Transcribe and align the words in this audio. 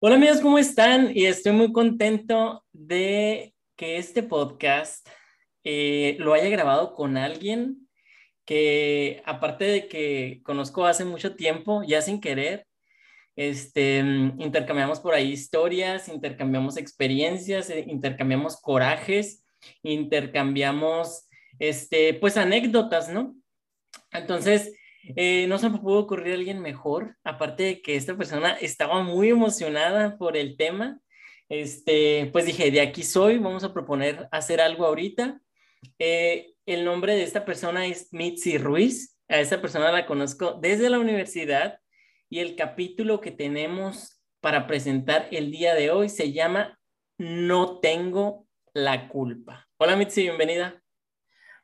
Hola 0.00 0.14
amigos, 0.14 0.40
¿cómo 0.40 0.60
están? 0.60 1.10
Y 1.12 1.26
estoy 1.26 1.50
muy 1.50 1.72
contento 1.72 2.64
de 2.72 3.52
que 3.74 3.96
este 3.96 4.22
podcast 4.22 5.04
eh, 5.64 6.14
lo 6.20 6.34
haya 6.34 6.48
grabado 6.48 6.94
con 6.94 7.16
alguien 7.16 7.88
que 8.44 9.20
aparte 9.26 9.64
de 9.64 9.88
que 9.88 10.40
conozco 10.44 10.86
hace 10.86 11.04
mucho 11.04 11.34
tiempo, 11.34 11.82
ya 11.82 12.00
sin 12.00 12.20
querer, 12.20 12.64
este, 13.34 13.98
intercambiamos 14.38 15.00
por 15.00 15.14
ahí 15.14 15.32
historias, 15.32 16.06
intercambiamos 16.06 16.76
experiencias, 16.76 17.68
eh, 17.68 17.84
intercambiamos 17.88 18.56
corajes, 18.56 19.44
intercambiamos, 19.82 21.28
este, 21.58 22.14
pues 22.14 22.36
anécdotas, 22.36 23.08
¿no? 23.08 23.34
Entonces, 24.12 24.77
eh, 25.16 25.46
no 25.48 25.58
se 25.58 25.70
me 25.70 25.78
pudo 25.78 26.00
ocurrir 26.00 26.34
alguien 26.34 26.60
mejor, 26.60 27.16
aparte 27.24 27.62
de 27.62 27.82
que 27.82 27.96
esta 27.96 28.16
persona 28.16 28.52
estaba 28.52 29.02
muy 29.02 29.30
emocionada 29.30 30.16
por 30.18 30.36
el 30.36 30.56
tema. 30.56 31.00
Este, 31.48 32.28
pues 32.32 32.44
dije, 32.44 32.70
de 32.70 32.80
aquí 32.80 33.02
soy, 33.02 33.38
vamos 33.38 33.64
a 33.64 33.72
proponer 33.72 34.28
hacer 34.30 34.60
algo 34.60 34.86
ahorita. 34.86 35.40
Eh, 35.98 36.54
el 36.66 36.84
nombre 36.84 37.14
de 37.14 37.22
esta 37.22 37.44
persona 37.44 37.86
es 37.86 38.12
Mitzi 38.12 38.58
Ruiz. 38.58 39.18
A 39.28 39.40
esta 39.40 39.60
persona 39.60 39.92
la 39.92 40.06
conozco 40.06 40.58
desde 40.60 40.90
la 40.90 40.98
universidad 40.98 41.80
y 42.30 42.40
el 42.40 42.56
capítulo 42.56 43.20
que 43.20 43.30
tenemos 43.30 44.22
para 44.40 44.66
presentar 44.66 45.28
el 45.30 45.50
día 45.50 45.74
de 45.74 45.90
hoy 45.90 46.08
se 46.08 46.32
llama 46.32 46.78
No 47.18 47.80
tengo 47.80 48.46
la 48.72 49.08
culpa. 49.08 49.68
Hola 49.78 49.96
Mitzi, 49.96 50.22
bienvenida. 50.22 50.82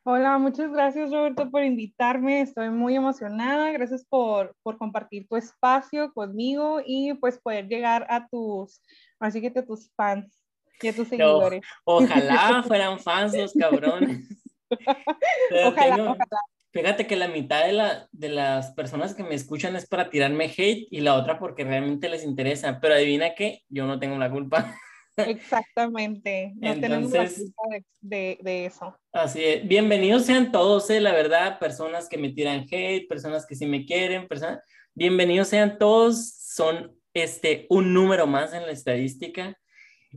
Hola, 0.07 0.37
muchas 0.37 0.71
gracias 0.71 1.11
Roberto 1.11 1.51
por 1.51 1.65
invitarme. 1.65 2.43
Estoy 2.43 2.69
muy 2.69 2.95
emocionada. 2.95 3.73
Gracias 3.73 4.05
por, 4.05 4.55
por 4.63 4.77
compartir 4.77 5.27
tu 5.27 5.37
espacio 5.37 6.13
conmigo 6.13 6.83
y 6.85 7.15
pues 7.15 7.39
poder 7.39 7.69
llegar 7.69 8.07
a 8.11 8.29
tus, 8.29 8.83
así 9.19 9.41
que 9.41 9.59
a 9.59 9.65
tus 9.65 9.91
fans 9.97 10.39
y 10.83 10.89
a 10.89 10.93
tus 10.95 11.09
seguidores. 11.09 11.63
ojalá 11.85 12.63
fueran 12.67 13.01
fans 13.01 13.35
los 13.35 13.55
cabrones. 13.55 14.29
ojalá, 15.65 15.95
ojalá. 15.95 16.41
Fíjate 16.71 17.07
que 17.07 17.17
la 17.17 17.29
mitad 17.29 17.65
de, 17.65 17.73
la, 17.73 18.07
de 18.13 18.29
las 18.29 18.73
personas 18.73 19.15
que 19.15 19.23
me 19.23 19.35
escuchan 19.35 19.75
es 19.75 19.89
para 19.89 20.11
tirarme 20.11 20.53
hate 20.55 20.87
y 20.91 21.01
la 21.01 21.15
otra 21.15 21.39
porque 21.39 21.65
realmente 21.65 22.11
les 22.11 22.25
interesa. 22.25 22.79
Pero 22.79 22.93
adivina 22.93 23.35
qué, 23.35 23.63
yo 23.71 23.87
no 23.87 23.99
tengo 23.99 24.19
la 24.19 24.31
culpa. 24.31 24.77
Exactamente, 25.17 26.53
no 26.57 26.75
tenemos 26.81 27.13
la 27.13 27.29
culpa 27.29 27.63
de, 28.01 28.39
de, 28.43 28.67
eso. 28.67 28.99
Así 29.13 29.45
es, 29.45 29.67
bienvenidos 29.67 30.27
sean 30.27 30.51
todos, 30.51 30.91
eh, 30.91 31.01
la 31.01 31.13
verdad, 31.13 31.59
personas 31.59 32.09
que 32.09 32.19
me 32.19 32.31
tiran 32.31 32.67
hate, 32.71 33.09
personas 33.09 33.47
que 33.47 33.55
sí 33.55 33.67
me 33.67 33.87
quieren, 33.87 34.27
personas, 34.27 34.61
bienvenidos 34.93 35.49
sean 35.49 35.79
todos, 35.79 36.35
son 36.35 36.97
este, 37.15 37.67
un 37.71 37.95
número 37.95 38.27
más 38.27 38.53
en 38.53 38.63
la 38.63 38.73
estadística. 38.73 39.57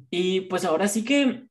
Y 0.10 0.42
pues 0.42 0.66
ahora 0.66 0.88
sí 0.88 1.04
que 1.04 1.48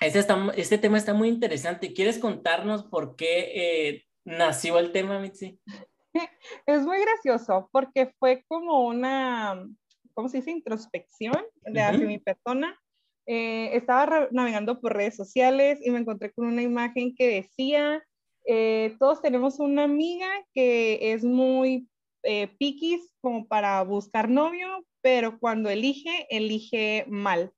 este, 0.00 0.18
está, 0.18 0.52
este 0.56 0.78
tema 0.78 0.98
está 0.98 1.14
muy 1.14 1.28
interesante. 1.28 1.92
¿Quieres 1.92 2.18
contarnos 2.18 2.84
por 2.84 3.16
qué 3.16 3.52
eh, 3.54 4.04
nació 4.24 4.78
el 4.78 4.92
tema, 4.92 5.18
Mitzi? 5.18 5.58
Es 6.66 6.82
muy 6.82 7.00
gracioso 7.00 7.68
porque 7.72 8.12
fue 8.18 8.44
como 8.46 8.86
una, 8.86 9.66
¿cómo 10.14 10.28
se 10.28 10.38
dice? 10.38 10.50
Introspección 10.50 11.36
de 11.62 11.80
hacia 11.80 12.06
mi 12.06 12.18
persona. 12.18 12.78
Eh, 13.26 13.70
estaba 13.76 14.28
navegando 14.30 14.80
por 14.80 14.94
redes 14.94 15.16
sociales 15.16 15.78
y 15.82 15.90
me 15.90 15.98
encontré 15.98 16.32
con 16.32 16.46
una 16.46 16.62
imagen 16.62 17.14
que 17.14 17.26
decía, 17.26 18.02
eh, 18.46 18.94
todos 18.98 19.22
tenemos 19.22 19.60
una 19.60 19.84
amiga 19.84 20.28
que 20.52 21.12
es 21.12 21.24
muy 21.24 21.88
eh, 22.22 22.48
piquis 22.58 23.14
como 23.20 23.46
para 23.46 23.82
buscar 23.82 24.28
novio, 24.28 24.84
pero 25.00 25.38
cuando 25.38 25.70
elige, 25.70 26.26
elige 26.30 27.06
mal. 27.08 27.52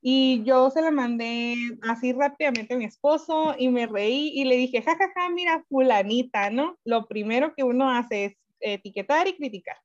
Y 0.00 0.42
yo 0.44 0.70
se 0.70 0.82
la 0.82 0.90
mandé 0.90 1.56
así 1.82 2.12
rápidamente 2.12 2.74
a 2.74 2.76
mi 2.76 2.84
esposo 2.84 3.54
y 3.58 3.68
me 3.68 3.86
reí 3.86 4.32
y 4.34 4.44
le 4.44 4.56
dije, 4.56 4.82
jajaja, 4.82 5.12
ja, 5.14 5.22
ja, 5.22 5.30
mira, 5.30 5.64
fulanita, 5.68 6.50
¿no? 6.50 6.76
Lo 6.84 7.06
primero 7.06 7.54
que 7.54 7.64
uno 7.64 7.90
hace 7.90 8.26
es 8.26 8.36
etiquetar 8.60 9.28
y 9.28 9.36
criticar. 9.36 9.76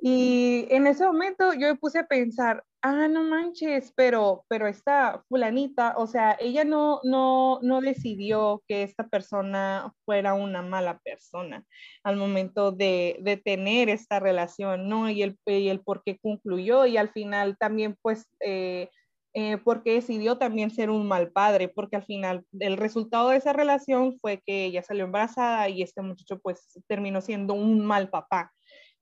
Y 0.00 0.66
en 0.70 0.86
ese 0.86 1.04
momento 1.04 1.52
yo 1.52 1.68
me 1.68 1.76
puse 1.76 1.98
a 1.98 2.06
pensar, 2.06 2.64
ah, 2.82 3.08
no 3.08 3.24
manches, 3.24 3.92
pero, 3.96 4.44
pero 4.48 4.68
esta 4.68 5.24
fulanita, 5.28 5.94
o 5.96 6.06
sea, 6.06 6.36
ella 6.38 6.64
no, 6.64 7.00
no, 7.02 7.58
no 7.62 7.80
decidió 7.80 8.62
que 8.68 8.84
esta 8.84 9.08
persona 9.08 9.92
fuera 10.04 10.34
una 10.34 10.62
mala 10.62 11.00
persona 11.00 11.64
al 12.04 12.16
momento 12.16 12.70
de, 12.70 13.18
de 13.22 13.36
tener 13.36 13.88
esta 13.88 14.20
relación, 14.20 14.88
¿no? 14.88 15.10
Y 15.10 15.22
el, 15.22 15.36
y 15.46 15.68
el 15.68 15.80
por 15.80 16.02
qué 16.04 16.18
concluyó 16.18 16.86
y 16.86 16.96
al 16.96 17.10
final 17.10 17.56
también, 17.58 17.96
pues, 18.00 18.28
eh, 18.40 18.90
eh, 19.34 19.58
porque 19.58 19.92
decidió 19.94 20.38
también 20.38 20.70
ser 20.70 20.90
un 20.90 21.06
mal 21.06 21.30
padre, 21.32 21.68
porque 21.68 21.96
al 21.96 22.04
final 22.04 22.44
el 22.58 22.76
resultado 22.76 23.28
de 23.28 23.36
esa 23.36 23.52
relación 23.52 24.18
fue 24.20 24.40
que 24.44 24.64
ella 24.64 24.82
salió 24.82 25.04
embarazada 25.04 25.68
y 25.68 25.82
este 25.82 26.00
muchacho 26.02 26.38
pues 26.40 26.66
terminó 26.88 27.20
siendo 27.20 27.54
un 27.54 27.84
mal 27.84 28.08
papá. 28.10 28.52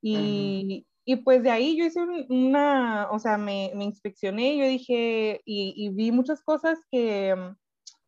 Y, 0.09 0.87
y 1.05 1.17
pues 1.17 1.43
de 1.43 1.51
ahí 1.51 1.77
yo 1.77 1.85
hice 1.85 2.01
una, 2.29 3.09
o 3.11 3.19
sea, 3.19 3.39
me, 3.39 3.73
me 3.75 3.85
inspeccioné, 3.85 4.57
yo 4.57 4.67
dije, 4.67 5.41
y, 5.45 5.89
vi 5.91 6.13
muchas 6.13 6.43
cosas 6.43 6.79
que 6.91 7.35
mm, 7.35 7.57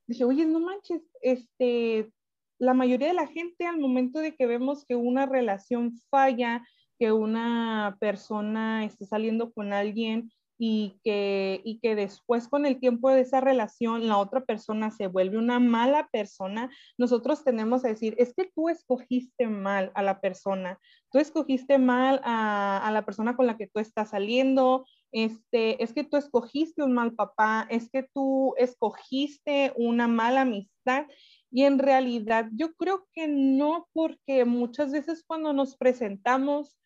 dije, 0.07 0.25
oye, 0.25 0.47
no 0.47 0.61
manches, 0.61 1.03
este, 1.23 2.13
la 2.59 2.75
mayoría 2.75 3.09
de 3.09 3.15
la 3.15 3.27
gente 3.27 3.67
al 3.67 3.79
momento 3.79 4.21
de 4.21 4.35
que 4.35 4.47
vemos 4.47 4.85
que 4.85 4.97
una 4.97 5.27
relación 5.27 5.93
falla, 6.11 6.65
que 6.99 7.13
una 7.13 7.97
persona 8.01 8.85
está 8.85 9.07
saliendo 9.07 9.53
con 9.53 9.73
alguien 9.73 10.31
y 10.59 10.99
que, 11.05 11.61
y 11.65 11.79
que 11.79 11.95
después 11.95 12.49
con 12.49 12.67
el 12.67 12.81
tiempo 12.81 13.11
de 13.11 13.21
esa 13.21 13.41
relación 13.41 14.09
la 14.09 14.19
otra 14.19 14.45
persona 14.45 14.91
se 14.91 15.07
vuelve 15.07 15.39
una 15.39 15.61
mala 15.61 16.09
persona, 16.13 16.71
nosotros 16.99 17.45
tenemos 17.45 17.83
que 17.83 17.89
decir, 17.89 18.15
es 18.19 18.35
que 18.35 18.51
tú 18.55 18.69
escogiste 18.69 19.47
mal 19.47 19.93
a 19.95 20.03
la 20.03 20.21
persona, 20.21 20.79
tú 21.13 21.19
escogiste 21.19 21.79
mal 21.79 22.21
a, 22.25 22.79
a 22.79 22.91
la 22.91 23.05
persona 23.05 23.37
con 23.37 23.47
la 23.47 23.57
que 23.57 23.69
tú 23.69 23.79
estás 23.81 24.11
saliendo, 24.11 24.85
este, 25.13 25.83
es 25.83 25.95
que 25.95 26.05
tú 26.05 26.17
escogiste 26.17 26.83
un 26.83 26.93
mal 26.93 27.15
papá, 27.15 27.67
es 27.71 27.89
que 27.91 28.03
tú 28.03 28.55
escogiste 28.59 29.73
una 29.77 30.09
mala 30.09 30.43
amistad. 30.43 31.07
Y 31.51 31.63
en 31.63 31.79
realidad 31.79 32.49
yo 32.53 32.75
creo 32.75 33.07
que 33.13 33.27
no, 33.27 33.89
porque 33.95 34.45
muchas 34.45 34.93
veces 34.93 35.25
cuando 35.27 35.53
nos 35.53 35.77
presentamos 35.77 36.77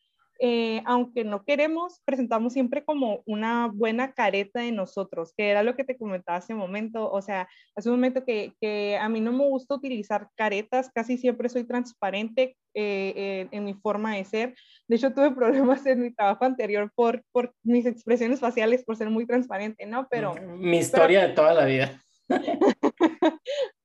eh, 0.41 0.83
aunque 0.87 1.25
no 1.25 1.45
queremos, 1.45 2.01
presentamos 2.05 2.53
siempre 2.53 2.85
como 2.85 3.23
una 3.27 3.71
buena 3.73 4.13
careta 4.13 4.61
de 4.61 4.73
nosotros, 4.73 5.33
que 5.37 5.51
era 5.51 5.63
lo 5.63 5.77
que 5.77 5.85
te 5.85 5.97
comentaba 5.97 6.39
hace 6.39 6.53
un 6.53 6.61
momento. 6.61 7.11
O 7.11 7.23
sea, 7.23 7.49
hace 7.77 7.89
un 7.89 7.97
momento 7.97 8.25
que, 8.25 8.55
que 8.61 8.97
a 8.97 9.09
mí 9.09 9.21
no 9.21 9.33
me 9.33 9.45
gusta 9.45 9.75
utilizar 9.75 10.29
caretas, 10.37 10.91
casi 10.95 11.17
siempre 11.17 11.49
soy 11.49 11.65
transparente 11.65 12.57
eh, 12.75 13.49
en 13.51 13.65
mi 13.65 13.75
forma 13.75 14.17
de 14.17 14.25
ser. 14.25 14.55
De 14.89 14.97
hecho, 14.97 15.13
tuve 15.13 15.31
problemas 15.35 15.85
en 15.87 16.01
mi 16.03 16.13
trabajo 16.13 16.45
anterior 16.45 16.91
por, 16.95 17.23
por 17.33 17.55
mis 17.63 17.87
expresiones 17.87 18.41
faciales, 18.41 18.85
por 18.85 18.97
ser 18.97 19.11
muy 19.11 19.27
transparente, 19.27 19.87
¿no? 19.87 20.09
Pero... 20.11 20.35
Mi 20.57 20.79
historia 20.79 21.27
de 21.27 21.35
toda 21.35 21.55
la 21.55 21.67
vida. 21.67 22.03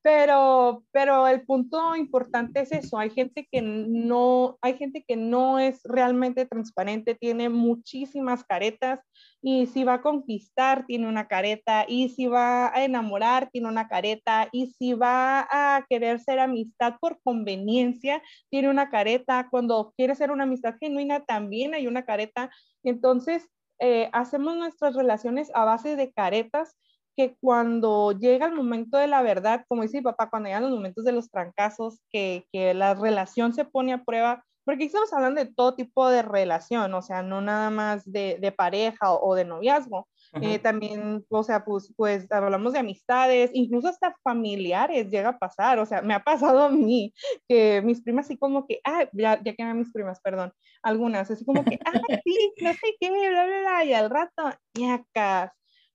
pero, 0.08 0.86
pero 0.94 1.28
el 1.28 1.42
punto 1.42 1.94
importante 1.94 2.62
es 2.62 2.72
eso, 2.72 2.98
hay 2.98 3.10
gente 3.10 3.46
que 3.52 3.62
no, 3.62 4.58
hay 4.62 4.78
gente 4.78 5.04
que 5.06 5.18
no 5.18 5.60
es 5.60 5.82
realmente 5.84 6.46
transparente, 6.46 7.14
tiene 7.14 7.50
muchísimas 7.50 8.46
caretas 8.46 9.02
y 9.42 9.66
si 9.66 9.84
va 9.84 9.96
a 9.96 10.02
conquistar 10.02 10.86
tiene 10.86 11.10
una 11.10 11.28
careta 11.28 11.84
y 11.90 12.08
si 12.08 12.28
va 12.28 12.74
a 12.74 12.86
enamorar 12.86 13.50
tiene 13.52 13.68
una 13.68 13.90
careta 13.90 14.48
y 14.54 14.68
si 14.68 14.94
va 14.94 15.46
a 15.52 15.86
querer 15.90 16.22
ser 16.22 16.40
amistad 16.40 16.94
por 17.02 17.20
conveniencia 17.22 18.24
tiene 18.50 18.70
una 18.70 18.90
careta, 18.90 19.50
cuando 19.52 19.92
quiere 19.98 20.16
ser 20.16 20.32
una 20.32 20.44
amistad 20.44 20.76
genuina 20.80 21.26
también 21.26 21.74
hay 21.74 21.86
una 21.86 22.06
careta, 22.06 22.50
entonces 22.82 23.46
eh, 23.80 24.10
hacemos 24.14 24.56
nuestras 24.56 24.96
relaciones 24.96 25.52
a 25.54 25.66
base 25.66 25.98
de 25.98 26.14
caretas 26.14 26.78
que 27.18 27.36
cuando 27.42 28.12
llega 28.12 28.46
el 28.46 28.54
momento 28.54 28.98
de 28.98 29.08
la 29.08 29.24
verdad, 29.24 29.66
como 29.68 29.82
dice 29.82 29.98
mi 29.98 30.04
papá, 30.04 30.30
cuando 30.30 30.48
llegan 30.48 30.64
los 30.64 30.72
momentos 30.72 31.04
de 31.04 31.12
los 31.12 31.32
trancazos, 31.32 32.00
que, 32.12 32.46
que 32.54 32.76
la 32.76 32.94
relación 32.94 33.54
se 33.56 33.66
pone 33.66 33.92
a 33.92 34.04
prueba, 34.04 34.46
porque 34.68 34.84
estamos 34.84 35.12
hablando 35.14 35.42
de 35.42 35.52
todo 35.52 35.76
tipo 35.76 36.10
de 36.10 36.22
relación, 36.22 36.94
o 36.94 37.02
sea, 37.02 37.24
no 37.24 37.42
nada 37.42 37.70
más 37.70 38.04
de, 38.12 38.38
de 38.40 38.52
pareja 38.52 39.14
o, 39.14 39.34
de 39.34 39.46
noviazgo, 39.46 40.08
eh, 40.42 40.60
también, 40.60 41.26
o 41.30 41.42
sea, 41.42 41.64
pues, 41.64 41.94
pues 41.96 42.30
hablamos 42.32 42.74
de 42.74 42.80
amistades, 42.80 43.50
incluso 43.54 43.88
hasta 43.88 44.14
familiares 44.24 45.10
llega 45.10 45.30
a 45.30 45.40
pasar, 45.40 45.80
o 45.80 45.86
sea, 45.86 46.02
me 46.02 46.14
ha 46.14 46.20
pasado 46.20 46.64
a 46.64 46.70
mí, 46.70 47.14
que 47.48 47.82
mis 47.82 48.02
primas 48.04 48.26
así 48.26 48.38
como 48.38 48.68
que, 48.68 48.82
ah, 48.84 49.08
ya, 49.14 49.42
ya 49.42 49.56
que 49.56 49.64
mis 49.74 49.94
primas, 49.94 50.20
perdón, 50.22 50.52
algunas, 50.84 51.32
así 51.32 51.46
como 51.46 51.64
que, 51.64 51.80
ah, 51.86 51.94
sí, 52.26 52.54
no 52.62 52.74
sé 52.74 52.96
qué, 53.00 53.10
bla, 53.10 53.46
bla, 53.46 53.60
bla, 53.60 53.86
y 53.86 53.94
al 53.94 54.10
rato, 54.10 54.52
ñacas. 54.78 55.52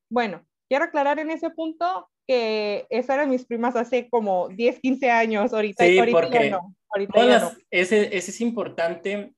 Bueno, 0.09 0.47
quiero 0.73 0.87
aclarar 0.87 1.19
en 1.19 1.31
ese 1.31 1.51
punto 1.51 2.09
que 2.27 2.87
esas 2.89 3.17
eran 3.17 3.29
mis 3.29 3.45
primas 3.45 3.77
hace 3.77 4.09
como 4.09 4.49
10, 4.49 4.81
15 4.81 5.11
años, 5.11 5.53
ahorita, 5.53 5.85
sí, 5.85 5.99
ahorita 5.99 6.19
porque 6.19 6.45
ya 6.45 6.51
no. 6.51 6.75
Ahorita 6.89 7.27
ya 7.27 7.41
no. 7.41 7.53
Ese, 7.71 8.17
ese, 8.17 8.31
es 8.31 8.41
importante 8.41 9.35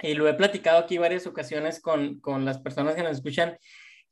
y 0.00 0.14
lo 0.14 0.28
he 0.28 0.34
platicado 0.34 0.78
aquí 0.78 0.96
varias 0.96 1.26
ocasiones 1.26 1.80
con, 1.80 2.20
con 2.20 2.44
las 2.44 2.58
personas 2.58 2.94
que 2.94 3.02
nos 3.02 3.10
escuchan, 3.10 3.58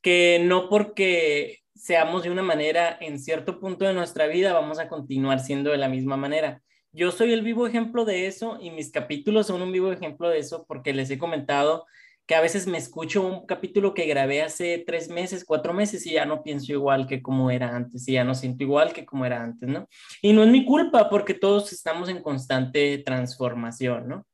que 0.02 0.40
no 0.42 0.68
porque 0.68 1.60
seamos 1.76 2.24
de 2.24 2.30
una 2.30 2.42
manera 2.42 2.98
en 3.00 3.20
cierto 3.20 3.60
punto 3.60 3.84
de 3.84 3.94
nuestra 3.94 4.26
vida 4.26 4.52
vamos 4.52 4.80
a 4.80 4.88
continuar 4.88 5.38
siendo 5.38 5.70
de 5.70 5.78
la 5.78 5.88
misma 5.88 6.16
manera. 6.16 6.62
Yo 6.90 7.12
soy 7.12 7.32
el 7.32 7.42
vivo 7.42 7.68
ejemplo 7.68 8.04
de 8.04 8.26
eso 8.26 8.58
y 8.60 8.72
mis 8.72 8.90
capítulos 8.90 9.46
son 9.46 9.62
un 9.62 9.70
vivo 9.70 9.92
ejemplo 9.92 10.28
de 10.30 10.40
eso 10.40 10.64
porque 10.66 10.92
les 10.92 11.08
he 11.10 11.18
comentado 11.18 11.86
que 12.26 12.34
a 12.34 12.40
veces 12.40 12.66
me 12.66 12.78
escucho 12.78 13.22
un 13.22 13.46
capítulo 13.46 13.94
que 13.94 14.06
grabé 14.06 14.42
hace 14.42 14.82
tres 14.84 15.08
meses, 15.08 15.44
cuatro 15.44 15.72
meses 15.72 16.04
y 16.06 16.12
ya 16.12 16.26
no 16.26 16.42
pienso 16.42 16.72
igual 16.72 17.06
que 17.06 17.22
como 17.22 17.50
era 17.52 17.74
antes 17.74 18.06
y 18.08 18.14
ya 18.14 18.24
no 18.24 18.34
siento 18.34 18.64
igual 18.64 18.92
que 18.92 19.06
como 19.06 19.24
era 19.24 19.42
antes, 19.42 19.68
¿no? 19.68 19.88
Y 20.20 20.32
no 20.32 20.42
es 20.42 20.50
mi 20.50 20.64
culpa 20.64 21.08
porque 21.08 21.34
todos 21.34 21.72
estamos 21.72 22.08
en 22.08 22.22
constante 22.22 22.98
transformación, 22.98 24.08
¿no? 24.08 24.26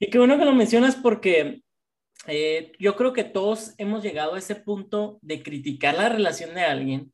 Y 0.00 0.08
qué 0.08 0.18
bueno 0.18 0.38
que 0.38 0.46
lo 0.46 0.54
mencionas 0.54 0.96
porque 0.96 1.62
eh, 2.26 2.72
yo 2.78 2.96
creo 2.96 3.12
que 3.12 3.24
todos 3.24 3.74
hemos 3.76 4.02
llegado 4.02 4.34
a 4.34 4.38
ese 4.38 4.56
punto 4.56 5.18
de 5.20 5.42
criticar 5.42 5.94
la 5.94 6.08
relación 6.08 6.54
de 6.54 6.62
alguien 6.62 7.12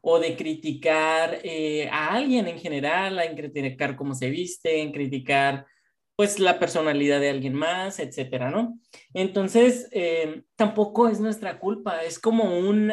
o 0.00 0.20
de 0.20 0.36
criticar 0.36 1.40
eh, 1.42 1.88
a 1.90 2.14
alguien 2.14 2.46
en 2.46 2.58
general, 2.58 3.18
en 3.18 3.36
criticar 3.36 3.96
cómo 3.96 4.14
se 4.14 4.30
viste, 4.30 4.82
en 4.82 4.92
criticar 4.92 5.66
pues 6.16 6.38
la 6.38 6.58
personalidad 6.58 7.20
de 7.20 7.30
alguien 7.30 7.54
más, 7.54 7.98
etcétera, 7.98 8.50
¿no? 8.50 8.78
Entonces, 9.14 9.88
eh, 9.92 10.42
tampoco 10.56 11.08
es 11.08 11.20
nuestra 11.20 11.58
culpa, 11.58 12.04
es 12.04 12.18
como 12.18 12.56
un, 12.58 12.92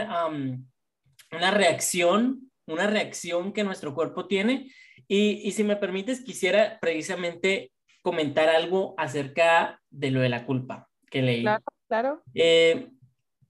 una 1.32 1.52
reacción, 1.52 2.52
una 2.66 2.88
reacción 2.88 3.54
que 3.54 3.64
nuestro 3.64 3.94
cuerpo 3.94 4.28
tiene. 4.28 4.72
Y, 5.08 5.42
y 5.44 5.52
si 5.52 5.64
me 5.64 5.76
permites, 5.76 6.22
quisiera 6.22 6.80
precisamente 6.80 7.72
comentar 8.02 8.50
algo 8.50 8.96
acerca 8.98 9.80
de 9.90 10.12
lo 10.12 10.22
de 10.22 10.30
la 10.30 10.46
culpa 10.46 10.90
que 11.10 11.22
leí. 11.22 11.42
Claro, 11.42 11.64
claro. 11.88 12.24
Eh, 12.34 12.90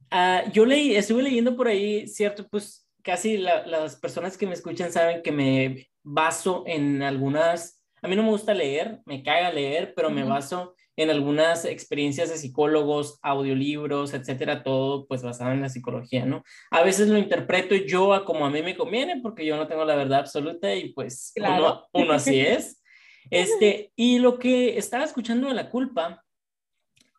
ah, 0.10 0.44
yo 0.52 0.66
leí, 0.66 0.96
estuve 0.96 1.24
leyendo 1.24 1.56
por 1.56 1.68
ahí, 1.68 2.08
cierto, 2.08 2.48
pues 2.50 2.90
casi 3.04 3.38
las 3.38 3.96
personas 3.96 4.38
que 4.38 4.46
me 4.46 4.54
escuchan 4.54 4.92
saben 4.92 5.22
que 5.22 5.32
me 5.32 5.88
baso 6.04 6.64
en 6.68 7.02
algunas 7.02 7.81
a 8.02 8.08
mí 8.08 8.16
no 8.16 8.24
me 8.24 8.30
gusta 8.30 8.54
leer, 8.54 9.00
me 9.06 9.22
caga 9.24 9.52
leer, 9.52 9.94
pero 9.96 10.10
me 10.10 10.24
baso 10.24 10.76
en 10.98 11.10
algunas 11.10 11.66
experiencias 11.66 12.30
de 12.30 12.38
psicólogos, 12.38 13.20
audiolibros, 13.22 14.14
etcétera, 14.14 14.64
todo 14.64 15.08
pues 15.08 15.24
basado 15.24 15.52
en 15.52 15.62
la 15.62 15.70
psicología, 15.70 16.26
¿no? 16.26 16.44
A 16.70 16.84
veces 16.84 17.08
lo 17.08 17.18
interpreto 17.18 17.76
yo 17.76 18.14
a 18.14 18.26
como 18.26 18.46
a 18.46 18.50
mí 18.50 18.62
me 18.62 18.76
conviene 18.76 19.22
porque 19.22 19.46
yo 19.46 19.56
no 19.56 19.68
tengo 19.68 19.86
la 19.86 19.96
verdad 19.96 20.20
absoluta 20.20 20.74
y 20.76 20.94
pues 20.94 21.34
uno, 21.38 21.88
uno, 21.94 22.14
así 22.14 22.40
es. 22.42 22.84
Este, 23.30 23.92
y 23.96 24.20
lo 24.20 24.40
que 24.40 24.78
estaba 24.78 25.04
escuchando 25.04 25.48
de 25.48 25.54
la 25.54 25.70
culpa 25.70 26.24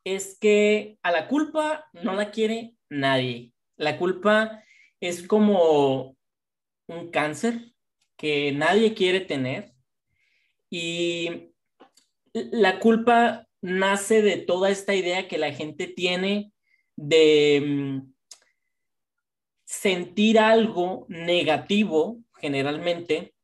es 0.05 0.37
que 0.39 0.99
a 1.03 1.11
la 1.11 1.29
culpa 1.29 1.89
no 1.93 2.15
la 2.15 2.31
quiere 2.31 2.75
nadie. 2.91 3.53
La 3.77 3.99
culpa 3.99 4.63
es 5.01 5.27
como 5.27 6.17
un 6.89 7.11
cáncer 7.11 7.73
que 8.17 8.53
nadie 8.53 8.95
quiere 8.95 9.21
tener 9.21 9.72
y 10.73 11.53
la 12.33 12.81
culpa 12.81 13.47
nace 13.61 14.23
de 14.23 14.39
toda 14.39 14.71
esta 14.71 14.95
idea 14.95 15.29
que 15.29 15.37
la 15.37 15.53
gente 15.53 15.87
tiene 15.87 16.51
de 16.97 17.63
mm, 17.63 18.13
sentir 19.67 20.39
algo 20.39 21.05
negativo, 21.11 22.21
generalmente, 22.41 23.35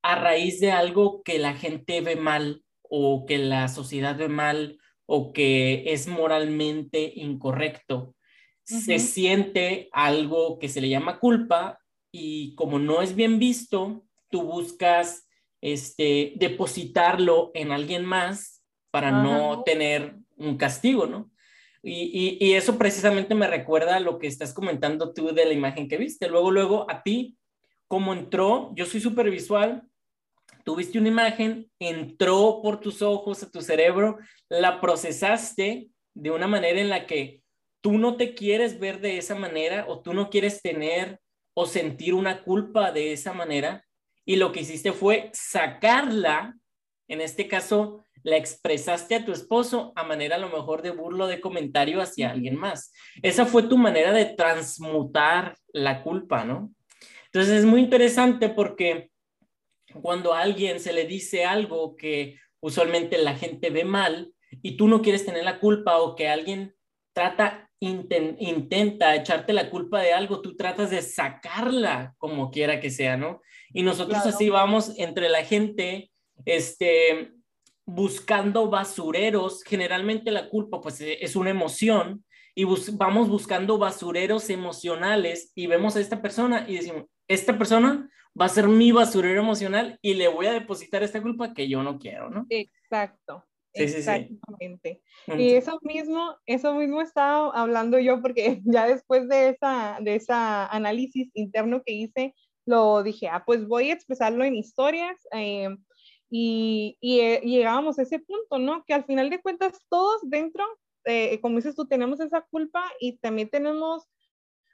a 0.00 0.14
raíz 0.14 0.60
de 0.60 0.70
algo 0.70 1.24
que 1.24 1.40
la 1.40 1.54
gente 1.54 2.00
ve 2.02 2.14
mal 2.14 2.62
o 2.82 3.26
que 3.26 3.38
la 3.38 3.66
sociedad 3.66 4.16
ve 4.16 4.28
mal 4.28 4.78
o 5.06 5.32
que 5.32 5.92
es 5.92 6.06
moralmente 6.06 7.14
incorrecto. 7.16 8.14
Se 8.62 9.00
siente 9.00 9.88
algo 9.90 10.60
que 10.60 10.68
se 10.68 10.80
le 10.80 10.88
llama 10.88 11.18
culpa 11.18 11.80
y 12.12 12.54
como 12.54 12.78
no 12.78 13.02
es 13.02 13.16
bien 13.16 13.40
visto, 13.40 14.06
tú 14.30 14.42
buscas 14.42 15.25
este, 15.60 16.34
depositarlo 16.36 17.50
en 17.54 17.72
alguien 17.72 18.04
más 18.04 18.62
para 18.90 19.10
no 19.10 19.62
tener 19.62 20.16
un 20.36 20.56
castigo, 20.56 21.06
¿no? 21.06 21.30
Y, 21.82 22.38
y, 22.40 22.54
eso 22.54 22.78
precisamente 22.78 23.34
me 23.34 23.46
recuerda 23.46 23.96
a 23.96 24.00
lo 24.00 24.18
que 24.18 24.26
estás 24.26 24.52
comentando 24.52 25.12
tú 25.12 25.32
de 25.32 25.44
la 25.44 25.52
imagen 25.52 25.86
que 25.86 25.98
viste. 25.98 26.28
Luego, 26.28 26.50
luego, 26.50 26.90
a 26.90 27.04
ti, 27.04 27.36
¿cómo 27.86 28.12
entró? 28.12 28.72
Yo 28.74 28.86
soy 28.86 29.00
súper 29.00 29.30
visual. 29.30 29.84
Tuviste 30.64 30.98
una 30.98 31.08
imagen, 31.08 31.70
entró 31.78 32.60
por 32.60 32.80
tus 32.80 33.02
ojos 33.02 33.42
a 33.44 33.50
tu 33.50 33.62
cerebro, 33.62 34.18
la 34.48 34.80
procesaste 34.80 35.88
de 36.14 36.30
una 36.32 36.48
manera 36.48 36.80
en 36.80 36.88
la 36.88 37.06
que 37.06 37.42
tú 37.80 37.98
no 37.98 38.16
te 38.16 38.34
quieres 38.34 38.80
ver 38.80 39.00
de 39.00 39.18
esa 39.18 39.36
manera 39.36 39.86
o 39.88 40.00
tú 40.00 40.12
no 40.12 40.28
quieres 40.28 40.60
tener 40.60 41.20
o 41.54 41.66
sentir 41.66 42.14
una 42.14 42.42
culpa 42.42 42.90
de 42.90 43.12
esa 43.12 43.32
manera 43.32 43.85
y 44.26 44.36
lo 44.36 44.52
que 44.52 44.60
hiciste 44.60 44.92
fue 44.92 45.30
sacarla, 45.32 46.54
en 47.08 47.22
este 47.22 47.48
caso 47.48 48.04
la 48.22 48.36
expresaste 48.36 49.14
a 49.14 49.24
tu 49.24 49.30
esposo 49.30 49.92
a 49.94 50.02
manera 50.02 50.34
a 50.34 50.40
lo 50.40 50.48
mejor 50.48 50.82
de 50.82 50.90
burlo 50.90 51.28
de 51.28 51.40
comentario 51.40 52.02
hacia 52.02 52.30
alguien 52.30 52.56
más. 52.56 52.92
Esa 53.22 53.46
fue 53.46 53.62
tu 53.62 53.78
manera 53.78 54.12
de 54.12 54.24
transmutar 54.24 55.56
la 55.72 56.02
culpa, 56.02 56.44
¿no? 56.44 56.74
Entonces 57.26 57.60
es 57.60 57.64
muy 57.64 57.80
interesante 57.80 58.48
porque 58.48 59.10
cuando 60.02 60.34
a 60.34 60.40
alguien 60.40 60.80
se 60.80 60.92
le 60.92 61.04
dice 61.04 61.44
algo 61.44 61.94
que 61.94 62.36
usualmente 62.60 63.16
la 63.18 63.36
gente 63.36 63.70
ve 63.70 63.84
mal 63.84 64.32
y 64.60 64.76
tú 64.76 64.88
no 64.88 65.02
quieres 65.02 65.24
tener 65.24 65.44
la 65.44 65.60
culpa 65.60 65.98
o 65.98 66.16
que 66.16 66.28
alguien 66.28 66.74
trata, 67.12 67.65
intenta 67.80 69.14
echarte 69.14 69.52
la 69.52 69.70
culpa 69.70 70.00
de 70.00 70.12
algo, 70.12 70.40
tú 70.40 70.56
tratas 70.56 70.90
de 70.90 71.02
sacarla 71.02 72.14
como 72.18 72.50
quiera 72.50 72.80
que 72.80 72.90
sea, 72.90 73.16
¿no? 73.16 73.42
Y 73.72 73.82
nosotros 73.82 74.24
así 74.24 74.48
vamos 74.48 74.94
entre 74.98 75.28
la 75.28 75.44
gente, 75.44 76.10
este, 76.44 77.32
buscando 77.84 78.68
basureros, 78.68 79.62
generalmente 79.62 80.30
la 80.30 80.48
culpa 80.48 80.80
pues 80.80 81.00
e, 81.00 81.18
es 81.24 81.36
una 81.36 81.50
emoción 81.50 82.24
y 82.54 82.64
vamos 82.94 83.28
buscando 83.28 83.78
basureros 83.78 84.48
emocionales 84.50 85.52
y 85.54 85.66
vemos 85.66 85.94
a 85.96 86.00
esta 86.00 86.22
persona 86.22 86.64
y 86.66 86.76
decimos, 86.76 87.04
esta 87.28 87.58
persona 87.58 88.10
va 88.38 88.46
a 88.46 88.50
ser 88.50 88.68
mi 88.68 88.92
basurero 88.92 89.40
emocional 89.40 89.98
y 90.02 90.14
le 90.14 90.28
voy 90.28 90.46
a 90.46 90.52
depositar 90.52 91.02
esta 91.02 91.22
culpa 91.22 91.52
que 91.52 91.68
yo 91.68 91.82
no 91.82 91.98
quiero, 91.98 92.30
¿no? 92.30 92.46
Exacto. 92.48 93.44
Exactamente. 93.76 95.02
Y 95.36 95.54
eso 95.54 95.78
mismo, 95.82 96.36
eso 96.46 96.74
mismo 96.74 97.00
estaba 97.00 97.50
hablando 97.50 97.98
yo 97.98 98.20
porque 98.22 98.60
ya 98.64 98.86
después 98.86 99.28
de 99.28 99.50
esa, 99.50 99.98
de 100.00 100.14
esa 100.16 100.66
análisis 100.66 101.30
interno 101.34 101.82
que 101.84 101.92
hice, 101.92 102.34
lo 102.64 103.02
dije, 103.02 103.28
ah, 103.28 103.44
pues 103.44 103.66
voy 103.66 103.90
a 103.90 103.94
expresarlo 103.94 104.44
en 104.44 104.56
historias. 104.56 105.16
Eh, 105.32 105.68
y, 106.28 106.96
y, 107.00 107.20
llegábamos 107.40 107.98
a 107.98 108.02
ese 108.02 108.18
punto, 108.18 108.58
¿no? 108.58 108.84
Que 108.84 108.94
al 108.94 109.04
final 109.04 109.30
de 109.30 109.40
cuentas 109.40 109.78
todos 109.88 110.20
dentro, 110.24 110.64
eh, 111.04 111.40
como 111.40 111.56
dices 111.56 111.76
tú, 111.76 111.86
tenemos 111.86 112.18
esa 112.20 112.42
culpa 112.42 112.84
y 112.98 113.18
también 113.18 113.48
tenemos 113.48 114.08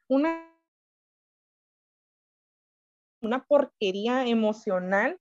una 0.08 0.48
una 3.22 3.44
porquería 3.44 4.26
emocional 4.26 5.18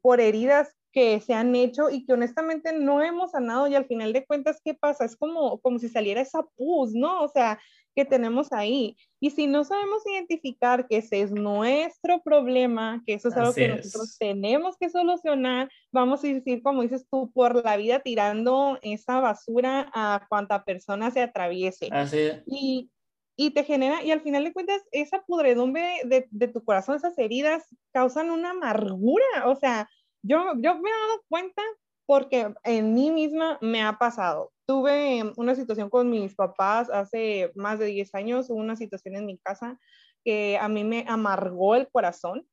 por 0.00 0.20
heridas 0.20 0.74
que 0.94 1.20
se 1.20 1.34
han 1.34 1.54
hecho 1.56 1.90
y 1.90 2.06
que 2.06 2.12
honestamente 2.12 2.72
no 2.72 3.02
hemos 3.02 3.32
sanado 3.32 3.66
y 3.66 3.74
al 3.74 3.86
final 3.86 4.12
de 4.12 4.24
cuentas, 4.24 4.60
¿qué 4.64 4.74
pasa? 4.74 5.04
Es 5.04 5.16
como, 5.16 5.58
como 5.60 5.80
si 5.80 5.88
saliera 5.88 6.20
esa 6.20 6.44
pus, 6.56 6.94
¿no? 6.94 7.20
O 7.22 7.28
sea, 7.28 7.58
que 7.96 8.04
tenemos 8.04 8.52
ahí. 8.52 8.96
Y 9.20 9.30
si 9.30 9.48
no 9.48 9.64
sabemos 9.64 10.06
identificar 10.06 10.86
que 10.86 10.98
ese 10.98 11.22
es 11.22 11.32
nuestro 11.32 12.22
problema, 12.22 13.02
que 13.04 13.14
eso 13.14 13.28
es 13.28 13.36
algo 13.36 13.52
que 13.52 13.68
nosotros 13.68 14.16
tenemos 14.18 14.76
que 14.78 14.88
solucionar, 14.88 15.68
vamos 15.92 16.22
a 16.22 16.28
decir, 16.28 16.62
como 16.62 16.82
dices 16.82 17.06
tú, 17.10 17.30
por 17.32 17.64
la 17.64 17.76
vida 17.76 17.98
tirando 17.98 18.78
esa 18.82 19.18
basura 19.18 19.90
a 19.94 20.26
cuanta 20.28 20.64
persona 20.64 21.10
se 21.10 21.22
atraviese. 21.22 21.88
Así 21.90 22.30
Y, 22.46 22.90
y 23.36 23.50
te 23.50 23.64
genera, 23.64 24.04
y 24.04 24.12
al 24.12 24.20
final 24.20 24.44
de 24.44 24.52
cuentas, 24.52 24.80
esa 24.92 25.22
pudredumbre 25.26 26.02
de, 26.04 26.28
de, 26.30 26.48
tu 26.48 26.62
corazón, 26.62 26.96
esas 26.96 27.18
heridas, 27.18 27.64
causan 27.92 28.30
una 28.30 28.50
amargura. 28.50 29.24
O 29.46 29.56
sea, 29.56 29.88
yo, 30.24 30.52
yo 30.56 30.74
me 30.74 30.90
he 30.90 30.92
dado 30.92 31.22
cuenta 31.28 31.62
porque 32.06 32.52
en 32.64 32.94
mí 32.94 33.10
misma 33.10 33.58
me 33.60 33.82
ha 33.82 33.98
pasado. 33.98 34.52
Tuve 34.66 35.32
una 35.36 35.54
situación 35.54 35.90
con 35.90 36.10
mis 36.10 36.34
papás 36.34 36.90
hace 36.90 37.52
más 37.54 37.78
de 37.78 37.86
10 37.86 38.14
años, 38.14 38.50
hubo 38.50 38.58
una 38.58 38.76
situación 38.76 39.16
en 39.16 39.26
mi 39.26 39.38
casa 39.38 39.78
que 40.24 40.56
a 40.58 40.68
mí 40.68 40.84
me 40.84 41.04
amargó 41.06 41.76
el 41.76 41.88
corazón 41.90 42.46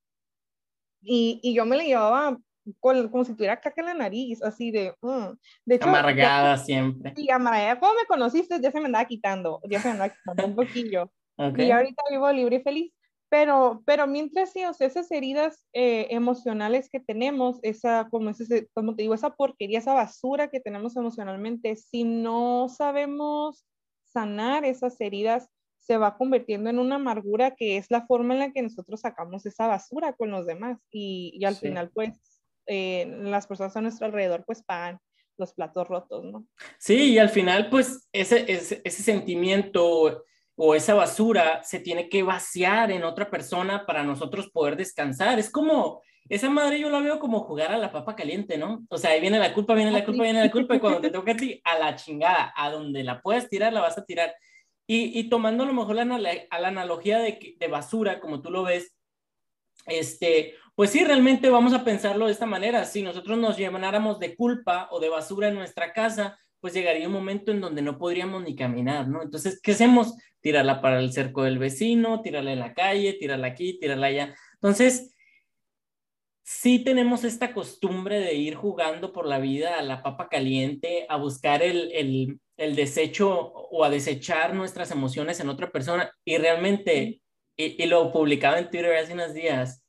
y, 1.01 1.39
y 1.41 1.53
yo 1.53 1.65
me 1.65 1.77
la 1.77 1.83
llevaba 1.83 2.37
como 2.79 3.25
si 3.25 3.33
tuviera 3.33 3.59
caca 3.59 3.81
en 3.81 3.87
la 3.87 3.93
nariz, 3.93 4.41
así 4.43 4.71
de... 4.71 4.93
Mm. 5.01 5.33
de 5.65 5.75
hecho, 5.75 5.87
amargada 5.87 6.57
siempre. 6.57 7.13
Sí, 7.15 7.29
amargada. 7.31 7.79
¿Cómo 7.79 7.93
me 7.93 8.05
conociste? 8.05 8.59
Ya 8.61 8.71
se 8.71 8.79
me 8.79 8.85
andaba 8.85 9.05
quitando, 9.05 9.61
ya 9.69 9.79
se 9.81 9.87
me 9.87 9.93
andaba 9.93 10.13
quitando 10.13 10.45
un 10.45 10.55
poquillo. 10.55 11.11
Y 11.57 11.71
ahorita 11.71 12.03
vivo 12.11 12.31
libre 12.31 12.57
y 12.57 12.61
feliz. 12.61 12.93
Pero, 13.31 13.81
pero 13.85 14.07
mientras 14.07 14.51
sí, 14.51 14.65
o 14.65 14.73
sea, 14.73 14.87
esas 14.87 15.09
heridas 15.09 15.65
eh, 15.71 16.07
emocionales 16.09 16.89
que 16.89 16.99
tenemos, 16.99 17.59
esa, 17.61 18.09
como, 18.11 18.29
ese, 18.29 18.67
como 18.73 18.93
te 18.93 19.03
digo, 19.03 19.13
esa 19.13 19.37
porquería, 19.37 19.79
esa 19.79 19.93
basura 19.93 20.49
que 20.49 20.59
tenemos 20.59 20.97
emocionalmente, 20.97 21.77
si 21.77 22.03
no 22.03 22.67
sabemos 22.67 23.65
sanar 24.03 24.65
esas 24.65 24.99
heridas, 24.99 25.47
se 25.79 25.95
va 25.95 26.17
convirtiendo 26.17 26.69
en 26.69 26.77
una 26.77 26.95
amargura 26.95 27.55
que 27.55 27.77
es 27.77 27.89
la 27.89 28.05
forma 28.05 28.33
en 28.33 28.39
la 28.41 28.51
que 28.51 28.63
nosotros 28.63 28.99
sacamos 28.99 29.45
esa 29.45 29.65
basura 29.65 30.11
con 30.11 30.29
los 30.29 30.45
demás 30.45 30.79
y, 30.91 31.31
y 31.33 31.45
al 31.45 31.55
final 31.55 31.89
pues 31.93 32.19
eh, 32.67 33.05
las 33.21 33.47
personas 33.47 33.77
a 33.77 33.81
nuestro 33.81 34.07
alrededor 34.07 34.43
pues 34.45 34.61
pagan 34.61 34.99
los 35.37 35.53
platos 35.53 35.87
rotos, 35.87 36.25
¿no? 36.25 36.45
Sí, 36.77 37.13
y 37.13 37.17
al 37.17 37.29
final 37.29 37.69
pues 37.69 38.09
ese, 38.11 38.51
ese, 38.51 38.81
ese 38.83 39.03
sentimiento 39.03 40.25
o 40.55 40.75
esa 40.75 40.93
basura 40.93 41.63
se 41.63 41.79
tiene 41.79 42.09
que 42.09 42.23
vaciar 42.23 42.91
en 42.91 43.03
otra 43.03 43.29
persona 43.29 43.85
para 43.85 44.03
nosotros 44.03 44.49
poder 44.51 44.75
descansar. 44.75 45.39
Es 45.39 45.49
como, 45.49 46.01
esa 46.29 46.49
madre 46.49 46.79
yo 46.79 46.89
la 46.89 46.99
veo 46.99 47.19
como 47.19 47.41
jugar 47.41 47.71
a 47.71 47.77
la 47.77 47.91
papa 47.91 48.15
caliente, 48.15 48.57
¿no? 48.57 48.85
O 48.89 48.97
sea, 48.97 49.11
ahí 49.11 49.21
viene 49.21 49.39
la 49.39 49.53
culpa, 49.53 49.73
viene 49.73 49.91
la 49.91 50.05
culpa, 50.05 50.23
viene 50.23 50.43
la 50.43 50.51
culpa, 50.51 50.75
y 50.75 50.79
cuando 50.79 51.01
te 51.01 51.09
toca 51.11 51.31
a 51.31 51.37
ti, 51.37 51.61
a 51.63 51.77
la 51.77 51.95
chingada, 51.95 52.53
a 52.55 52.69
donde 52.69 53.03
la 53.03 53.21
puedes 53.21 53.49
tirar, 53.49 53.73
la 53.73 53.81
vas 53.81 53.97
a 53.97 54.05
tirar. 54.05 54.33
Y, 54.87 55.17
y 55.19 55.29
tomando 55.29 55.63
a 55.63 55.67
lo 55.67 55.73
mejor 55.73 55.95
la, 55.95 56.03
a 56.49 56.59
la 56.59 56.67
analogía 56.67 57.19
de, 57.19 57.55
de 57.57 57.67
basura, 57.67 58.19
como 58.19 58.41
tú 58.41 58.51
lo 58.51 58.63
ves, 58.63 58.95
este, 59.85 60.55
pues 60.75 60.91
sí, 60.91 61.03
realmente 61.03 61.49
vamos 61.49 61.73
a 61.73 61.83
pensarlo 61.83 62.27
de 62.27 62.33
esta 62.33 62.45
manera. 62.45 62.85
Si 62.85 63.01
nosotros 63.01 63.37
nos 63.37 63.57
llenáramos 63.57 64.19
de 64.19 64.35
culpa 64.35 64.87
o 64.91 64.99
de 64.99 65.09
basura 65.09 65.47
en 65.47 65.55
nuestra 65.55 65.93
casa, 65.93 66.39
pues 66.61 66.73
llegaría 66.73 67.07
un 67.07 67.13
momento 67.13 67.51
en 67.51 67.59
donde 67.59 67.81
no 67.81 67.97
podríamos 67.97 68.43
ni 68.43 68.55
caminar, 68.55 69.07
¿no? 69.07 69.21
Entonces, 69.23 69.59
¿qué 69.61 69.71
hacemos? 69.71 70.15
Tirarla 70.39 70.81
para 70.81 70.99
el 70.99 71.11
cerco 71.11 71.43
del 71.43 71.59
vecino, 71.59 72.21
tirarla 72.21 72.53
en 72.53 72.59
la 72.59 72.73
calle, 72.73 73.13
tirarla 73.13 73.47
aquí, 73.47 73.79
tirarla 73.79 74.07
allá. 74.07 74.35
Entonces, 74.53 75.15
sí 76.43 76.83
tenemos 76.83 77.23
esta 77.23 77.53
costumbre 77.53 78.19
de 78.19 78.35
ir 78.35 78.55
jugando 78.55 79.11
por 79.11 79.25
la 79.25 79.39
vida 79.39 79.79
a 79.79 79.81
la 79.81 80.03
papa 80.03 80.29
caliente, 80.29 81.05
a 81.09 81.17
buscar 81.17 81.63
el, 81.63 81.91
el, 81.93 82.39
el 82.57 82.75
desecho 82.75 83.31
o 83.31 83.83
a 83.83 83.89
desechar 83.89 84.53
nuestras 84.53 84.91
emociones 84.91 85.39
en 85.39 85.49
otra 85.49 85.71
persona 85.71 86.11
y 86.23 86.37
realmente, 86.37 87.21
y, 87.57 87.83
y 87.83 87.87
lo 87.87 88.11
publicaba 88.11 88.59
en 88.59 88.69
Twitter 88.69 88.95
hace 88.95 89.13
unos 89.13 89.33
días, 89.33 89.83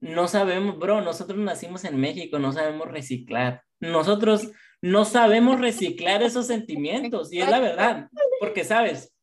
no 0.00 0.26
sabemos, 0.26 0.78
bro, 0.78 1.00
nosotros 1.00 1.38
nacimos 1.38 1.84
en 1.84 1.96
México, 1.98 2.38
no 2.38 2.52
sabemos 2.52 2.88
reciclar. 2.88 3.62
Nosotros 3.78 4.50
no 4.82 5.04
sabemos 5.04 5.60
reciclar 5.60 6.22
esos 6.22 6.48
sentimientos 6.48 7.32
y 7.32 7.40
es 7.40 7.48
la 7.48 7.60
verdad, 7.60 8.08
porque 8.40 8.64
sabes, 8.64 9.14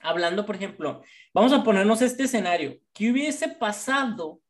hablando, 0.00 0.46
por 0.46 0.54
ejemplo, 0.54 1.02
vamos 1.34 1.52
a 1.52 1.64
ponernos 1.64 2.00
este 2.02 2.22
escenario, 2.24 2.78
¿qué 2.92 3.10
hubiese 3.10 3.48
pasado 3.48 4.40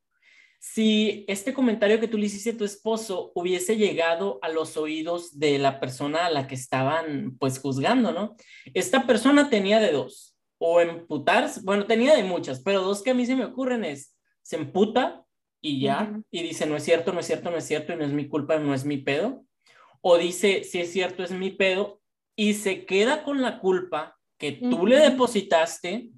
si 0.61 1.25
este 1.27 1.53
comentario 1.53 1.99
que 1.99 2.07
tú 2.07 2.19
le 2.19 2.27
hiciste 2.27 2.51
a 2.51 2.57
tu 2.57 2.65
esposo 2.65 3.33
hubiese 3.35 3.77
llegado 3.77 4.39
a 4.43 4.49
los 4.49 4.77
oídos 4.77 5.41
de 5.41 5.59
la 5.59 5.81
persona 5.81 6.27
a 6.27 6.31
la 6.31 6.47
que 6.47 6.55
estaban 6.55 7.37
pues 7.41 7.59
juzgando, 7.59 8.13
¿no? 8.13 8.37
Esta 8.73 9.05
persona 9.05 9.51
tenía 9.51 9.81
de 9.81 9.91
dos, 9.91 10.37
o 10.59 10.81
emputarse, 10.81 11.63
bueno, 11.65 11.87
tenía 11.87 12.15
de 12.15 12.23
muchas, 12.23 12.63
pero 12.63 12.83
dos 12.83 13.03
que 13.03 13.11
a 13.11 13.15
mí 13.15 13.27
se 13.27 13.35
me 13.35 13.45
ocurren 13.45 13.85
es, 13.85 14.17
se 14.43 14.57
emputa 14.57 15.25
y 15.61 15.81
ya, 15.81 16.21
y 16.31 16.43
dice, 16.43 16.67
no 16.67 16.77
es 16.77 16.85
cierto, 16.85 17.13
no 17.13 17.21
es 17.21 17.27
cierto, 17.27 17.51
no 17.51 17.57
es 17.57 17.65
cierto, 17.65 17.93
y 17.93 17.97
no 17.97 18.05
es 18.05 18.13
mi 18.13 18.29
culpa, 18.29 18.59
no 18.59 18.73
es 18.73 18.85
mi 18.85 18.99
pedo, 18.99 19.45
o 20.03 20.19
dice, 20.19 20.65
si 20.65 20.81
es 20.81 20.93
cierto, 20.93 21.23
es 21.23 21.31
mi 21.31 21.51
pedo, 21.51 22.03
y 22.37 22.55
se 22.55 22.85
queda 22.85 23.25
con 23.25 23.41
la 23.41 23.61
culpa 23.61 24.19
que 24.37 24.53
tú 24.53 24.87
le 24.87 24.99
depositaste, 24.99 26.11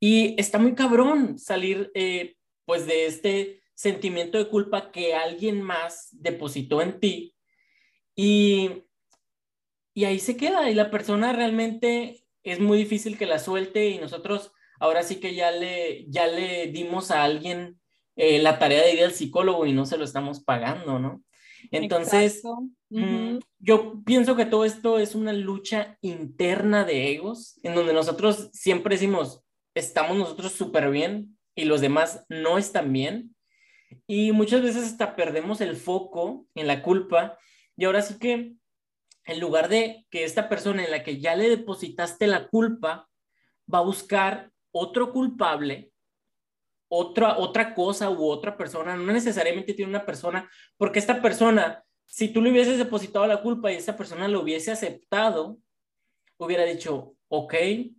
y 0.00 0.34
está 0.40 0.58
muy 0.58 0.74
cabrón 0.74 1.38
salir 1.38 1.90
eh, 1.94 2.36
pues 2.64 2.86
de 2.86 3.06
este 3.06 3.62
sentimiento 3.74 4.38
de 4.38 4.48
culpa 4.48 4.90
que 4.90 5.14
alguien 5.14 5.62
más 5.62 6.08
depositó 6.12 6.80
en 6.80 6.98
ti, 6.98 7.34
y, 8.14 8.84
y 9.94 10.04
ahí 10.04 10.18
se 10.18 10.36
queda, 10.36 10.70
y 10.70 10.74
la 10.74 10.90
persona 10.90 11.32
realmente 11.32 12.24
es 12.42 12.58
muy 12.58 12.78
difícil 12.78 13.18
que 13.18 13.26
la 13.26 13.38
suelte, 13.38 13.90
y 13.90 13.98
nosotros 13.98 14.52
ahora 14.80 15.02
sí 15.02 15.16
que 15.16 15.34
ya 15.34 15.50
le, 15.50 16.06
ya 16.08 16.26
le 16.26 16.68
dimos 16.68 17.10
a 17.10 17.22
alguien 17.22 17.78
eh, 18.16 18.38
la 18.38 18.58
tarea 18.58 18.82
de 18.82 18.94
ir 18.94 19.04
al 19.04 19.12
psicólogo 19.12 19.66
y 19.66 19.72
no 19.72 19.84
se 19.84 19.98
lo 19.98 20.04
estamos 20.04 20.40
pagando, 20.40 20.98
¿no? 20.98 21.22
Entonces, 21.70 22.42
mm, 22.90 23.38
yo 23.58 24.02
pienso 24.04 24.36
que 24.36 24.46
todo 24.46 24.64
esto 24.64 24.98
es 24.98 25.14
una 25.14 25.32
lucha 25.32 25.98
interna 26.00 26.84
de 26.84 27.12
egos, 27.12 27.58
en 27.62 27.74
donde 27.74 27.92
nosotros 27.92 28.50
siempre 28.52 28.94
decimos, 28.94 29.42
estamos 29.74 30.16
nosotros 30.16 30.52
súper 30.52 30.90
bien 30.90 31.38
y 31.54 31.64
los 31.64 31.80
demás 31.80 32.24
no 32.28 32.58
están 32.58 32.92
bien. 32.92 33.34
Y 34.06 34.32
muchas 34.32 34.62
veces 34.62 34.84
hasta 34.84 35.16
perdemos 35.16 35.60
el 35.60 35.76
foco 35.76 36.46
en 36.54 36.66
la 36.66 36.82
culpa. 36.82 37.38
Y 37.76 37.84
ahora 37.84 38.02
sí 38.02 38.18
que, 38.18 38.54
en 39.24 39.40
lugar 39.40 39.68
de 39.68 40.06
que 40.10 40.24
esta 40.24 40.48
persona 40.48 40.84
en 40.84 40.90
la 40.90 41.02
que 41.02 41.20
ya 41.20 41.36
le 41.36 41.48
depositaste 41.48 42.26
la 42.26 42.48
culpa, 42.48 43.08
va 43.72 43.78
a 43.78 43.82
buscar 43.82 44.50
otro 44.72 45.12
culpable 45.12 45.92
otra, 46.88 47.38
otra 47.38 47.74
cosa 47.74 48.10
u 48.10 48.28
otra 48.28 48.56
persona, 48.56 48.96
no 48.96 49.12
necesariamente 49.12 49.74
tiene 49.74 49.90
una 49.90 50.06
persona, 50.06 50.50
porque 50.76 50.98
esta 50.98 51.20
persona, 51.20 51.82
si 52.04 52.28
tú 52.28 52.40
le 52.40 52.50
hubieses 52.50 52.78
depositado 52.78 53.26
la 53.26 53.42
culpa 53.42 53.72
y 53.72 53.76
esa 53.76 53.96
persona 53.96 54.28
lo 54.28 54.40
hubiese 54.40 54.70
aceptado, 54.70 55.58
hubiera 56.38 56.64
dicho, 56.64 57.14
ok, 57.28 57.54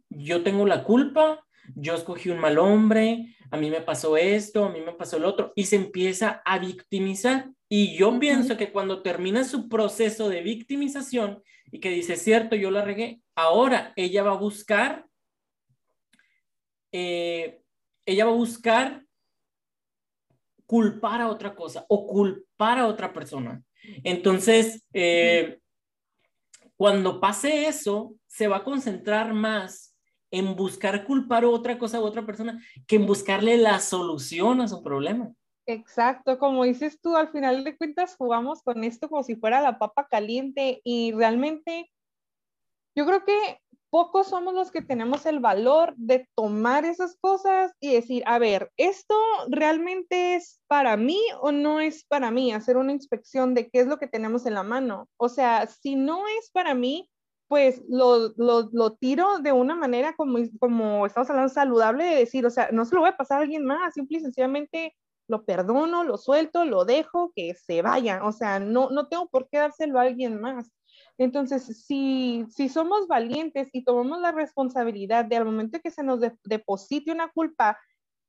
yo 0.10 0.44
tengo 0.44 0.66
la 0.66 0.84
culpa, 0.84 1.44
yo 1.76 1.96
escogí 1.96 2.30
un 2.30 2.40
mal 2.40 2.58
hombre, 2.58 3.36
a 3.52 3.58
mí 3.58 3.70
me 3.70 3.82
pasó 3.82 4.18
esto, 4.18 4.66
a 4.66 4.70
mí 4.70 4.80
me 4.82 4.94
pasó 4.94 5.18
el 5.18 5.26
otro, 5.26 5.52
y 5.56 5.66
se 5.66 5.76
empieza 5.76 6.42
a 6.46 6.60
victimizar. 6.60 7.50
Y 7.70 7.98
yo 7.98 8.18
pienso 8.20 8.56
que 8.56 8.72
cuando 8.72 9.02
termina 9.02 9.44
su 9.44 9.68
proceso 9.68 10.30
de 10.30 10.42
victimización 10.42 11.44
y 11.72 11.80
que 11.80 11.90
dice, 11.90 12.16
cierto, 12.16 12.56
yo 12.56 12.72
la 12.72 12.84
regué, 12.84 13.22
ahora 13.36 13.92
ella 13.96 14.24
va 14.24 14.32
a 14.32 14.38
buscar 14.38 15.06
eh, 16.94 17.62
ella 18.08 18.26
va 18.26 18.32
a 18.32 18.36
buscar 18.36 19.06
culpar 20.66 21.22
a 21.22 21.30
otra 21.30 21.54
cosa 21.56 21.86
o 21.88 22.08
culpar 22.08 22.80
a 22.80 22.88
otra 22.88 23.14
persona. 23.14 23.62
Entonces, 24.04 24.84
eh, 24.94 25.60
cuando 26.76 27.20
pase 27.20 27.68
eso, 27.68 28.16
se 28.28 28.48
va 28.48 28.58
a 28.58 28.64
concentrar 28.64 29.34
más 29.34 29.96
en 30.32 30.56
buscar 30.56 31.06
culpar 31.06 31.44
a 31.44 31.50
otra 31.50 31.78
cosa 31.78 32.00
u 32.00 32.04
otra 32.04 32.26
persona 32.26 32.62
que 32.86 32.98
en 32.98 33.06
buscarle 33.06 33.58
la 33.58 33.80
solución 33.80 34.62
a 34.62 34.68
su 34.68 34.84
problema. 34.84 35.32
Exacto, 35.66 36.40
como 36.40 36.64
dices 36.64 37.00
tú, 37.02 37.16
al 37.18 37.30
final 37.30 37.64
de 37.64 37.78
cuentas 37.78 38.16
jugamos 38.16 38.62
con 38.64 38.84
esto 38.84 39.10
como 39.10 39.24
si 39.24 39.36
fuera 39.36 39.62
la 39.62 39.80
papa 39.80 40.08
caliente 40.10 40.82
y 40.84 41.12
realmente 41.12 41.92
yo 42.96 43.06
creo 43.06 43.26
que 43.26 43.60
pocos 43.90 44.28
somos 44.28 44.54
los 44.54 44.72
que 44.72 44.82
tenemos 44.82 45.26
el 45.26 45.40
valor 45.40 45.94
de 45.98 46.28
tomar 46.36 46.86
esas 46.86 47.18
cosas 47.20 47.72
y 47.80 47.94
decir, 47.94 48.24
a 48.26 48.40
ver, 48.40 48.72
¿esto 48.78 49.16
realmente 49.50 50.36
es 50.36 50.62
para 50.68 50.98
mí 50.98 51.20
o 51.42 51.52
no 51.52 51.80
es 51.80 52.06
para 52.06 52.32
mí? 52.32 52.52
Hacer 52.52 52.78
una 52.78 52.92
inspección 52.92 53.54
de 53.54 53.70
qué 53.70 53.80
es 53.80 53.88
lo 53.88 53.98
que 53.98 54.08
tenemos 54.08 54.46
en 54.46 54.54
la 54.54 54.64
mano. 54.64 55.08
O 55.18 55.30
sea, 55.30 55.68
si 55.68 55.96
no 55.96 56.24
es 56.40 56.50
para 56.52 56.74
mí, 56.74 57.10
pues 57.48 57.82
lo, 57.88 58.34
lo, 58.38 58.70
lo 58.72 58.94
tiro 58.96 59.40
de 59.40 59.52
una 59.54 59.76
manera 59.76 60.16
como, 60.16 60.40
como 60.60 61.06
estamos 61.06 61.30
hablando 61.30 61.54
saludable 61.54 62.04
de 62.04 62.16
decir, 62.16 62.46
o 62.46 62.50
sea, 62.50 62.70
no 62.72 62.86
se 62.86 62.96
lo 62.96 63.02
voy 63.02 63.10
a 63.12 63.18
pasar 63.18 63.40
a 63.40 63.42
alguien 63.44 63.66
más, 63.66 63.94
simple 63.94 64.18
y 64.18 64.22
sencillamente 64.22 64.94
lo 65.28 65.44
perdono, 65.46 66.04
lo 66.04 66.18
suelto, 66.18 66.66
lo 66.66 66.86
dejo, 66.86 67.32
que 67.36 67.54
se 67.54 67.82
vaya. 67.82 68.22
O 68.24 68.32
sea, 68.32 68.60
no, 68.60 68.90
no 68.90 69.08
tengo 69.08 69.28
por 69.28 69.50
qué 69.50 69.58
dárselo 69.58 70.00
a 70.00 70.04
alguien 70.04 70.40
más. 70.40 70.72
Entonces, 71.18 71.86
si, 71.86 72.46
si 72.50 72.70
somos 72.70 73.08
valientes 73.08 73.70
y 73.72 73.84
tomamos 73.84 74.22
la 74.22 74.32
responsabilidad 74.32 75.26
de 75.26 75.38
al 75.38 75.46
momento 75.46 75.80
que 75.82 75.92
se 75.92 76.04
nos 76.04 76.22
deposite 76.44 77.12
una 77.12 77.30
culpa, 77.30 77.80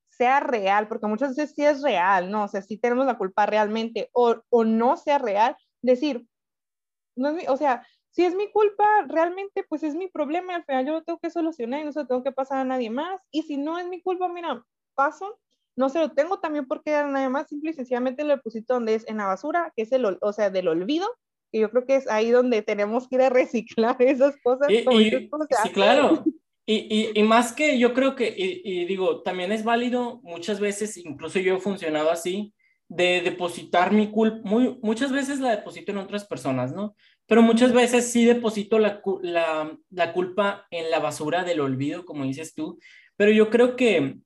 sea 0.09 0.41
real, 0.41 0.89
porque 0.89 1.07
muchas 1.07 1.37
veces 1.37 1.55
sí 1.55 1.65
es 1.65 1.83
real, 1.83 2.31
¿no? 2.31 2.45
O 2.45 2.49
sea, 2.49 2.63
sí 2.63 2.79
tenemos 2.79 3.07
la 3.07 3.19
culpa 3.19 3.47
realmente, 3.47 4.09
o, 4.13 4.37
o 4.49 4.65
no 4.65 4.97
sea 4.97 5.19
real, 5.19 5.57
decir, 5.83 6.27
no 7.15 7.37
o 7.49 7.57
sea, 7.57 7.87
si 8.11 8.25
es 8.25 8.35
mi 8.35 8.51
culpa, 8.51 8.85
realmente, 9.07 9.65
pues 9.69 9.83
es 9.83 9.95
mi 9.95 10.09
problema, 10.09 10.55
al 10.55 10.65
final 10.65 10.87
yo 10.87 10.93
lo 10.95 11.05
tengo 11.05 11.19
que 11.19 11.31
solucionar 11.31 11.81
y 11.81 11.85
no 11.85 11.93
se 11.93 12.01
lo 12.01 12.07
tengo 12.07 12.25
que 12.25 12.33
pasar 12.33 12.59
a 12.59 12.65
nadie 12.65 12.91
más, 12.91 13.21
y 13.31 13.43
si 13.43 13.59
no 13.59 13.79
es 13.79 13.87
mi 13.87 14.03
culpa, 14.03 14.29
mira, 14.29 14.65
paso, 14.95 15.39
no 15.77 15.89
se 15.89 16.01
lo 16.01 16.11
tengo 16.11 16.41
también 16.41 16.67
porque 16.67 16.95
a 16.97 17.07
nadie 17.07 17.29
más, 17.29 17.49
simple 17.49 17.71
y 17.71 17.75
sencillamente 17.75 18.25
lo 18.25 18.35
deposito 18.35 18.75
donde 18.75 18.95
es 18.95 19.07
en 19.07 19.19
la 19.19 19.27
basura, 19.27 19.73
que 19.77 19.83
es 19.83 19.93
el, 19.93 20.19
o 20.21 20.33
sea, 20.33 20.51
del 20.51 20.67
olvido, 20.67 21.07
y 21.53 21.61
yo 21.61 21.71
creo 21.71 21.87
que 21.87 21.97
es 21.97 22.09
ahí 22.09 22.31
donde 22.31 22.63
tenemos 22.63 23.09
que 23.09 23.17
ir 23.17 23.23
a 23.23 23.31
reciclar 23.31 23.97
esas 24.01 24.37
cosas. 24.43 24.69
Y, 24.71 24.85
sí, 24.85 25.71
claro. 25.73 26.25
Y, 26.67 27.19
y, 27.19 27.23
más 27.23 27.55
que 27.55 27.79
yo 27.79 27.95
creo 27.95 28.15
que, 28.15 28.35
y, 28.37 28.85
digo, 28.85 29.23
también 29.23 29.53
es 29.53 29.65
válido 29.65 30.21
muchas 30.23 30.61
veces, 30.61 30.99
incluso 30.99 31.39
yo 31.39 31.57
he 31.57 31.61
funcionado 31.61 32.11
así, 32.11 32.53
de 32.89 33.23
depositar 33.23 33.91
mi 33.91 34.11
culpa, 34.11 34.47
muy, 34.47 34.79
muchas 34.83 35.11
veces 35.11 35.41
la 35.41 35.51
deposito 35.51 35.93
en 35.93 35.99
otras 35.99 36.27
personas, 36.27 36.75
¿no? 36.75 36.95
Pero 37.27 37.41
muchas 37.41 37.73
veces 37.73 38.13
sí 38.13 38.27
deposito 38.27 38.79
la, 38.79 39.01
la, 39.23 39.79
la 39.91 40.13
culpa 40.13 40.67
en 40.71 40.91
la 40.91 40.99
basura 40.99 41.43
del 41.43 41.61
olvido, 41.61 42.05
como 42.05 42.25
dices 42.25 42.55
tú, 42.55 42.79
pero 43.17 43.31
yo 43.33 43.49
creo 43.49 43.75
que 43.75 44.19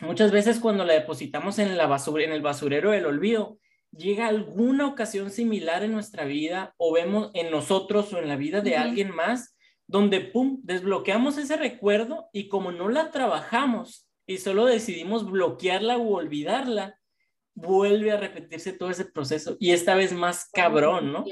muchas 0.00 0.32
veces 0.32 0.60
cuando 0.60 0.84
la 0.84 0.92
depositamos 0.92 1.58
en, 1.58 1.78
la 1.78 1.86
basura, 1.86 2.24
en 2.24 2.32
el 2.32 2.42
basurero 2.42 2.90
del 2.90 3.06
olvido, 3.06 3.58
llega 3.96 4.26
alguna 4.26 4.86
ocasión 4.86 5.30
similar 5.30 5.82
en 5.82 5.92
nuestra 5.92 6.24
vida 6.24 6.74
o 6.76 6.92
vemos 6.92 7.30
en 7.34 7.50
nosotros 7.50 8.12
o 8.12 8.18
en 8.18 8.28
la 8.28 8.36
vida 8.36 8.60
de 8.60 8.76
alguien 8.76 9.14
más, 9.14 9.56
donde, 9.86 10.20
¡pum!, 10.20 10.60
desbloqueamos 10.62 11.38
ese 11.38 11.56
recuerdo 11.56 12.28
y 12.32 12.48
como 12.48 12.72
no 12.72 12.88
la 12.88 13.10
trabajamos 13.10 14.08
y 14.26 14.38
solo 14.38 14.66
decidimos 14.66 15.30
bloquearla 15.30 15.98
o 15.98 16.14
olvidarla, 16.14 16.98
vuelve 17.54 18.10
a 18.10 18.16
repetirse 18.16 18.72
todo 18.72 18.90
ese 18.90 19.04
proceso 19.04 19.56
y 19.60 19.70
esta 19.70 19.94
vez 19.94 20.12
más 20.12 20.48
cabrón, 20.52 21.12
¿no? 21.12 21.24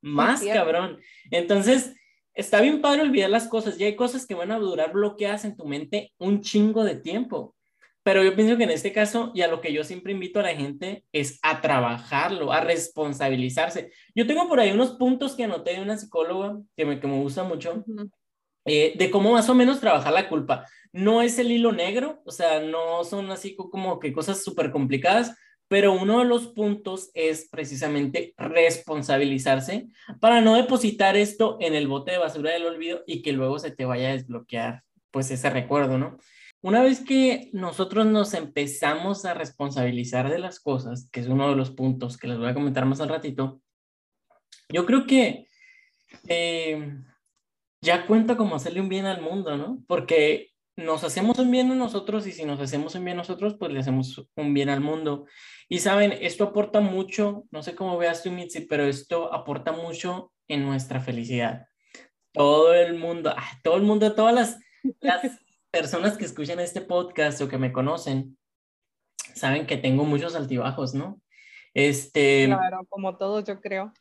Más 0.00 0.42
cabrón. 0.42 1.00
Entonces, 1.30 1.94
está 2.34 2.60
bien 2.60 2.80
padre 2.80 3.02
olvidar 3.02 3.30
las 3.30 3.48
cosas 3.48 3.78
y 3.78 3.84
hay 3.84 3.96
cosas 3.96 4.26
que 4.26 4.34
van 4.34 4.52
a 4.52 4.58
durar 4.58 4.92
bloqueadas 4.92 5.44
en 5.44 5.56
tu 5.56 5.64
mente 5.66 6.12
un 6.18 6.40
chingo 6.42 6.84
de 6.84 6.96
tiempo. 6.96 7.54
Pero 8.02 8.24
yo 8.24 8.34
pienso 8.34 8.56
que 8.56 8.64
en 8.64 8.70
este 8.70 8.92
caso, 8.92 9.30
y 9.34 9.42
a 9.42 9.48
lo 9.48 9.60
que 9.60 9.72
yo 9.72 9.84
siempre 9.84 10.12
invito 10.12 10.40
a 10.40 10.44
la 10.44 10.54
gente, 10.54 11.04
es 11.12 11.38
a 11.42 11.60
trabajarlo, 11.60 12.52
a 12.52 12.60
responsabilizarse. 12.60 13.92
Yo 14.14 14.26
tengo 14.26 14.48
por 14.48 14.58
ahí 14.58 14.72
unos 14.72 14.92
puntos 14.92 15.36
que 15.36 15.44
anoté 15.44 15.74
de 15.74 15.82
una 15.82 15.96
psicóloga 15.96 16.58
que 16.76 16.84
me, 16.84 16.98
que 16.98 17.06
me 17.06 17.20
gusta 17.20 17.44
mucho, 17.44 17.84
eh, 18.64 18.94
de 18.96 19.10
cómo 19.10 19.32
más 19.32 19.48
o 19.48 19.54
menos 19.54 19.80
trabajar 19.80 20.12
la 20.12 20.28
culpa. 20.28 20.66
No 20.92 21.22
es 21.22 21.38
el 21.38 21.52
hilo 21.52 21.72
negro, 21.72 22.22
o 22.24 22.32
sea, 22.32 22.60
no 22.60 23.04
son 23.04 23.30
así 23.30 23.54
como 23.54 24.00
que 24.00 24.12
cosas 24.12 24.42
súper 24.42 24.72
complicadas, 24.72 25.36
pero 25.68 25.94
uno 25.94 26.18
de 26.18 26.26
los 26.26 26.48
puntos 26.48 27.10
es 27.14 27.48
precisamente 27.48 28.34
responsabilizarse 28.36 29.86
para 30.20 30.40
no 30.40 30.54
depositar 30.54 31.16
esto 31.16 31.56
en 31.60 31.74
el 31.74 31.88
bote 31.88 32.12
de 32.12 32.18
basura 32.18 32.50
del 32.50 32.66
olvido 32.66 33.02
y 33.06 33.22
que 33.22 33.32
luego 33.32 33.58
se 33.58 33.70
te 33.70 33.86
vaya 33.86 34.10
a 34.10 34.12
desbloquear 34.12 34.82
pues 35.10 35.30
ese 35.30 35.48
recuerdo, 35.48 35.96
¿no? 35.96 36.18
Una 36.62 36.80
vez 36.80 37.00
que 37.04 37.50
nosotros 37.52 38.06
nos 38.06 38.34
empezamos 38.34 39.24
a 39.24 39.34
responsabilizar 39.34 40.30
de 40.30 40.38
las 40.38 40.60
cosas, 40.60 41.08
que 41.10 41.18
es 41.18 41.26
uno 41.26 41.50
de 41.50 41.56
los 41.56 41.72
puntos 41.72 42.16
que 42.16 42.28
les 42.28 42.38
voy 42.38 42.48
a 42.48 42.54
comentar 42.54 42.86
más 42.86 43.00
al 43.00 43.08
ratito, 43.08 43.60
yo 44.68 44.86
creo 44.86 45.04
que 45.04 45.48
eh, 46.28 46.98
ya 47.80 48.06
cuenta 48.06 48.36
como 48.36 48.54
hacerle 48.54 48.80
un 48.80 48.88
bien 48.88 49.06
al 49.06 49.20
mundo, 49.20 49.56
¿no? 49.56 49.82
Porque 49.88 50.52
nos 50.76 51.02
hacemos 51.02 51.36
un 51.40 51.50
bien 51.50 51.70
a 51.72 51.74
nosotros 51.74 52.28
y 52.28 52.32
si 52.32 52.44
nos 52.44 52.60
hacemos 52.60 52.94
un 52.94 53.04
bien 53.04 53.16
a 53.16 53.22
nosotros, 53.22 53.56
pues 53.58 53.72
le 53.72 53.80
hacemos 53.80 54.24
un 54.36 54.54
bien 54.54 54.68
al 54.68 54.80
mundo. 54.80 55.26
Y 55.68 55.80
saben, 55.80 56.12
esto 56.12 56.44
aporta 56.44 56.80
mucho, 56.80 57.44
no 57.50 57.64
sé 57.64 57.74
cómo 57.74 57.98
veas 57.98 58.22
tú, 58.22 58.30
Mitzi, 58.30 58.60
pero 58.60 58.84
esto 58.84 59.34
aporta 59.34 59.72
mucho 59.72 60.32
en 60.46 60.64
nuestra 60.64 61.00
felicidad. 61.00 61.66
Todo 62.32 62.72
el 62.72 62.94
mundo, 62.94 63.34
ah, 63.36 63.58
todo 63.64 63.76
el 63.76 63.82
mundo, 63.82 64.14
todas 64.14 64.34
las, 64.34 64.58
las 65.00 65.24
personas 65.72 66.18
que 66.18 66.26
escuchan 66.26 66.60
este 66.60 66.82
podcast 66.82 67.40
o 67.40 67.48
que 67.48 67.58
me 67.58 67.72
conocen, 67.72 68.36
saben 69.34 69.66
que 69.66 69.78
tengo 69.78 70.04
muchos 70.04 70.36
altibajos, 70.36 70.94
¿no? 70.94 71.20
Este, 71.74 72.44
claro, 72.46 72.86
como 72.90 73.16
todos, 73.16 73.44
yo 73.44 73.60
creo. 73.60 73.92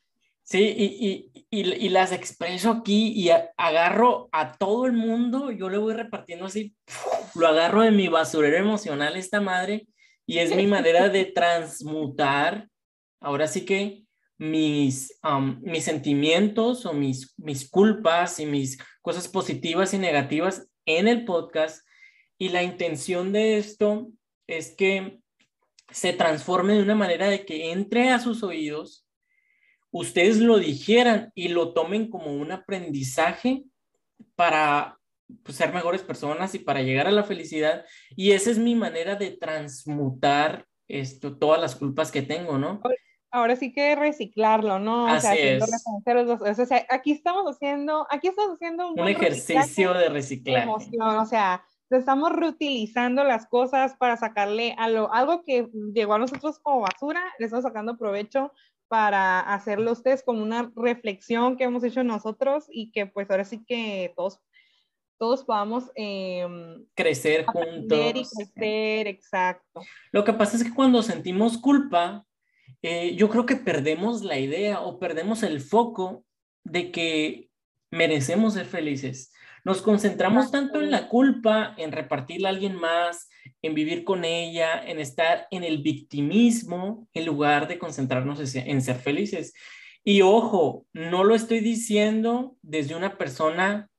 Sí, 0.43 0.75
y, 0.77 1.31
y, 1.49 1.85
y, 1.85 1.89
las 1.89 2.11
expreso 2.11 2.71
aquí 2.71 3.13
y 3.15 3.29
agarro 3.55 4.27
a 4.33 4.57
todo 4.57 4.85
el 4.85 4.91
mundo, 4.91 5.51
yo 5.51 5.69
le 5.69 5.77
voy 5.77 5.93
repartiendo 5.93 6.45
así, 6.45 6.75
lo 7.35 7.47
agarro 7.47 7.83
de 7.83 7.91
mi 7.91 8.09
basurero 8.09 8.57
emocional 8.57 9.15
esta 9.15 9.39
madre 9.39 9.87
y 10.25 10.39
es 10.39 10.53
mi 10.53 10.67
manera 10.67 11.07
de 11.07 11.25
transmutar, 11.35 12.67
ahora 13.21 13.47
sí 13.47 13.63
que 13.63 14.03
mis, 14.37 15.17
mis 15.61 15.85
sentimientos 15.85 16.85
o 16.85 16.93
mis, 16.93 17.33
mis 17.37 17.69
culpas 17.69 18.39
y 18.39 18.45
mis 18.45 18.77
cosas 19.01 19.29
positivas 19.29 19.93
y 19.93 19.99
negativas 19.99 20.67
en 20.97 21.07
el 21.07 21.25
podcast 21.25 21.85
y 22.37 22.49
la 22.49 22.63
intención 22.63 23.31
de 23.31 23.57
esto 23.57 24.09
es 24.47 24.71
que 24.71 25.19
se 25.91 26.13
transforme 26.13 26.73
de 26.73 26.83
una 26.83 26.95
manera 26.95 27.27
de 27.27 27.45
que 27.45 27.71
entre 27.71 28.09
a 28.09 28.19
sus 28.19 28.43
oídos 28.43 29.05
ustedes 29.91 30.37
lo 30.39 30.57
dijeran 30.57 31.31
y 31.35 31.49
lo 31.49 31.73
tomen 31.73 32.09
como 32.09 32.33
un 32.33 32.51
aprendizaje 32.51 33.63
para 34.35 34.97
pues, 35.43 35.57
ser 35.57 35.73
mejores 35.73 36.01
personas 36.01 36.55
y 36.55 36.59
para 36.59 36.81
llegar 36.81 37.07
a 37.07 37.11
la 37.11 37.23
felicidad. 37.23 37.85
Y 38.15 38.31
esa 38.31 38.51
es 38.51 38.57
mi 38.57 38.75
manera 38.75 39.15
de 39.15 39.31
transmutar 39.31 40.65
esto, 40.87 41.37
todas 41.37 41.61
las 41.61 41.75
culpas 41.75 42.11
que 42.11 42.21
tengo, 42.21 42.57
¿no? 42.57 42.81
Ahora 43.31 43.55
sí 43.55 43.73
que 43.73 43.95
reciclarlo, 43.95 44.79
¿no? 44.79 45.07
Así 45.07 45.37
es. 45.37 45.63
O 45.63 46.65
sea, 46.65 46.85
aquí 46.89 47.13
estamos 47.13 47.45
haciendo, 47.45 48.05
aquí 48.09 48.27
estamos 48.27 48.55
haciendo 48.55 48.91
un, 48.91 49.07
ejercicio 49.07 49.93
de 49.93 50.09
reciclaje. 50.09 50.63
Emoción, 50.63 51.17
o 51.17 51.25
sea, 51.25 51.63
estamos 51.97 52.31
reutilizando 52.31 53.23
las 53.23 53.47
cosas 53.47 53.95
para 53.97 54.17
sacarle 54.17 54.75
algo 54.77 55.43
que 55.43 55.69
llegó 55.93 56.13
a 56.13 56.19
nosotros 56.19 56.59
como 56.59 56.81
basura, 56.81 57.21
le 57.39 57.45
estamos 57.45 57.63
sacando 57.63 57.97
provecho 57.97 58.51
para 58.87 59.39
hacerlo 59.39 59.93
ustedes 59.93 60.21
como 60.23 60.43
una 60.43 60.71
reflexión 60.75 61.55
que 61.55 61.63
hemos 61.63 61.83
hecho 61.83 62.03
nosotros 62.03 62.65
y 62.69 62.91
que 62.91 63.05
pues 63.05 63.29
ahora 63.31 63.45
sí 63.45 63.63
que 63.65 64.13
todos, 64.17 64.41
todos 65.17 65.45
podamos 65.45 65.89
em, 65.95 66.85
crecer 66.93 67.45
juntos. 67.45 67.97
Y 67.97 68.11
crecer, 68.11 69.07
exacto. 69.07 69.81
Lo 70.11 70.25
que 70.25 70.33
pasa 70.33 70.57
es 70.57 70.65
que 70.65 70.73
cuando 70.73 71.01
sentimos 71.03 71.57
culpa, 71.57 72.25
eh, 72.81 73.15
yo 73.15 73.29
creo 73.29 73.45
que 73.45 73.55
perdemos 73.55 74.23
la 74.23 74.39
idea 74.39 74.81
o 74.81 74.99
perdemos 74.99 75.43
el 75.43 75.61
foco 75.61 76.25
de 76.63 76.91
que 76.91 77.49
merecemos 77.91 78.53
ser 78.53 78.65
felices. 78.65 79.31
Nos 79.63 79.81
concentramos 79.81 80.49
tanto 80.49 80.81
en 80.81 80.89
la 80.89 81.07
culpa, 81.07 81.75
en 81.77 81.91
repartirla 81.91 82.49
a 82.49 82.51
alguien 82.51 82.75
más, 82.75 83.29
en 83.61 83.75
vivir 83.75 84.03
con 84.03 84.25
ella, 84.25 84.83
en 84.83 84.99
estar 84.99 85.47
en 85.51 85.63
el 85.63 85.83
victimismo, 85.83 87.07
en 87.13 87.25
lugar 87.25 87.67
de 87.67 87.77
concentrarnos 87.77 88.55
en 88.55 88.81
ser 88.81 88.95
felices. 88.95 89.53
Y 90.03 90.21
ojo, 90.23 90.87
no 90.93 91.23
lo 91.23 91.35
estoy 91.35 91.59
diciendo 91.59 92.57
desde 92.63 92.95
una 92.95 93.19
persona 93.19 93.89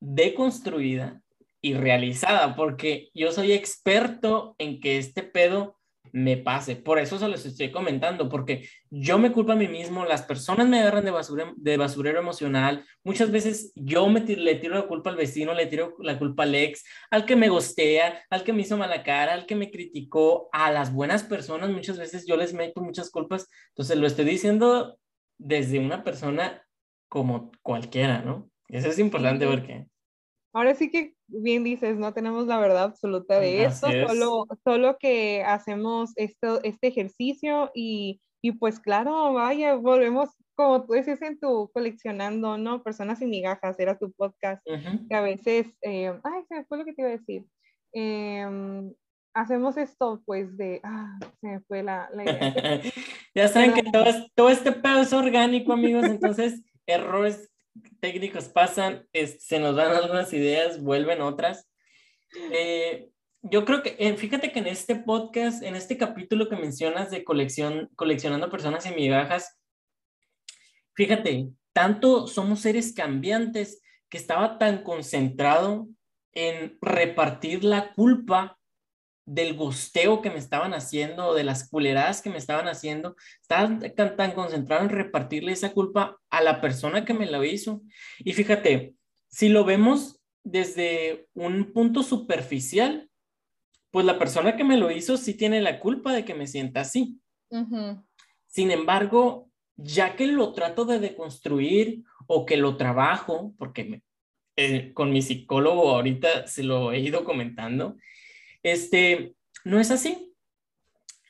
deconstruida 0.00 1.20
y 1.60 1.74
realizada, 1.74 2.54
porque 2.54 3.10
yo 3.14 3.32
soy 3.32 3.52
experto 3.52 4.54
en 4.58 4.80
que 4.80 4.98
este 4.98 5.24
pedo 5.24 5.79
me 6.12 6.36
pase. 6.36 6.76
Por 6.76 6.98
eso 6.98 7.18
se 7.18 7.28
los 7.28 7.44
estoy 7.46 7.70
comentando, 7.70 8.28
porque 8.28 8.68
yo 8.90 9.18
me 9.18 9.32
culpo 9.32 9.52
a 9.52 9.56
mí 9.56 9.68
mismo, 9.68 10.04
las 10.04 10.22
personas 10.22 10.68
me 10.68 10.80
agarran 10.80 11.04
de, 11.04 11.10
basura, 11.10 11.52
de 11.56 11.76
basurero 11.76 12.18
emocional, 12.18 12.84
muchas 13.04 13.30
veces 13.30 13.72
yo 13.74 14.08
me 14.08 14.20
le 14.20 14.54
tiro 14.56 14.74
la 14.74 14.86
culpa 14.86 15.10
al 15.10 15.16
vecino, 15.16 15.54
le 15.54 15.66
tiro 15.66 15.96
la 16.00 16.18
culpa 16.18 16.42
al 16.44 16.54
ex, 16.54 16.84
al 17.10 17.24
que 17.26 17.36
me 17.36 17.48
gostea, 17.48 18.22
al 18.30 18.44
que 18.44 18.52
me 18.52 18.62
hizo 18.62 18.76
mala 18.76 19.02
cara, 19.02 19.34
al 19.34 19.46
que 19.46 19.56
me 19.56 19.70
criticó, 19.70 20.48
a 20.52 20.70
las 20.70 20.92
buenas 20.92 21.22
personas, 21.22 21.70
muchas 21.70 21.98
veces 21.98 22.26
yo 22.26 22.36
les 22.36 22.54
meto 22.54 22.80
muchas 22.80 23.10
culpas, 23.10 23.48
entonces 23.70 23.96
lo 23.96 24.06
estoy 24.06 24.24
diciendo 24.24 24.98
desde 25.38 25.78
una 25.78 26.04
persona 26.04 26.66
como 27.08 27.50
cualquiera, 27.62 28.22
¿no? 28.22 28.50
Eso 28.68 28.88
es 28.88 28.98
importante 28.98 29.46
porque... 29.46 29.86
Ahora 30.52 30.74
sí 30.74 30.90
que 30.90 31.14
bien 31.30 31.64
dices, 31.64 31.96
no 31.96 32.12
tenemos 32.12 32.46
la 32.46 32.58
verdad 32.58 32.84
absoluta 32.84 33.38
de 33.38 33.64
esto, 33.64 33.88
solo, 34.06 34.46
solo 34.64 34.96
que 34.98 35.42
hacemos 35.44 36.12
esto, 36.16 36.62
este 36.62 36.88
ejercicio 36.88 37.70
y, 37.74 38.20
y 38.42 38.52
pues 38.52 38.80
claro, 38.80 39.32
vaya, 39.32 39.74
volvemos, 39.74 40.30
como 40.54 40.84
tú 40.84 40.92
decías 40.94 41.22
en 41.22 41.38
tu 41.38 41.70
coleccionando, 41.72 42.58
¿no? 42.58 42.82
Personas 42.82 43.18
sin 43.18 43.30
migajas, 43.30 43.78
era 43.78 43.98
tu 43.98 44.12
podcast, 44.12 44.62
que 44.64 45.14
a 45.14 45.20
veces, 45.20 45.66
eh, 45.82 46.12
ay, 46.22 46.42
se 46.48 46.54
me 46.56 46.64
fue 46.64 46.78
lo 46.78 46.84
que 46.84 46.92
te 46.92 47.02
iba 47.02 47.08
a 47.08 47.18
decir. 47.18 47.46
Em, 47.92 48.92
hacemos 49.34 49.76
esto, 49.76 50.22
pues, 50.26 50.56
de, 50.56 50.80
ah, 50.82 51.18
se 51.40 51.46
me 51.46 51.60
fue 51.60 51.82
la, 51.82 52.08
la 52.12 52.24
idea. 52.24 52.82
ya 53.34 53.48
saben 53.48 53.74
que 53.74 53.82
todo, 53.82 54.04
todo 54.34 54.50
este 54.50 54.72
pedo 54.72 55.00
es 55.00 55.12
orgánico, 55.12 55.72
amigos, 55.72 56.04
entonces 56.04 56.62
errores 56.86 57.50
técnicos 58.00 58.48
pasan, 58.48 59.06
se 59.12 59.58
nos 59.58 59.76
dan 59.76 59.96
algunas 59.96 60.32
ideas, 60.32 60.82
vuelven 60.82 61.20
otras. 61.20 61.68
Eh, 62.52 63.08
yo 63.42 63.64
creo 63.64 63.82
que, 63.82 63.96
eh, 63.98 64.16
fíjate 64.16 64.52
que 64.52 64.58
en 64.58 64.66
este 64.66 64.96
podcast, 64.96 65.62
en 65.62 65.74
este 65.74 65.96
capítulo 65.96 66.48
que 66.48 66.56
mencionas 66.56 67.10
de 67.10 67.24
colección, 67.24 67.88
coleccionando 67.96 68.50
personas 68.50 68.86
y 68.86 68.94
migajas, 68.94 69.58
fíjate, 70.94 71.48
tanto 71.72 72.26
somos 72.26 72.60
seres 72.60 72.92
cambiantes 72.92 73.80
que 74.08 74.18
estaba 74.18 74.58
tan 74.58 74.82
concentrado 74.82 75.88
en 76.32 76.78
repartir 76.80 77.64
la 77.64 77.92
culpa 77.94 78.59
del 79.30 79.54
gusteo 79.54 80.22
que 80.22 80.30
me 80.30 80.40
estaban 80.40 80.74
haciendo, 80.74 81.34
de 81.34 81.44
las 81.44 81.68
culeradas 81.70 82.20
que 82.20 82.30
me 82.30 82.38
estaban 82.38 82.66
haciendo, 82.66 83.14
estaba 83.40 83.78
tan, 83.94 84.32
concentrado 84.32 84.82
en 84.82 84.88
repartirle 84.88 85.52
esa 85.52 85.72
culpa 85.72 86.18
a 86.30 86.42
la 86.42 86.60
persona 86.60 87.04
que 87.04 87.14
me 87.14 87.26
la 87.26 87.46
hizo. 87.46 87.80
Y 88.18 88.32
fíjate, 88.32 88.96
si 89.28 89.48
lo 89.48 89.64
vemos 89.64 90.20
desde 90.42 91.28
un 91.34 91.72
punto 91.72 92.02
superficial, 92.02 93.08
pues 93.92 94.04
la 94.04 94.18
persona 94.18 94.56
que 94.56 94.64
me 94.64 94.76
lo 94.76 94.90
hizo 94.90 95.16
sí 95.16 95.34
tiene 95.34 95.60
la 95.60 95.78
culpa 95.78 96.12
de 96.12 96.24
que 96.24 96.34
me 96.34 96.48
sienta 96.48 96.80
así. 96.80 97.20
Sin 98.48 98.72
embargo, 98.72 99.48
ya 99.76 100.16
que 100.16 100.26
lo 100.26 100.54
trato 100.54 100.84
de 100.86 100.98
deconstruir 100.98 102.02
o 102.26 102.44
que 102.44 102.56
lo 102.56 102.76
trabajo, 102.76 103.54
porque 103.58 104.02
eh, 104.56 104.92
con 104.92 105.12
mi 105.12 105.22
psicólogo 105.22 105.90
ahorita 105.90 106.48
se 106.48 106.64
lo 106.64 106.90
he 106.90 106.98
ido 106.98 107.22
comentando, 107.22 107.96
este, 108.62 109.34
no 109.64 109.80
es 109.80 109.90
así. 109.90 110.34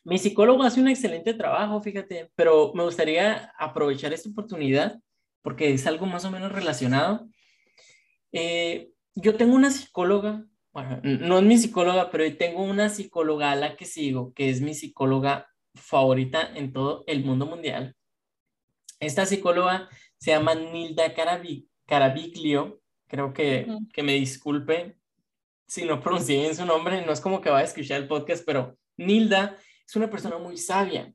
Mi 0.05 0.19
psicólogo 0.19 0.63
hace 0.63 0.81
un 0.81 0.89
excelente 0.89 1.35
trabajo, 1.35 1.81
fíjate, 1.81 2.31
pero 2.35 2.73
me 2.75 2.85
gustaría 2.85 3.53
aprovechar 3.59 4.13
esta 4.13 4.31
oportunidad 4.31 4.99
porque 5.43 5.73
es 5.73 5.87
algo 5.87 6.07
más 6.07 6.25
o 6.25 6.31
menos 6.31 6.53
relacionado. 6.53 7.29
Eh, 8.33 8.91
yo 9.15 9.37
tengo 9.37 9.55
una 9.55 9.71
psicóloga, 9.71 10.47
bueno, 10.73 11.01
no 11.03 11.39
es 11.39 11.45
mi 11.45 11.59
psicóloga, 11.59 12.11
pero 12.11 12.37
tengo 12.37 12.63
una 12.63 12.89
psicóloga 12.89 13.53
a 13.53 13.57
la 13.57 13.77
que 13.77 13.85
sigo, 13.85 14.33
que 14.35 14.51
es 14.51 14.61
mi 14.61 14.75
psicóloga 14.75 15.49
favorita 15.75 16.51
en 16.55 16.73
todo 16.73 17.05
el 17.07 17.25
mundo 17.25 17.47
mundial. 17.47 17.95
Esta 19.01 19.27
psicóloga 19.27 19.89
se 20.19 20.31
llama 20.31 20.55
Nilda 20.55 21.15
Carabiglio, 21.87 22.81
creo 23.07 23.33
que, 23.33 23.67
que 23.93 24.03
me 24.03 24.13
disculpe 24.13 25.00
si 25.71 25.85
no 25.85 26.01
pronuncié 26.01 26.41
bien 26.41 26.57
su 26.57 26.67
nombre, 26.67 27.07
no 27.07 27.13
es 27.13 27.21
como 27.21 27.41
que 27.41 27.49
va 27.49 27.59
a 27.59 27.63
escuchar 27.63 28.01
el 28.01 28.09
podcast, 28.09 28.45
pero 28.45 28.77
Nilda 28.97 29.57
es 29.87 29.95
una 29.95 30.11
persona 30.11 30.37
muy 30.37 30.57
sabia. 30.57 31.15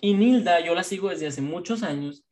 Y 0.00 0.14
Nilda, 0.14 0.60
yo 0.60 0.76
la 0.76 0.84
sigo 0.84 1.08
desde 1.08 1.26
hace 1.26 1.42
muchos 1.42 1.82
años, 1.82 2.24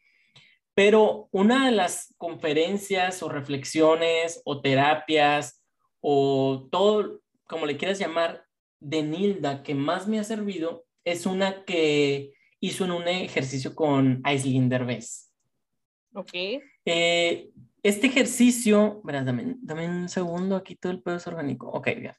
pero 0.74 1.28
una 1.32 1.66
de 1.66 1.72
las 1.72 2.14
conferencias 2.18 3.20
o 3.20 3.28
reflexiones 3.28 4.40
o 4.44 4.60
terapias 4.60 5.60
o 6.00 6.68
todo, 6.70 7.20
como 7.48 7.66
le 7.66 7.76
quieras 7.76 7.98
llamar, 7.98 8.46
de 8.78 9.02
Nilda 9.02 9.64
que 9.64 9.74
más 9.74 10.06
me 10.06 10.20
ha 10.20 10.24
servido 10.24 10.86
es 11.02 11.26
una 11.26 11.64
que 11.64 12.32
hizo 12.60 12.84
en 12.84 12.92
un 12.92 13.08
ejercicio 13.08 13.74
con 13.74 14.20
Aislinn 14.22 14.68
Derbez. 14.68 15.32
Ok. 16.14 16.30
Eh, 16.84 17.50
este 17.88 18.08
ejercicio, 18.08 19.00
verás, 19.04 19.24
dame, 19.24 19.88
un 19.88 20.08
segundo, 20.08 20.56
aquí 20.56 20.74
todo 20.74 20.92
el 20.92 21.02
pedo 21.02 21.16
es 21.16 21.26
orgánico. 21.26 21.68
Ok, 21.68 21.88
ya. 22.02 22.16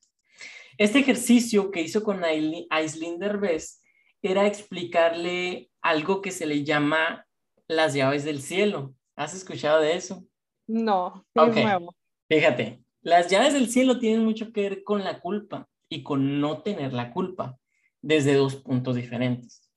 Este 0.78 1.00
ejercicio 1.00 1.72
que 1.72 1.82
hizo 1.82 2.04
con 2.04 2.24
Aislinn 2.24 3.20
Derbez 3.20 3.82
era 4.22 4.48
explicarle 4.48 5.70
algo 5.82 6.22
que 6.22 6.32
se 6.32 6.46
le 6.46 6.64
llama 6.64 7.26
las 7.68 7.94
llaves 7.94 8.24
del 8.24 8.42
cielo. 8.42 8.94
¿Has 9.18 9.34
escuchado 9.34 9.82
de 9.82 9.96
eso? 9.96 10.24
No, 10.68 11.26
es 11.36 11.56
nuevo. 11.56 11.94
Fíjate, 12.30 12.82
las 13.02 13.30
llaves 13.30 13.54
del 13.54 13.70
cielo 13.70 14.00
tienen 14.00 14.24
mucho 14.24 14.54
que 14.54 14.62
ver 14.62 14.84
con 14.84 15.04
la 15.04 15.20
culpa 15.20 15.68
y 15.90 16.02
con 16.02 16.40
no 16.40 16.62
tener 16.62 16.94
la 16.94 17.12
culpa 17.12 17.58
desde 18.02 18.36
dos 18.36 18.56
puntos 18.56 18.96
diferentes. 18.96 19.70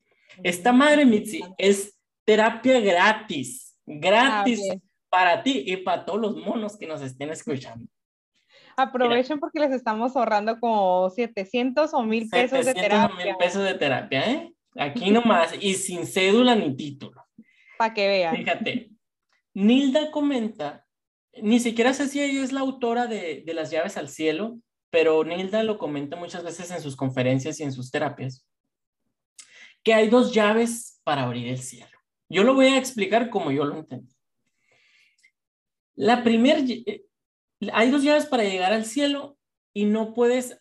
Esta 0.45 0.73
madre 0.73 1.05
Mitzi 1.05 1.41
es 1.59 1.99
terapia 2.25 2.79
gratis, 2.79 3.77
gratis 3.87 4.61
ah, 4.71 4.77
para 5.11 5.43
ti 5.43 5.65
y 5.67 5.77
para 5.79 6.05
todos 6.05 6.21
los 6.21 6.37
monos 6.37 6.79
que 6.79 6.87
nos 6.87 7.03
estén 7.03 7.31
escuchando. 7.31 7.87
Aprovechen 8.77 9.41
porque 9.41 9.61
les 9.61 9.73
estamos 9.73 10.17
ahorrando 10.17 10.59
como 10.59 11.11
700 11.11 11.93
o 11.93 12.03
1000 12.03 12.31
pesos 12.31 12.65
de 12.65 12.73
terapia. 12.75 13.15
o 13.15 13.17
1000 13.17 13.37
pesos 13.37 13.65
de 13.65 13.75
terapia, 13.75 14.31
¿eh? 14.31 14.55
Aquí 14.77 15.11
nomás 15.11 15.55
y 15.61 15.75
sin 15.75 16.07
cédula 16.07 16.55
ni 16.55 16.75
título. 16.77 17.27
Para 17.77 17.93
que 17.93 18.09
vean. 18.09 18.37
Fíjate, 18.37 18.91
Nilda 19.53 20.11
comenta, 20.11 20.87
ni 21.43 21.61
siquiera 21.61 21.93
sé 21.93 22.09
si 22.09 22.23
ella 22.23 22.43
es 22.43 22.53
la 22.53 22.61
autora 22.61 23.07
de, 23.07 23.43
de 23.45 23.55
las 23.55 23.71
llaves 23.71 23.97
al 23.97 24.09
cielo, 24.09 24.59
pero 24.91 25.25
Nilda 25.25 25.63
lo 25.63 25.77
comenta 25.77 26.17
muchas 26.17 26.45
veces 26.45 26.71
en 26.71 26.81
sus 26.81 26.97
conferencias 26.97 27.59
y 27.61 27.65
en 27.65 27.73
sus 27.73 27.91
terapias, 27.91 28.47
que 29.83 29.95
hay 29.95 30.09
dos 30.09 30.33
llaves 30.33 31.01
para 31.05 31.25
abrir 31.25 31.49
el 31.49 31.59
cielo. 31.59 31.91
Yo 32.29 32.45
lo 32.45 32.55
voy 32.55 32.67
a 32.67 32.79
explicar 32.79 33.31
como 33.31 33.51
yo 33.51 33.65
lo 33.65 33.77
entendí. 33.77 34.15
La 36.01 36.25
primera, 36.25 36.61
eh, 36.61 37.05
hay 37.75 37.91
dos 37.91 38.03
llaves 38.03 38.25
para 38.25 38.43
llegar 38.43 38.73
al 38.73 38.87
cielo 38.87 39.37
y 39.75 39.85
no 39.85 40.15
puedes 40.15 40.59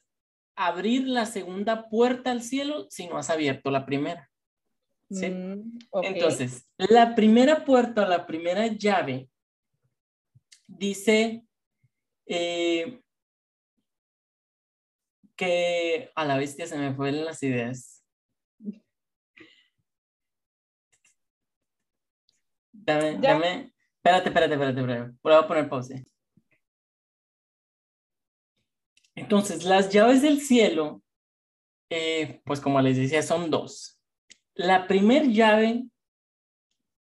abrir 0.54 1.08
la 1.08 1.26
segunda 1.26 1.88
puerta 1.88 2.32
al 2.32 2.42
cielo 2.42 2.88
si 2.90 3.08
no 3.08 3.18
has 3.18 3.30
abierto 3.30 3.72
la 3.72 3.86
primera. 3.86 4.30
¿sí? 5.10 5.30
Mm, 5.30 5.80
Entonces, 6.04 6.68
la 6.78 7.16
primera 7.16 7.64
puerta, 7.64 8.06
la 8.06 8.28
primera 8.28 8.68
llave, 8.68 9.30
dice 10.68 11.46
eh, 12.26 13.02
que 15.38 16.12
a 16.14 16.26
la 16.26 16.38
bestia 16.38 16.68
se 16.68 16.78
me 16.78 16.94
fueron 16.94 17.24
las 17.24 17.42
ideas. 17.44 18.04
Dame, 22.74 23.18
dame, 23.20 23.74
Espérate, 24.10 24.30
espérate, 24.30 24.54
espérate, 24.54 24.80
espérate. 24.82 25.18
Voy 25.22 25.34
a 25.34 25.48
poner 25.48 25.70
pausa. 25.70 25.94
Entonces, 29.14 29.64
las 29.64 29.92
llaves 29.92 30.24
del 30.24 30.42
cielo, 30.42 31.04
eh, 31.92 32.42
pues 32.44 32.60
como 32.60 32.82
les 32.82 32.98
decía, 32.98 33.22
son 33.22 33.52
dos. 33.52 34.02
La 34.56 34.88
primer 34.88 35.28
llave 35.28 35.86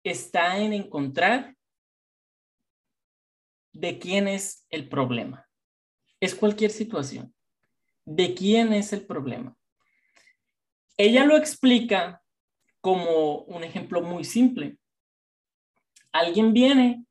está 0.03 0.57
en 0.57 0.71
encontrar 0.71 1.57
de 3.73 3.99
quién 3.99 4.29
es 4.29 4.65
el 4.69 4.87
problema. 4.87 5.49
Es 6.21 6.33
cualquier 6.33 6.71
situación. 6.71 7.35
¿De 8.05 8.33
quién 8.33 8.71
es 8.71 8.93
el 8.93 9.05
problema? 9.05 9.57
Ella 10.95 11.25
lo 11.25 11.35
explica 11.35 12.23
como 12.79 13.39
un 13.39 13.65
ejemplo 13.65 14.01
muy 14.01 14.23
simple 14.23 14.77
alguien 16.15 16.53
viene 16.53 17.05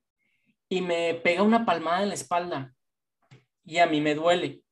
y 0.67 0.81
me 0.81 1.13
pega 1.13 1.43
una 1.43 1.63
palmada 1.63 2.01
en 2.01 2.09
la 2.09 2.15
espalda 2.15 2.75
y 3.63 3.77
a 3.77 3.85
mí 3.85 4.01
me 4.01 4.15
duele, 4.15 4.63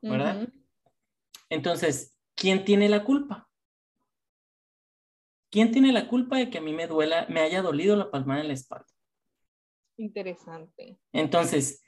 ¿verdad? 0.00 0.48
Entonces, 1.48 2.16
¿quién 2.36 2.64
tiene 2.64 2.88
la 2.88 3.02
culpa? 3.02 3.48
¿Quién 5.50 5.72
tiene 5.72 5.92
la 5.92 6.06
culpa 6.06 6.38
de 6.38 6.48
que 6.48 6.58
a 6.58 6.60
mí 6.60 6.72
me 6.72 6.86
duela, 6.86 7.26
me 7.28 7.40
haya 7.40 7.60
dolido 7.60 7.96
la 7.96 8.10
palmada 8.10 8.40
en 8.40 8.48
la 8.48 8.54
espalda? 8.54 8.86
Interesante. 9.96 10.98
Entonces, 11.12 11.82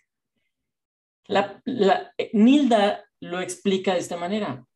la, 1.27 1.63
Nilda 2.33 3.05
lo 3.21 3.41
explica 3.41 3.95
de 3.95 4.01
esta 4.01 4.17
manera. 4.17 4.67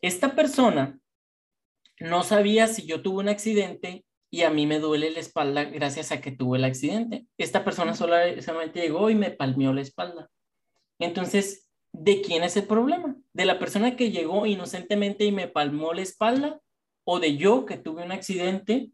Esta 0.00 0.36
persona 0.36 1.00
no 1.98 2.22
sabía 2.22 2.68
si 2.68 2.86
yo 2.86 3.02
tuve 3.02 3.20
un 3.20 3.28
accidente 3.28 4.04
y 4.34 4.42
a 4.42 4.50
mí 4.50 4.66
me 4.66 4.80
duele 4.80 5.12
la 5.12 5.20
espalda 5.20 5.62
gracias 5.62 6.10
a 6.10 6.20
que 6.20 6.32
tuve 6.32 6.58
el 6.58 6.64
accidente. 6.64 7.24
Esta 7.38 7.64
persona 7.64 7.94
solamente 7.94 8.80
llegó 8.80 9.08
y 9.08 9.14
me 9.14 9.30
palmeó 9.30 9.72
la 9.72 9.80
espalda. 9.80 10.28
Entonces, 10.98 11.70
¿de 11.92 12.20
quién 12.20 12.42
es 12.42 12.56
el 12.56 12.64
problema? 12.64 13.14
¿De 13.32 13.44
la 13.44 13.60
persona 13.60 13.94
que 13.94 14.10
llegó 14.10 14.44
inocentemente 14.44 15.24
y 15.24 15.30
me 15.30 15.46
palmó 15.46 15.94
la 15.94 16.02
espalda? 16.02 16.60
¿O 17.04 17.20
de 17.20 17.36
yo 17.36 17.64
que 17.64 17.76
tuve 17.76 18.02
un 18.02 18.10
accidente 18.10 18.90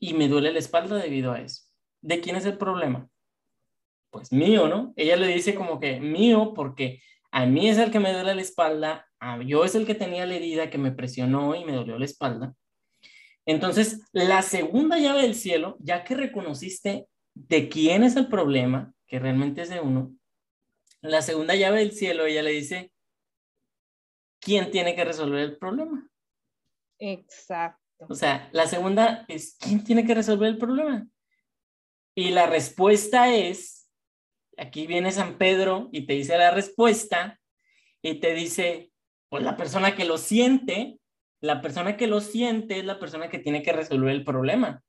y 0.00 0.14
me 0.14 0.26
duele 0.26 0.50
la 0.50 0.58
espalda 0.58 0.96
debido 0.96 1.30
a 1.30 1.40
eso? 1.40 1.62
¿De 2.00 2.20
quién 2.20 2.34
es 2.34 2.44
el 2.44 2.58
problema? 2.58 3.08
Pues 4.10 4.32
mío, 4.32 4.66
¿no? 4.66 4.94
Ella 4.96 5.14
le 5.14 5.28
dice 5.28 5.54
como 5.54 5.78
que 5.78 6.00
mío 6.00 6.54
porque 6.56 7.00
a 7.30 7.46
mí 7.46 7.68
es 7.68 7.78
el 7.78 7.92
que 7.92 8.00
me 8.00 8.12
duele 8.12 8.34
la 8.34 8.42
espalda, 8.42 9.06
a 9.20 9.40
yo 9.44 9.64
es 9.64 9.76
el 9.76 9.86
que 9.86 9.94
tenía 9.94 10.26
la 10.26 10.34
herida 10.34 10.70
que 10.70 10.78
me 10.78 10.90
presionó 10.90 11.54
y 11.54 11.64
me 11.64 11.70
dolió 11.70 12.00
la 12.00 12.04
espalda. 12.04 12.56
Entonces, 13.46 14.02
la 14.12 14.42
segunda 14.42 14.98
llave 14.98 15.22
del 15.22 15.34
cielo, 15.34 15.76
ya 15.80 16.04
que 16.04 16.14
reconociste 16.14 17.08
de 17.34 17.68
quién 17.68 18.04
es 18.04 18.16
el 18.16 18.28
problema, 18.28 18.94
que 19.06 19.18
realmente 19.18 19.62
es 19.62 19.70
de 19.70 19.80
uno, 19.80 20.14
la 21.00 21.22
segunda 21.22 21.54
llave 21.56 21.80
del 21.80 21.92
cielo, 21.92 22.26
ella 22.26 22.42
le 22.42 22.52
dice, 22.52 22.92
¿quién 24.40 24.70
tiene 24.70 24.94
que 24.94 25.04
resolver 25.04 25.40
el 25.40 25.58
problema? 25.58 26.08
Exacto. 26.98 28.06
O 28.08 28.14
sea, 28.14 28.48
la 28.52 28.66
segunda 28.66 29.24
es, 29.28 29.56
¿quién 29.58 29.82
tiene 29.82 30.06
que 30.06 30.14
resolver 30.14 30.48
el 30.48 30.58
problema? 30.58 31.06
Y 32.14 32.30
la 32.30 32.46
respuesta 32.46 33.34
es, 33.34 33.90
aquí 34.56 34.86
viene 34.86 35.10
San 35.10 35.38
Pedro 35.38 35.88
y 35.92 36.06
te 36.06 36.12
dice 36.14 36.38
la 36.38 36.52
respuesta 36.52 37.40
y 38.02 38.20
te 38.20 38.34
dice, 38.34 38.92
pues 39.28 39.42
la 39.42 39.56
persona 39.56 39.96
que 39.96 40.04
lo 40.04 40.18
siente 40.18 41.00
la 41.42 41.60
persona 41.60 41.96
que 41.96 42.06
lo 42.06 42.20
siente 42.20 42.78
es 42.78 42.84
la 42.84 42.98
persona 42.98 43.28
que 43.28 43.40
tiene 43.40 43.62
que 43.62 43.72
resolver 43.72 44.12
el 44.12 44.24
problema. 44.24 44.82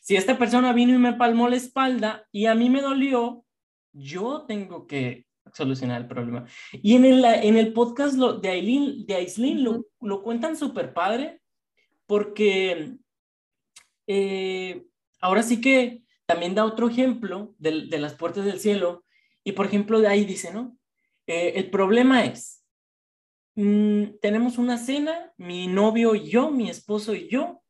Si 0.00 0.16
esta 0.16 0.38
persona 0.38 0.72
vino 0.72 0.94
y 0.94 0.98
me 0.98 1.12
palmó 1.12 1.48
la 1.48 1.56
espalda 1.56 2.26
y 2.32 2.46
a 2.46 2.54
mí 2.54 2.70
me 2.70 2.80
dolió, 2.80 3.44
yo 3.92 4.46
tengo 4.48 4.86
que 4.86 5.26
solucionar 5.52 6.00
el 6.00 6.08
problema. 6.08 6.46
Y 6.72 6.96
en 6.96 7.04
el, 7.04 7.24
en 7.24 7.56
el 7.58 7.74
podcast 7.74 8.16
de 8.16 8.48
Aileen, 8.48 9.06
de 9.06 9.14
Aislinn 9.14 9.62
lo, 9.62 9.86
lo, 10.00 10.22
cuentan 10.22 10.56
súper 10.56 10.94
padre 10.94 11.42
porque 12.06 12.96
eh, 14.06 14.86
ahora 15.20 15.42
sí 15.42 15.60
que 15.60 16.02
también 16.24 16.54
da 16.54 16.64
otro 16.64 16.88
ejemplo 16.88 17.54
de, 17.58 17.86
de, 17.86 17.98
las 17.98 18.14
puertas 18.14 18.46
del 18.46 18.60
cielo 18.60 19.04
y 19.44 19.52
por 19.52 19.66
ejemplo 19.66 20.00
de 20.00 20.08
ahí 20.08 20.24
dice, 20.24 20.52
¿no? 20.54 20.76
Eh, 21.26 21.52
el 21.56 21.70
problema 21.70 22.24
es 22.24 22.61
Mm, 23.54 24.18
tenemos 24.20 24.56
una 24.56 24.78
cena, 24.78 25.32
mi 25.36 25.66
novio 25.66 26.14
y 26.14 26.30
yo, 26.30 26.50
mi 26.50 26.70
esposo 26.70 27.14
y 27.14 27.28
yo, 27.28 27.62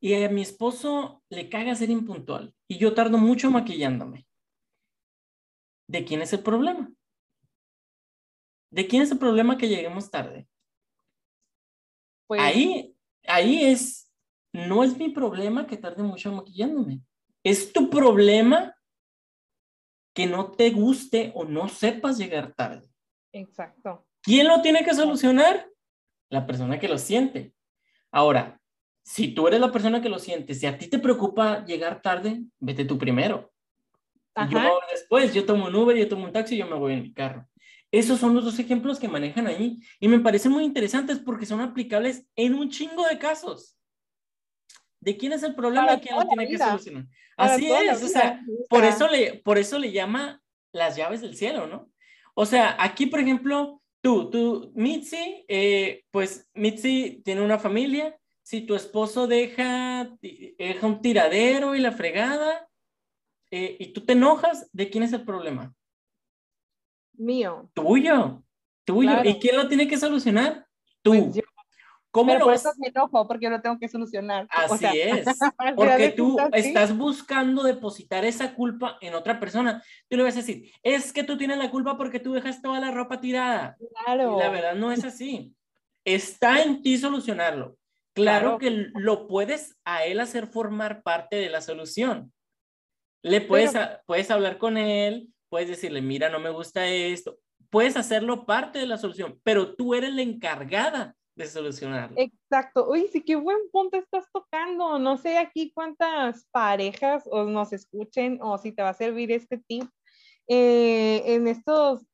y 0.00 0.14
a 0.14 0.28
mi 0.28 0.42
esposo 0.42 1.22
le 1.30 1.48
caga 1.48 1.74
ser 1.74 1.90
impuntual 1.90 2.54
y 2.68 2.78
yo 2.78 2.92
tardo 2.92 3.18
mucho 3.18 3.50
maquillándome. 3.50 4.26
¿De 5.86 6.04
quién 6.04 6.22
es 6.22 6.32
el 6.32 6.42
problema? 6.42 6.92
¿De 8.70 8.86
quién 8.88 9.02
es 9.02 9.10
el 9.10 9.18
problema 9.18 9.56
que 9.56 9.68
lleguemos 9.68 10.10
tarde? 10.10 10.48
Pues 12.26 12.40
ahí, 12.40 12.96
ahí 13.26 13.64
es, 13.64 14.10
no 14.52 14.82
es 14.82 14.96
mi 14.96 15.10
problema 15.10 15.66
que 15.66 15.76
tarde 15.76 16.02
mucho 16.02 16.32
maquillándome. 16.32 17.00
Es 17.44 17.72
tu 17.72 17.88
problema 17.90 18.74
que 20.14 20.26
no 20.26 20.50
te 20.52 20.70
guste 20.70 21.32
o 21.34 21.44
no 21.44 21.68
sepas 21.68 22.18
llegar 22.18 22.54
tarde. 22.54 22.88
Exacto. 23.32 24.06
¿Quién 24.22 24.48
lo 24.48 24.62
tiene 24.62 24.84
que 24.84 24.94
solucionar? 24.94 25.68
La 26.30 26.46
persona 26.46 26.78
que 26.78 26.88
lo 26.88 26.98
siente. 26.98 27.52
Ahora, 28.10 28.60
si 29.04 29.28
tú 29.28 29.48
eres 29.48 29.60
la 29.60 29.72
persona 29.72 30.00
que 30.00 30.08
lo 30.08 30.18
siente, 30.18 30.54
si 30.54 30.66
a 30.66 30.78
ti 30.78 30.86
te 30.86 30.98
preocupa 30.98 31.64
llegar 31.64 32.00
tarde, 32.00 32.42
vete 32.60 32.84
tú 32.84 32.96
primero. 32.96 33.52
Yo 34.48 34.60
después, 34.90 35.34
yo 35.34 35.44
tomo 35.44 35.66
un 35.66 35.74
Uber, 35.74 35.96
yo 35.96 36.08
tomo 36.08 36.24
un 36.24 36.32
taxi 36.32 36.56
yo 36.56 36.66
me 36.66 36.76
voy 36.76 36.94
en 36.94 37.02
mi 37.02 37.12
carro. 37.12 37.46
Esos 37.90 38.18
son 38.18 38.34
los 38.34 38.44
dos 38.44 38.58
ejemplos 38.58 38.98
que 38.98 39.08
manejan 39.08 39.46
ahí 39.46 39.76
y 40.00 40.08
me 40.08 40.18
parecen 40.20 40.52
muy 40.52 40.64
interesantes 40.64 41.18
porque 41.18 41.44
son 41.44 41.60
aplicables 41.60 42.26
en 42.36 42.54
un 42.54 42.70
chingo 42.70 43.06
de 43.06 43.18
casos. 43.18 43.76
¿De 45.00 45.16
quién 45.16 45.32
es 45.32 45.42
el 45.42 45.54
problema 45.54 45.94
y 45.94 46.00
quién 46.00 46.14
lo 46.14 46.26
tiene 46.26 46.48
que 46.48 46.56
solucionar? 46.56 47.06
Así 47.36 47.70
es, 47.70 48.02
o 48.02 48.08
sea, 48.08 48.40
por 48.70 48.84
eso, 48.84 49.08
le, 49.08 49.34
por 49.44 49.58
eso 49.58 49.78
le 49.78 49.92
llama 49.92 50.40
las 50.72 50.96
llaves 50.96 51.20
del 51.20 51.36
cielo, 51.36 51.66
¿no? 51.66 51.90
O 52.34 52.46
sea, 52.46 52.76
aquí, 52.78 53.06
por 53.06 53.20
ejemplo, 53.20 53.81
tú, 54.02 54.28
tú, 54.30 54.72
Mitzi, 54.74 55.44
eh, 55.48 56.04
pues 56.10 56.50
Mitzi 56.54 57.22
tiene 57.24 57.40
una 57.40 57.58
familia, 57.58 58.18
si 58.42 58.62
tu 58.62 58.74
esposo 58.74 59.26
deja, 59.26 60.10
deja 60.20 60.86
un 60.86 61.00
tiradero 61.00 61.74
y 61.74 61.80
la 61.80 61.92
fregada, 61.92 62.68
eh, 63.50 63.76
y 63.78 63.92
tú 63.92 64.04
te 64.04 64.12
enojas, 64.12 64.68
¿de 64.72 64.90
quién 64.90 65.04
es 65.04 65.12
el 65.12 65.24
problema? 65.24 65.72
Mío. 67.14 67.70
Tuyo, 67.72 68.42
tuyo. 68.84 69.24
¿Y 69.24 69.38
quién 69.38 69.56
lo 69.56 69.68
tiene 69.68 69.86
que 69.86 69.96
solucionar? 69.96 70.66
Tú. 71.02 71.30
Pues 71.32 71.41
¿Cómo 72.12 72.30
Pero 72.30 72.44
por 72.44 72.54
eso 72.54 72.70
me 72.76 72.88
enojo, 72.88 73.26
porque 73.26 73.48
lo 73.48 73.62
tengo 73.62 73.78
que 73.78 73.88
solucionar. 73.88 74.46
Así 74.50 74.84
es. 74.94 75.24
Porque 75.74 76.10
tú 76.10 76.38
estás 76.52 76.96
buscando 76.96 77.62
depositar 77.62 78.26
esa 78.26 78.54
culpa 78.54 78.98
en 79.00 79.14
otra 79.14 79.40
persona. 79.40 79.82
Tú 80.08 80.18
le 80.18 80.22
vas 80.22 80.34
a 80.34 80.40
decir, 80.40 80.70
es 80.82 81.10
que 81.10 81.24
tú 81.24 81.38
tienes 81.38 81.56
la 81.56 81.70
culpa 81.70 81.96
porque 81.96 82.20
tú 82.20 82.34
dejas 82.34 82.60
toda 82.60 82.80
la 82.80 82.90
ropa 82.90 83.18
tirada. 83.18 83.78
Claro. 84.04 84.36
Y 84.36 84.40
la 84.40 84.50
verdad 84.50 84.74
no 84.74 84.92
es 84.92 85.02
así. 85.04 85.54
Está 86.04 86.62
en 86.62 86.82
ti 86.82 86.98
solucionarlo. 86.98 87.78
Claro, 88.14 88.58
que 88.58 88.90
lo 88.94 89.26
puedes 89.26 89.78
a 89.86 90.04
él 90.04 90.20
hacer 90.20 90.48
formar 90.48 91.02
parte 91.02 91.36
de 91.36 91.48
la 91.48 91.62
solución. 91.62 92.30
Le 93.22 93.40
puedes, 93.40 93.72
puedes 94.04 94.30
hablar 94.30 94.58
con 94.58 94.76
él, 94.76 95.28
puedes 95.48 95.68
decirle, 95.68 96.02
mira, 96.02 96.28
no 96.28 96.40
me 96.40 96.50
gusta 96.50 96.86
esto. 96.86 97.38
Puedes 97.70 97.96
hacerlo 97.96 98.44
parte 98.44 98.78
de 98.80 98.86
la 98.86 98.98
solución, 98.98 99.40
pero 99.42 99.74
tú 99.74 99.94
eres 99.94 100.12
la 100.12 100.20
encargada 100.20 101.16
de 101.34 101.46
solucionarlo. 101.46 102.16
Exacto. 102.18 102.88
Uy, 102.90 103.08
sí, 103.12 103.22
qué 103.22 103.36
buen 103.36 103.58
punto 103.70 103.96
estás 103.96 104.26
tocando. 104.32 104.98
No 104.98 105.16
sé 105.16 105.38
aquí 105.38 105.72
cuántas 105.74 106.46
parejas 106.50 107.24
os 107.30 107.48
nos 107.48 107.72
escuchen 107.72 108.38
o 108.42 108.58
si 108.58 108.72
te 108.72 108.82
va 108.82 108.90
a 108.90 108.94
servir 108.94 109.32
este 109.32 109.58
tip. 109.58 109.88
Eh, 110.48 111.22
en 111.26 111.46
estos 111.48 112.04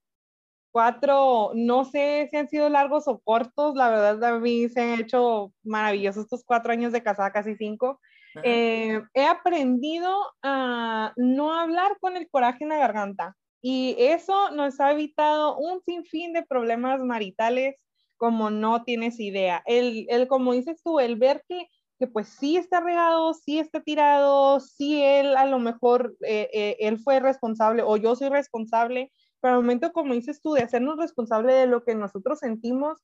cuatro, 0.70 1.50
no 1.54 1.84
sé 1.84 2.28
si 2.30 2.36
han 2.36 2.48
sido 2.48 2.68
largos 2.68 3.08
o 3.08 3.18
cortos, 3.20 3.74
la 3.74 3.88
verdad 3.88 4.22
a 4.22 4.38
mí 4.38 4.68
se 4.68 4.80
han 4.80 5.00
hecho 5.00 5.52
maravillosos 5.62 6.24
estos 6.24 6.44
cuatro 6.44 6.72
años 6.72 6.92
de 6.92 7.02
casada, 7.02 7.32
casi 7.32 7.56
cinco. 7.56 8.00
Eh, 8.44 9.02
he 9.14 9.24
aprendido 9.24 10.14
a 10.42 11.12
no 11.16 11.52
hablar 11.52 11.96
con 12.00 12.16
el 12.16 12.28
coraje 12.28 12.62
en 12.62 12.68
la 12.68 12.76
garganta 12.76 13.36
y 13.60 13.96
eso 13.98 14.52
nos 14.52 14.78
ha 14.78 14.92
evitado 14.92 15.56
un 15.56 15.80
sinfín 15.80 16.32
de 16.32 16.44
problemas 16.44 17.00
maritales 17.00 17.74
como 18.18 18.50
no 18.50 18.84
tienes 18.84 19.18
idea. 19.20 19.62
El, 19.64 20.06
el 20.10 20.28
como 20.28 20.52
dices 20.52 20.82
tú, 20.82 21.00
el 21.00 21.16
ver 21.16 21.42
que, 21.48 21.68
que 21.98 22.06
pues 22.06 22.28
sí 22.28 22.56
está 22.56 22.80
regado, 22.80 23.32
sí 23.32 23.58
está 23.58 23.80
tirado, 23.80 24.60
sí 24.60 25.02
él 25.02 25.36
a 25.36 25.46
lo 25.46 25.58
mejor, 25.58 26.16
eh, 26.20 26.50
eh, 26.52 26.76
él 26.80 26.98
fue 26.98 27.20
responsable 27.20 27.82
o 27.82 27.96
yo 27.96 28.14
soy 28.16 28.28
responsable, 28.28 29.10
pero 29.40 29.54
al 29.54 29.60
momento, 29.60 29.92
como 29.92 30.14
dices 30.14 30.40
tú, 30.42 30.52
de 30.52 30.62
hacernos 30.62 30.98
responsable 30.98 31.54
de 31.54 31.66
lo 31.66 31.84
que 31.84 31.94
nosotros 31.94 32.40
sentimos, 32.40 32.98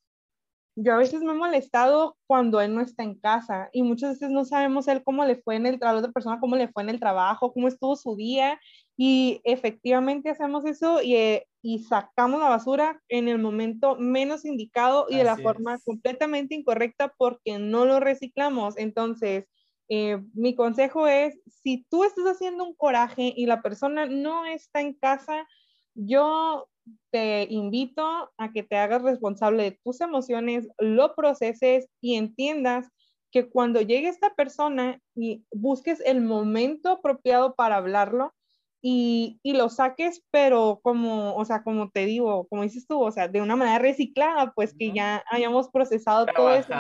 yo 0.77 0.95
a 0.95 0.97
veces 0.97 1.23
me 1.23 1.33
he 1.33 1.37
molestado 1.37 2.17
cuando 2.27 2.61
él 2.61 2.75
no 2.75 2.81
está 2.81 3.05
en 3.05 3.15
casa 3.15 3.69
y 3.73 3.83
muchas 3.83 4.15
veces 4.15 4.31
no 4.31 4.45
sabemos 4.45 4.89
él 4.89 5.03
cómo 5.05 5.25
le 5.25 5.37
fue 5.37 5.57
en 5.57 5.67
el 5.67 5.79
trabajo, 5.79 6.01
otra 6.01 6.13
persona 6.13 6.41
cómo 6.41 6.57
le 6.57 6.69
fue 6.69 6.83
en 6.83 6.89
el 6.89 7.01
trabajo, 7.01 7.53
cómo 7.53 7.69
estuvo 7.69 7.95
su 7.97 8.17
día 8.17 8.61
y 8.97 9.41
efectivamente 9.45 10.31
hacemos 10.31 10.65
eso 10.67 11.01
y, 11.03 11.15
eh, 11.17 11.47
y 11.63 11.81
sacamos 11.81 12.41
la 12.41 12.49
basura 12.49 13.01
en 13.09 13.29
el 13.29 13.39
momento 13.39 13.97
menos 13.97 14.45
indicado 14.45 15.07
y 15.09 15.17
de 15.17 15.25
la 15.25 15.37
forma 15.37 15.79
completamente 15.85 16.55
incorrecta 16.55 17.13
porque 17.17 17.59
no 17.59 17.85
lo 17.87 18.01
reciclamos. 18.01 18.77
Entonces, 18.77 19.47
eh, 19.89 20.21
mi 20.35 20.55
consejo 20.55 21.07
es, 21.07 21.39
si 21.47 21.87
tú 21.89 22.05
estás 22.05 22.25
haciendo 22.27 22.65
un 22.65 22.75
coraje 22.75 23.33
y 23.37 23.47
la 23.47 23.63
persona 23.63 24.07
no 24.07 24.45
está 24.47 24.81
en 24.81 24.95
casa, 24.95 25.47
yo 25.95 26.69
te 27.11 27.47
invito 27.51 28.33
a 28.37 28.53
que 28.53 28.62
te 28.62 28.77
hagas 28.77 29.03
responsable 29.03 29.62
de 29.62 29.79
tus 29.83 30.01
emociones, 30.01 30.68
lo 30.79 31.14
proceses 31.14 31.88
y 32.01 32.16
entiendas 32.16 32.88
que 33.31 33.49
cuando 33.49 33.81
llegue 33.81 34.09
esta 34.09 34.35
persona 34.35 35.01
y 35.14 35.44
busques 35.53 36.01
el 36.07 36.20
momento 36.20 36.90
apropiado 36.90 37.55
para 37.55 37.77
hablarlo 37.77 38.33
y, 38.81 39.40
y, 39.42 39.55
lo 39.55 39.70
saques, 39.70 40.23
pero 40.31 40.81
como, 40.83 41.35
o 41.37 41.44
sea, 41.47 41.62
como 41.64 41.90
te 41.90 42.05
digo, 42.05 42.47
como 42.49 42.62
dices 42.62 42.87
tú, 42.87 43.01
o 43.01 43.11
sea, 43.11 43.29
de 43.29 43.40
una 43.40 43.57
manera 43.57 43.79
reciclada, 43.79 44.53
pues 44.55 44.75
que 44.79 44.92
ya 44.92 45.25
hayamos 45.31 45.70
procesado 45.70 46.27
todo 46.27 46.55
eso. 46.55 46.75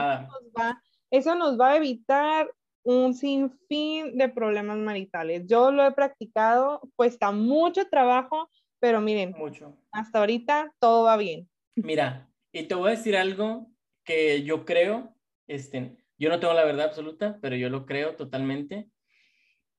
eso 1.10 1.34
nos 1.34 1.58
va 1.58 1.70
a 1.70 1.76
evitar 1.76 2.50
un 2.84 3.14
sinfín 3.14 4.18
de 4.18 4.28
problemas 4.28 4.76
maritales. 4.76 5.46
Yo 5.46 5.72
lo 5.72 5.84
he 5.84 5.92
practicado, 5.92 6.82
cuesta 6.94 7.32
mucho 7.32 7.88
trabajo, 7.88 8.50
pero 8.84 9.00
miren, 9.00 9.32
Mucho. 9.38 9.74
hasta 9.92 10.18
ahorita 10.18 10.74
todo 10.78 11.04
va 11.04 11.16
bien. 11.16 11.48
Mira, 11.74 12.28
y 12.52 12.64
te 12.64 12.74
voy 12.74 12.88
a 12.88 12.96
decir 12.96 13.16
algo 13.16 13.72
que 14.04 14.42
yo 14.42 14.66
creo, 14.66 15.16
este, 15.46 15.96
yo 16.18 16.28
no 16.28 16.38
tengo 16.38 16.52
la 16.52 16.66
verdad 16.66 16.88
absoluta, 16.88 17.38
pero 17.40 17.56
yo 17.56 17.70
lo 17.70 17.86
creo 17.86 18.14
totalmente. 18.14 18.90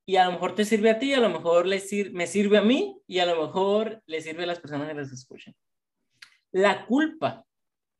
Y 0.07 0.15
a 0.15 0.25
lo 0.25 0.31
mejor 0.31 0.55
te 0.55 0.65
sirve 0.65 0.89
a 0.89 0.97
ti, 0.97 1.13
a 1.13 1.19
lo 1.19 1.29
mejor 1.29 1.67
le 1.67 1.83
me 2.13 2.25
sirve 2.25 2.57
a 2.57 2.63
mí 2.63 2.99
y 3.05 3.19
a 3.19 3.27
lo 3.27 3.45
mejor 3.45 4.01
le 4.07 4.21
sirve 4.21 4.41
a 4.41 4.47
las 4.47 4.59
personas 4.59 4.87
que 4.87 4.95
las 4.95 5.11
escuchan. 5.11 5.53
La 6.51 6.87
culpa, 6.87 7.45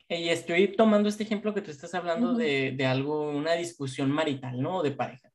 y 0.10 0.30
estoy 0.30 0.70
tomando 0.76 1.08
este 1.08 1.22
ejemplo 1.22 1.54
que 1.54 1.62
tú 1.62 1.70
estás 1.70 1.94
hablando 1.94 2.34
de, 2.34 2.72
de 2.72 2.86
algo, 2.88 3.30
una 3.30 3.54
discusión 3.54 4.10
marital, 4.10 4.60
¿no? 4.60 4.82
De 4.82 4.90
pareja. 4.90 5.32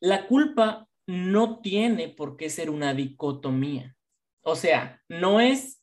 La 0.00 0.26
culpa 0.26 0.88
no 1.06 1.60
tiene 1.60 2.08
por 2.08 2.36
qué 2.36 2.50
ser 2.50 2.70
una 2.70 2.92
dicotomía. 2.92 3.94
O 4.42 4.56
sea, 4.56 5.02
no 5.08 5.40
es 5.40 5.82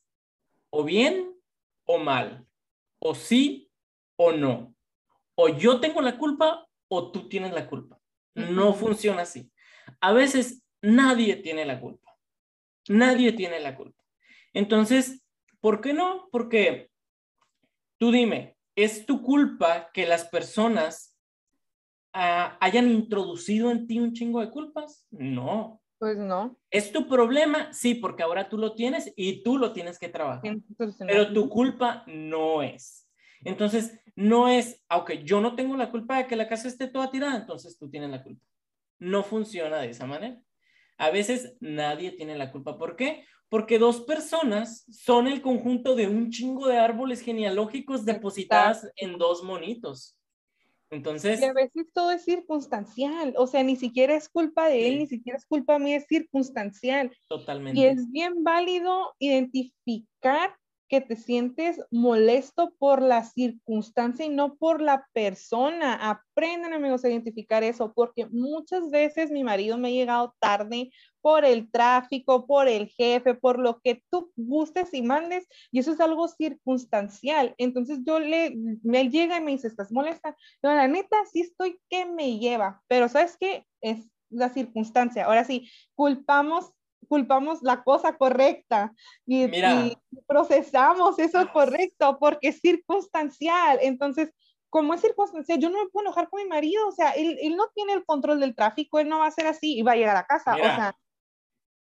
o 0.70 0.84
bien 0.84 1.34
o 1.84 1.98
mal, 1.98 2.46
o 2.98 3.14
sí 3.14 3.70
o 4.16 4.32
no. 4.32 4.74
O 5.34 5.48
yo 5.48 5.80
tengo 5.80 6.00
la 6.00 6.18
culpa 6.18 6.68
o 6.88 7.12
tú 7.12 7.28
tienes 7.28 7.52
la 7.52 7.68
culpa. 7.68 8.00
No 8.34 8.74
funciona 8.74 9.22
así. 9.22 9.50
A 10.00 10.12
veces 10.12 10.62
nadie 10.82 11.36
tiene 11.36 11.64
la 11.64 11.80
culpa. 11.80 12.16
Nadie 12.88 13.32
tiene 13.32 13.60
la 13.60 13.76
culpa. 13.76 14.02
Entonces, 14.52 15.24
¿por 15.60 15.80
qué 15.80 15.92
no? 15.92 16.28
Porque 16.30 16.90
tú 17.98 18.10
dime, 18.10 18.56
¿es 18.74 19.06
tu 19.06 19.22
culpa 19.22 19.90
que 19.92 20.06
las 20.06 20.24
personas 20.24 21.16
ah, 22.12 22.56
hayan 22.60 22.90
introducido 22.90 23.70
en 23.70 23.86
ti 23.86 23.98
un 23.98 24.12
chingo 24.12 24.40
de 24.40 24.50
culpas? 24.50 25.06
No. 25.10 25.80
Pues 25.98 26.16
no. 26.16 26.56
¿Es 26.70 26.92
tu 26.92 27.08
problema? 27.08 27.72
Sí, 27.72 27.94
porque 27.94 28.22
ahora 28.22 28.48
tú 28.48 28.56
lo 28.56 28.74
tienes 28.74 29.12
y 29.16 29.42
tú 29.42 29.58
lo 29.58 29.72
tienes 29.72 29.98
que 29.98 30.08
trabajar. 30.08 30.56
Pero 30.98 31.32
tu 31.32 31.48
culpa 31.48 32.04
no 32.06 32.62
es. 32.62 33.08
Entonces, 33.44 34.00
no 34.14 34.48
es, 34.48 34.84
aunque 34.88 35.22
yo 35.24 35.40
no 35.40 35.54
tengo 35.54 35.76
la 35.76 35.90
culpa 35.90 36.18
de 36.18 36.26
que 36.26 36.36
la 36.36 36.48
casa 36.48 36.68
esté 36.68 36.88
toda 36.88 37.10
tirada, 37.10 37.36
entonces 37.36 37.78
tú 37.78 37.88
tienes 37.88 38.10
la 38.10 38.22
culpa. 38.22 38.44
No 38.98 39.22
funciona 39.22 39.78
de 39.78 39.90
esa 39.90 40.06
manera. 40.06 40.40
A 40.98 41.10
veces 41.10 41.56
nadie 41.60 42.12
tiene 42.12 42.36
la 42.36 42.50
culpa. 42.50 42.76
¿Por 42.76 42.96
qué? 42.96 43.24
Porque 43.48 43.78
dos 43.78 44.00
personas 44.02 44.84
son 44.90 45.28
el 45.28 45.40
conjunto 45.40 45.94
de 45.94 46.08
un 46.08 46.30
chingo 46.30 46.66
de 46.66 46.78
árboles 46.78 47.20
genealógicos 47.20 48.04
depositadas 48.04 48.90
en 48.96 49.18
dos 49.18 49.42
monitos. 49.42 50.17
Entonces. 50.90 51.40
Y 51.40 51.44
a 51.44 51.52
veces 51.52 51.86
todo 51.92 52.10
es 52.12 52.24
circunstancial, 52.24 53.34
o 53.36 53.46
sea, 53.46 53.62
ni 53.62 53.76
siquiera 53.76 54.14
es 54.16 54.28
culpa 54.28 54.68
de 54.68 54.88
él, 54.88 54.98
ni 54.98 55.06
siquiera 55.06 55.36
es 55.36 55.44
culpa 55.44 55.78
mía, 55.78 55.96
es 55.96 56.06
circunstancial. 56.06 57.10
Totalmente. 57.28 57.80
Y 57.80 57.84
es 57.84 58.10
bien 58.10 58.42
válido 58.42 59.14
identificar 59.18 60.56
que 60.88 61.00
te 61.00 61.16
sientes 61.16 61.80
molesto 61.90 62.74
por 62.78 63.02
la 63.02 63.24
circunstancia 63.24 64.24
y 64.24 64.30
no 64.30 64.56
por 64.56 64.80
la 64.80 65.06
persona. 65.12 66.10
Aprenden, 66.10 66.72
amigos, 66.72 67.04
a 67.04 67.10
identificar 67.10 67.62
eso, 67.62 67.92
porque 67.94 68.26
muchas 68.26 68.90
veces 68.90 69.30
mi 69.30 69.44
marido 69.44 69.78
me 69.78 69.88
ha 69.88 69.92
llegado 69.92 70.34
tarde 70.40 70.90
por 71.20 71.44
el 71.44 71.70
tráfico, 71.70 72.46
por 72.46 72.68
el 72.68 72.88
jefe, 72.88 73.34
por 73.34 73.58
lo 73.58 73.80
que 73.80 74.02
tú 74.10 74.32
gustes 74.36 74.94
y 74.94 75.02
mandes, 75.02 75.46
y 75.70 75.80
eso 75.80 75.92
es 75.92 76.00
algo 76.00 76.28
circunstancial. 76.28 77.54
Entonces 77.58 78.00
yo 78.06 78.18
le, 78.18 78.56
me 78.82 79.10
llega 79.10 79.38
y 79.38 79.42
me 79.42 79.52
dice, 79.52 79.68
¿estás 79.68 79.92
molesta? 79.92 80.36
Yo, 80.62 80.72
la 80.72 80.88
neta, 80.88 81.16
sí 81.30 81.40
estoy 81.42 81.78
que 81.90 82.06
me 82.06 82.38
lleva, 82.38 82.82
pero 82.88 83.08
¿sabes 83.08 83.36
qué? 83.38 83.66
Es 83.80 84.10
la 84.30 84.48
circunstancia. 84.48 85.24
Ahora 85.24 85.44
sí, 85.44 85.68
culpamos 85.94 86.72
culpamos 87.08 87.62
la 87.62 87.82
cosa 87.82 88.16
correcta 88.16 88.92
y, 89.26 89.48
procesamos 90.26 91.18
eso 91.18 91.50
correcto 91.52 92.18
porque 92.20 92.48
es 92.48 92.60
circunstancial. 92.60 93.78
Entonces, 93.82 94.32
como 94.70 94.94
es 94.94 95.00
circunstancial, 95.00 95.58
yo 95.58 95.70
no 95.70 95.82
me 95.82 95.90
puedo 95.90 96.06
enojar 96.06 96.28
con 96.28 96.42
mi 96.42 96.48
marido, 96.48 96.86
o 96.86 96.92
sea, 96.92 97.12
él, 97.12 97.38
él, 97.40 97.56
no 97.56 97.68
tiene 97.74 97.94
el 97.94 98.04
control 98.04 98.40
del 98.40 98.54
tráfico, 98.54 98.98
él 98.98 99.08
no 99.08 99.20
va 99.20 99.26
a 99.26 99.30
ser 99.30 99.46
así 99.46 99.78
y 99.78 99.82
va 99.82 99.92
a 99.92 99.96
llegar 99.96 100.16
a 100.16 100.26
casa, 100.26 100.54
o 100.54 100.58
sea. 100.58 100.94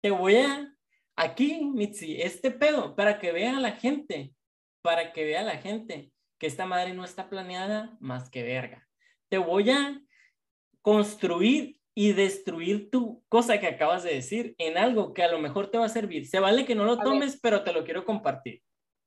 Te 0.02 0.12
voy 0.12 0.38
a, 0.38 0.72
aquí, 1.16 1.66
Mitzi, 1.66 2.22
este 2.22 2.52
pedo, 2.52 2.96
para 2.96 3.18
que 3.20 3.32
vea 3.32 3.60
la 3.60 3.72
gente, 3.72 4.36
para 4.84 5.12
que 5.14 5.26
vea 5.26 5.42
la 5.42 5.58
gente 5.58 6.12
que 6.38 6.48
esta 6.48 6.66
madre 6.66 6.94
no 6.94 7.04
está 7.04 7.30
planeada 7.30 7.98
más 8.00 8.30
que 8.30 8.44
verga. 8.44 8.88
Te 9.30 9.38
voy 9.40 9.72
a 9.72 10.00
construir 10.82 11.80
y 11.98 12.12
destruir 12.12 12.92
tu 12.92 13.24
cosa 13.30 13.60
que 13.60 13.68
acabas 13.68 14.04
de 14.04 14.14
decir 14.14 14.54
en 14.58 14.78
algo 14.78 15.14
que 15.14 15.24
a 15.24 15.32
lo 15.32 15.40
mejor 15.40 15.72
te 15.72 15.78
va 15.78 15.86
a 15.86 15.90
servir. 15.90 16.28
Se 16.28 16.42
vale 16.42 16.66
que 16.66 16.76
no 16.76 16.84
lo 16.84 16.98
tomes, 16.98 17.40
pero 17.42 17.64
te 17.64 17.72
lo 17.72 17.86
quiero 17.86 18.04
compartir. 18.04 18.62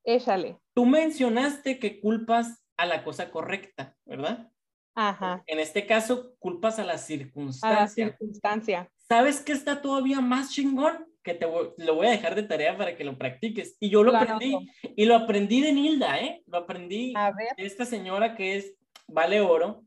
Échale. 0.05 0.59
Tú 0.75 0.87
mencionaste 0.87 1.79
que 1.79 2.01
culpas 2.01 2.65
a 2.79 2.87
la 2.87 3.05
cosa 3.05 3.31
correcta, 3.31 3.95
¿verdad? 4.07 4.51
Ajá. 4.95 5.45
En 5.47 5.61
este 5.61 5.87
caso, 5.87 6.35
culpas 6.39 6.79
a 6.79 6.85
la 6.85 6.97
circunstancia. 6.97 7.79
A 7.79 7.83
la 7.83 7.89
circunstancia. 7.89 8.91
¿Sabes 8.97 9.43
qué 9.43 9.53
está 9.53 9.83
todavía 9.83 10.23
más 10.23 10.51
chingón? 10.51 11.07
Que 11.23 11.35
te 11.35 11.47
lo 11.47 11.95
voy 11.95 12.07
a 12.07 12.11
dejar 12.11 12.35
de 12.35 12.45
tarea 12.45 12.77
para 12.79 12.97
que 12.97 13.05
lo 13.05 13.19
practiques. 13.19 13.77
Y 13.81 13.91
yo 13.91 14.03
lo, 14.03 14.17
aprendí. 14.17 14.57
Y 14.97 15.05
lo 15.05 15.15
aprendí 15.15 15.61
de 15.61 15.73
Nilda, 15.75 16.19
¿eh? 16.21 16.43
Lo 16.47 16.59
aprendí 16.59 17.13
de 17.13 17.67
esta 17.67 17.85
señora 17.85 18.35
que 18.35 18.57
es 18.57 18.75
Vale 19.07 19.43
Oro 19.43 19.85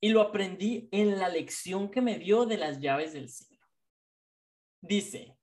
y 0.00 0.10
lo 0.10 0.20
aprendí 0.20 0.88
en 0.92 1.18
la 1.18 1.28
lección 1.28 1.90
que 1.90 2.00
me 2.00 2.18
dio 2.18 2.46
de 2.46 2.56
las 2.56 2.80
llaves 2.80 3.12
del 3.12 3.28
cielo. 3.28 3.66
Dice, 4.80 5.36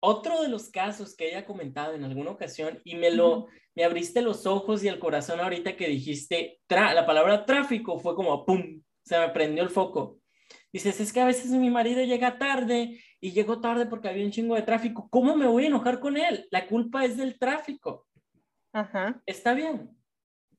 otro 0.00 0.42
de 0.42 0.48
los 0.48 0.70
casos 0.70 1.14
que 1.14 1.28
ella 1.28 1.46
comentado 1.46 1.94
en 1.94 2.04
alguna 2.04 2.30
ocasión 2.30 2.80
y 2.84 2.96
me 2.96 3.10
lo 3.10 3.48
me 3.74 3.84
abriste 3.84 4.20
los 4.20 4.46
ojos 4.46 4.82
y 4.82 4.88
el 4.88 4.98
corazón 4.98 5.40
ahorita 5.40 5.76
que 5.76 5.88
dijiste 5.88 6.60
la 6.68 7.06
palabra 7.06 7.46
tráfico 7.46 7.98
fue 7.98 8.14
como 8.14 8.44
pum, 8.44 8.82
se 9.04 9.18
me 9.18 9.28
prendió 9.28 9.62
el 9.62 9.70
foco. 9.70 10.18
Dices, 10.72 11.00
es 11.00 11.12
que 11.12 11.20
a 11.20 11.26
veces 11.26 11.50
mi 11.52 11.70
marido 11.70 12.02
llega 12.02 12.38
tarde 12.38 13.00
y 13.20 13.32
llegó 13.32 13.60
tarde 13.60 13.86
porque 13.86 14.08
había 14.08 14.24
un 14.24 14.30
chingo 14.30 14.54
de 14.54 14.62
tráfico. 14.62 15.08
¿Cómo 15.10 15.36
me 15.36 15.46
voy 15.46 15.64
a 15.64 15.68
enojar 15.68 16.00
con 16.00 16.16
él? 16.16 16.46
La 16.50 16.66
culpa 16.66 17.04
es 17.04 17.16
del 17.16 17.38
tráfico. 17.38 18.06
Ajá. 18.72 19.20
Está 19.26 19.54
bien. 19.54 19.96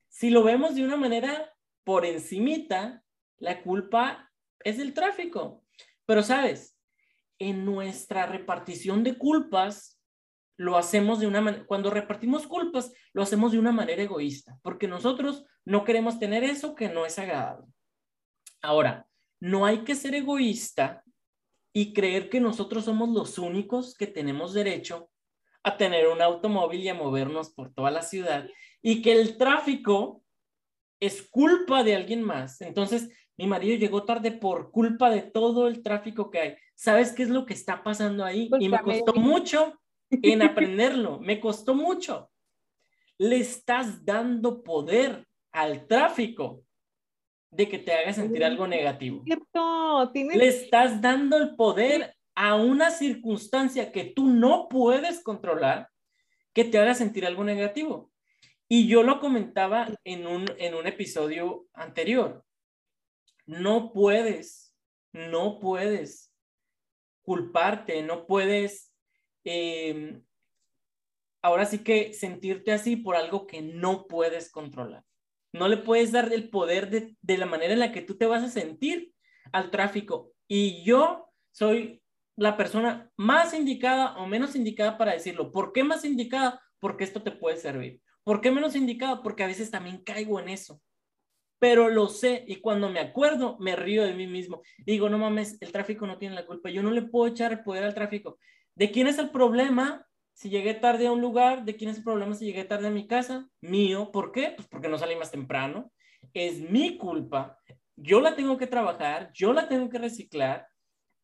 Si 0.08 0.30
lo 0.30 0.42
vemos 0.42 0.74
de 0.74 0.84
una 0.84 0.96
manera 0.96 1.54
por 1.84 2.04
encimita, 2.04 3.01
la 3.42 3.60
culpa 3.62 4.30
es 4.60 4.78
del 4.78 4.94
tráfico. 4.94 5.64
Pero 6.06 6.22
sabes, 6.22 6.78
en 7.38 7.64
nuestra 7.64 8.26
repartición 8.26 9.02
de 9.02 9.18
culpas, 9.18 10.00
lo 10.56 10.76
hacemos 10.76 11.18
de 11.18 11.26
una 11.26 11.40
manera, 11.40 11.66
cuando 11.66 11.90
repartimos 11.90 12.46
culpas, 12.46 12.92
lo 13.12 13.22
hacemos 13.22 13.52
de 13.52 13.58
una 13.58 13.72
manera 13.72 14.02
egoísta, 14.02 14.58
porque 14.62 14.86
nosotros 14.86 15.44
no 15.64 15.84
queremos 15.84 16.20
tener 16.20 16.44
eso 16.44 16.74
que 16.76 16.88
no 16.88 17.04
es 17.04 17.18
agradable. 17.18 17.66
Ahora, 18.62 19.08
no 19.40 19.66
hay 19.66 19.78
que 19.78 19.96
ser 19.96 20.14
egoísta 20.14 21.02
y 21.72 21.92
creer 21.92 22.30
que 22.30 22.40
nosotros 22.40 22.84
somos 22.84 23.08
los 23.08 23.38
únicos 23.38 23.96
que 23.96 24.06
tenemos 24.06 24.54
derecho 24.54 25.10
a 25.64 25.76
tener 25.76 26.06
un 26.06 26.22
automóvil 26.22 26.80
y 26.80 26.88
a 26.88 26.94
movernos 26.94 27.50
por 27.50 27.74
toda 27.74 27.90
la 27.90 28.02
ciudad 28.02 28.48
y 28.82 29.02
que 29.02 29.12
el 29.12 29.36
tráfico 29.36 30.22
es 31.00 31.22
culpa 31.22 31.82
de 31.82 31.96
alguien 31.96 32.22
más. 32.22 32.60
Entonces, 32.60 33.10
mi 33.36 33.46
marido 33.46 33.76
llegó 33.76 34.04
tarde 34.04 34.32
por 34.32 34.70
culpa 34.70 35.10
de 35.10 35.22
todo 35.22 35.68
el 35.68 35.82
tráfico 35.82 36.30
que 36.30 36.38
hay. 36.38 36.56
¿Sabes 36.74 37.12
qué 37.12 37.22
es 37.22 37.28
lo 37.28 37.46
que 37.46 37.54
está 37.54 37.82
pasando 37.82 38.24
ahí? 38.24 38.50
y 38.60 38.68
me 38.68 38.80
costó 38.80 39.14
mucho 39.14 39.80
en 40.10 40.42
aprenderlo, 40.42 41.18
me 41.20 41.40
costó 41.40 41.74
mucho. 41.74 42.30
Le 43.18 43.38
estás 43.38 44.04
dando 44.04 44.62
poder 44.62 45.26
al 45.52 45.86
tráfico 45.86 46.64
de 47.50 47.68
que 47.68 47.78
te 47.78 47.92
haga 47.92 48.12
sentir 48.12 48.44
algo 48.44 48.66
negativo. 48.66 49.22
Le 50.14 50.48
estás 50.48 51.00
dando 51.00 51.36
el 51.36 51.54
poder 51.54 52.14
a 52.34 52.56
una 52.56 52.90
circunstancia 52.90 53.92
que 53.92 54.04
tú 54.04 54.26
no 54.26 54.68
puedes 54.68 55.22
controlar 55.22 55.88
que 56.54 56.64
te 56.64 56.78
haga 56.78 56.94
sentir 56.94 57.26
algo 57.26 57.44
negativo. 57.44 58.10
Y 58.68 58.86
yo 58.86 59.02
lo 59.02 59.20
comentaba 59.20 59.88
en 60.04 60.26
un, 60.26 60.46
en 60.58 60.74
un 60.74 60.86
episodio 60.86 61.66
anterior. 61.74 62.44
No 63.52 63.92
puedes, 63.92 64.74
no 65.12 65.60
puedes 65.60 66.32
culparte, 67.20 68.02
no 68.02 68.26
puedes, 68.26 68.94
em, 69.44 70.24
ahora 71.42 71.66
sí 71.66 71.80
que 71.80 72.14
sentirte 72.14 72.72
así 72.72 72.96
por 72.96 73.14
algo 73.14 73.46
que 73.46 73.60
no 73.60 74.06
puedes 74.06 74.50
controlar. 74.50 75.04
No 75.52 75.68
le 75.68 75.76
puedes 75.76 76.12
dar 76.12 76.32
el 76.32 76.48
poder 76.48 76.88
de, 76.88 77.14
de 77.20 77.36
la 77.36 77.44
manera 77.44 77.74
en 77.74 77.80
la 77.80 77.92
que 77.92 78.00
tú 78.00 78.16
te 78.16 78.24
vas 78.24 78.42
a 78.42 78.48
sentir 78.48 79.12
al 79.52 79.70
tráfico. 79.70 80.32
Y 80.48 80.82
yo 80.82 81.28
soy 81.50 82.02
la 82.36 82.56
persona 82.56 83.12
más 83.18 83.52
indicada 83.52 84.16
o 84.16 84.26
menos 84.26 84.56
indicada 84.56 84.96
para 84.96 85.12
decirlo. 85.12 85.52
¿Por 85.52 85.74
qué 85.74 85.84
más 85.84 86.06
indicada? 86.06 86.58
Porque 86.80 87.04
esto 87.04 87.22
te 87.22 87.32
puede 87.32 87.58
servir. 87.58 88.00
¿Por 88.24 88.40
qué 88.40 88.50
menos 88.50 88.74
indicada? 88.76 89.22
Porque 89.22 89.42
a 89.44 89.48
veces 89.48 89.70
también 89.70 90.02
caigo 90.02 90.40
en 90.40 90.48
eso 90.48 90.80
pero 91.62 91.88
lo 91.88 92.08
sé 92.08 92.44
y 92.48 92.56
cuando 92.56 92.90
me 92.90 92.98
acuerdo 92.98 93.56
me 93.60 93.76
río 93.76 94.02
de 94.02 94.14
mí 94.14 94.26
mismo. 94.26 94.62
Digo, 94.78 95.08
no 95.08 95.16
mames, 95.16 95.58
el 95.62 95.70
tráfico 95.70 96.08
no 96.08 96.18
tiene 96.18 96.34
la 96.34 96.44
culpa, 96.44 96.70
yo 96.70 96.82
no 96.82 96.90
le 96.90 97.02
puedo 97.02 97.28
echar 97.28 97.52
el 97.52 97.62
poder 97.62 97.84
al 97.84 97.94
tráfico. 97.94 98.40
¿De 98.74 98.90
quién 98.90 99.06
es 99.06 99.16
el 99.18 99.30
problema 99.30 100.04
si 100.32 100.50
llegué 100.50 100.74
tarde 100.74 101.06
a 101.06 101.12
un 101.12 101.20
lugar? 101.20 101.64
¿De 101.64 101.76
quién 101.76 101.90
es 101.90 101.98
el 101.98 102.02
problema 102.02 102.34
si 102.34 102.46
llegué 102.46 102.64
tarde 102.64 102.88
a 102.88 102.90
mi 102.90 103.06
casa? 103.06 103.48
Mío. 103.60 104.10
¿Por 104.10 104.32
qué? 104.32 104.54
Pues 104.56 104.66
porque 104.66 104.88
no 104.88 104.98
salí 104.98 105.14
más 105.14 105.30
temprano. 105.30 105.92
Es 106.34 106.58
mi 106.68 106.98
culpa. 106.98 107.56
Yo 107.94 108.20
la 108.20 108.34
tengo 108.34 108.58
que 108.58 108.66
trabajar, 108.66 109.30
yo 109.32 109.52
la 109.52 109.68
tengo 109.68 109.88
que 109.88 109.98
reciclar. 109.98 110.66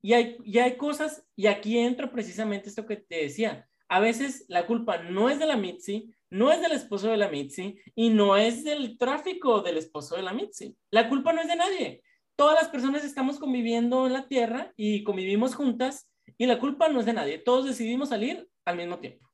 Y 0.00 0.12
hay, 0.12 0.36
y 0.44 0.58
hay 0.60 0.76
cosas, 0.76 1.26
y 1.34 1.48
aquí 1.48 1.78
entro 1.78 2.12
precisamente 2.12 2.68
esto 2.68 2.86
que 2.86 2.98
te 2.98 3.24
decía. 3.24 3.67
A 3.88 4.00
veces 4.00 4.44
la 4.48 4.66
culpa 4.66 4.98
no 4.98 5.30
es 5.30 5.38
de 5.38 5.46
la 5.46 5.56
Mitzi, 5.56 6.12
no 6.30 6.52
es 6.52 6.60
del 6.60 6.72
esposo 6.72 7.10
de 7.10 7.16
la 7.16 7.28
Mitzi 7.28 7.78
y 7.94 8.10
no 8.10 8.36
es 8.36 8.64
del 8.64 8.98
tráfico 8.98 9.62
del 9.62 9.78
esposo 9.78 10.16
de 10.16 10.22
la 10.22 10.34
Mitzi. 10.34 10.76
La 10.90 11.08
culpa 11.08 11.32
no 11.32 11.40
es 11.40 11.48
de 11.48 11.56
nadie. 11.56 12.02
Todas 12.36 12.54
las 12.54 12.68
personas 12.68 13.04
estamos 13.04 13.38
conviviendo 13.38 14.06
en 14.06 14.12
la 14.12 14.28
tierra 14.28 14.72
y 14.76 15.02
convivimos 15.04 15.54
juntas 15.54 16.12
y 16.36 16.46
la 16.46 16.58
culpa 16.58 16.88
no 16.88 17.00
es 17.00 17.06
de 17.06 17.14
nadie. 17.14 17.38
Todos 17.38 17.66
decidimos 17.66 18.10
salir 18.10 18.48
al 18.64 18.76
mismo 18.76 18.98
tiempo. 18.98 19.26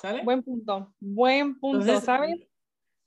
¿Sale? 0.00 0.22
Buen 0.24 0.42
punto, 0.42 0.94
buen 0.98 1.58
punto, 1.58 2.00
¿sabes? 2.00 2.36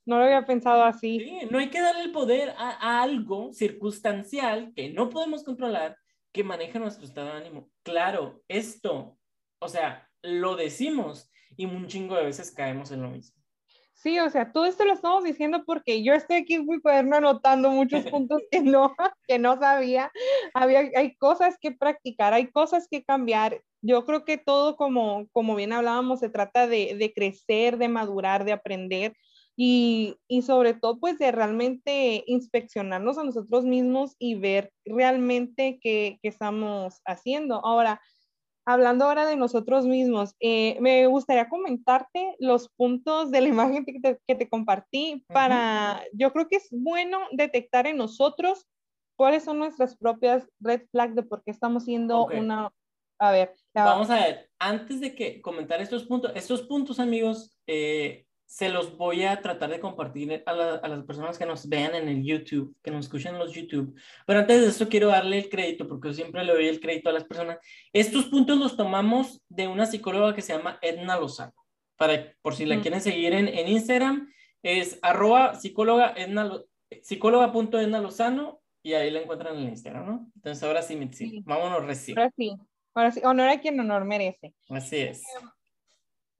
No 0.06 0.18
lo 0.18 0.24
había 0.24 0.44
pensado 0.44 0.82
así. 0.82 1.20
Sí, 1.20 1.38
no 1.50 1.58
hay 1.58 1.70
que 1.70 1.80
darle 1.80 2.02
el 2.02 2.12
poder 2.12 2.50
a, 2.56 2.70
a 2.70 3.02
algo 3.02 3.52
circunstancial 3.52 4.72
que 4.74 4.90
no 4.90 5.10
podemos 5.10 5.44
controlar 5.44 5.96
que 6.32 6.42
maneja 6.42 6.78
nuestro 6.78 7.04
estado 7.04 7.28
de 7.28 7.34
ánimo. 7.34 7.70
Claro, 7.82 8.42
esto, 8.48 9.18
o 9.60 9.68
sea, 9.68 10.09
lo 10.22 10.56
decimos, 10.56 11.30
y 11.56 11.66
un 11.66 11.86
chingo 11.86 12.16
de 12.16 12.24
veces 12.24 12.50
caemos 12.50 12.90
en 12.90 13.02
lo 13.02 13.10
mismo. 13.10 13.40
Sí, 13.94 14.18
o 14.18 14.30
sea, 14.30 14.50
todo 14.50 14.64
esto 14.64 14.86
lo 14.86 14.94
estamos 14.94 15.24
diciendo 15.24 15.62
porque 15.66 16.02
yo 16.02 16.14
estoy 16.14 16.36
aquí 16.36 16.54
en 16.54 16.66
mi 16.66 16.80
cuaderno 16.80 17.16
anotando 17.16 17.68
muchos 17.68 18.02
puntos 18.10 18.40
que 18.50 18.62
no, 18.62 18.94
que 19.28 19.38
no 19.38 19.58
sabía. 19.58 20.10
Había, 20.54 20.90
hay 20.96 21.16
cosas 21.16 21.58
que 21.60 21.72
practicar, 21.72 22.32
hay 22.32 22.50
cosas 22.50 22.88
que 22.90 23.04
cambiar. 23.04 23.62
Yo 23.82 24.06
creo 24.06 24.24
que 24.24 24.38
todo, 24.38 24.76
como, 24.76 25.28
como 25.32 25.54
bien 25.54 25.74
hablábamos, 25.74 26.20
se 26.20 26.30
trata 26.30 26.66
de, 26.66 26.96
de 26.98 27.12
crecer, 27.12 27.76
de 27.76 27.88
madurar, 27.88 28.46
de 28.46 28.52
aprender 28.52 29.14
y, 29.54 30.16
y, 30.28 30.40
sobre 30.42 30.72
todo, 30.72 30.98
pues, 30.98 31.18
de 31.18 31.30
realmente 31.30 32.24
inspeccionarnos 32.26 33.18
a 33.18 33.24
nosotros 33.24 33.66
mismos 33.66 34.16
y 34.18 34.34
ver 34.34 34.72
realmente 34.86 35.78
qué, 35.82 36.18
qué 36.22 36.28
estamos 36.28 37.02
haciendo. 37.04 37.62
Ahora, 37.62 38.00
hablando 38.66 39.04
ahora 39.04 39.26
de 39.26 39.36
nosotros 39.36 39.86
mismos, 39.86 40.34
eh, 40.40 40.76
me 40.80 41.06
gustaría 41.06 41.48
comentarte 41.48 42.36
los 42.38 42.68
puntos 42.76 43.30
de 43.30 43.40
la 43.40 43.48
imagen 43.48 43.84
que 43.84 44.18
te, 44.34 44.48
compartí 44.48 45.24
para, 45.28 46.02
yo 46.12 46.32
creo 46.32 46.48
que 46.48 46.56
es 46.56 46.68
bueno 46.70 47.18
detectar 47.32 47.86
en 47.86 47.96
nosotros 47.96 48.66
cuáles 49.16 49.44
son 49.44 49.58
nuestras 49.58 49.96
propias 49.96 50.48
red 50.60 50.82
flags 50.90 51.14
de 51.14 51.22
por 51.22 51.42
qué 51.42 51.50
estamos 51.50 51.84
siendo 51.84 52.26
una, 52.26 52.70
a 53.18 53.30
ver. 53.30 53.54
Vamos 53.74 54.08
a 54.10 54.14
ver, 54.14 54.50
antes 54.58 55.00
de 55.00 55.14
que 55.14 55.42
comentar 55.42 55.80
estos 55.80 56.04
puntos, 56.04 56.32
estos 56.34 56.62
puntos, 56.62 56.98
amigos, 56.98 57.56
eh, 57.66 58.24
se 58.50 58.68
los 58.68 58.96
voy 58.96 59.22
a 59.22 59.40
tratar 59.40 59.70
de 59.70 59.78
compartir 59.78 60.42
a, 60.44 60.52
las 60.52 61.04
personas 61.04 61.38
que 61.38 61.46
nos 61.46 61.68
vean 61.68 61.94
en 61.94 62.08
el 62.08 62.24
YouTube, 62.24 62.74
que 62.82 62.90
nos 62.90 63.04
escuchen 63.06 63.34
en 63.34 63.38
los 63.38 63.54
YouTube. 63.54 63.94
Pero 64.26 64.40
antes 64.40 64.60
de 64.60 64.66
eso 64.66 64.88
quiero 64.88 65.06
darle 65.06 65.38
el 65.38 65.48
crédito, 65.48 65.86
porque 65.86 66.08
yo 66.08 66.14
siempre 66.14 66.42
le 66.44 66.52
doy 66.52 66.66
el 66.66 66.80
crédito 66.80 67.08
a 67.08 67.12
las 67.12 67.22
personas. 67.22 67.58
Estos 67.92 68.24
puntos 68.26 68.58
los 68.58 68.76
tomamos 68.76 69.40
de 69.48 69.68
una 69.68 69.86
psicóloga 69.86 70.34
que 70.34 70.42
se 70.42 70.52
llama 70.52 70.80
Edna 70.82 71.16
Lozano. 71.16 71.54
Para, 71.96 72.34
por 72.42 72.56
si 72.56 72.66
la 72.66 72.76
mm. 72.76 72.80
quieren 72.80 73.00
seguir 73.00 73.34
en, 73.34 73.46
en, 73.46 73.68
Instagram, 73.68 74.32
es 74.64 74.98
arroba 75.00 75.54
psicóloga 75.54 76.12
Edna, 76.16 76.50
psicóloga.edna 77.02 78.00
Lozano 78.00 78.60
y 78.82 78.94
ahí 78.94 79.12
la 79.12 79.20
encuentran 79.20 79.54
en 79.54 79.62
el 79.62 79.68
Instagram, 79.68 80.06
¿no? 80.06 80.32
Entonces 80.34 80.60
ahora 80.64 80.82
sí, 80.82 80.96
Mitzi, 80.96 81.40
vámonos 81.46 81.84
recién. 81.84 82.18
Ahora 82.18 82.32
sí, 82.36 82.56
ahora 82.94 83.12
sí, 83.12 83.20
honor 83.22 83.48
a 83.48 83.60
quien 83.60 83.78
honor 83.78 84.04
merece. 84.04 84.54
Así 84.68 84.96
es. 84.96 85.22
Em, 85.40 85.48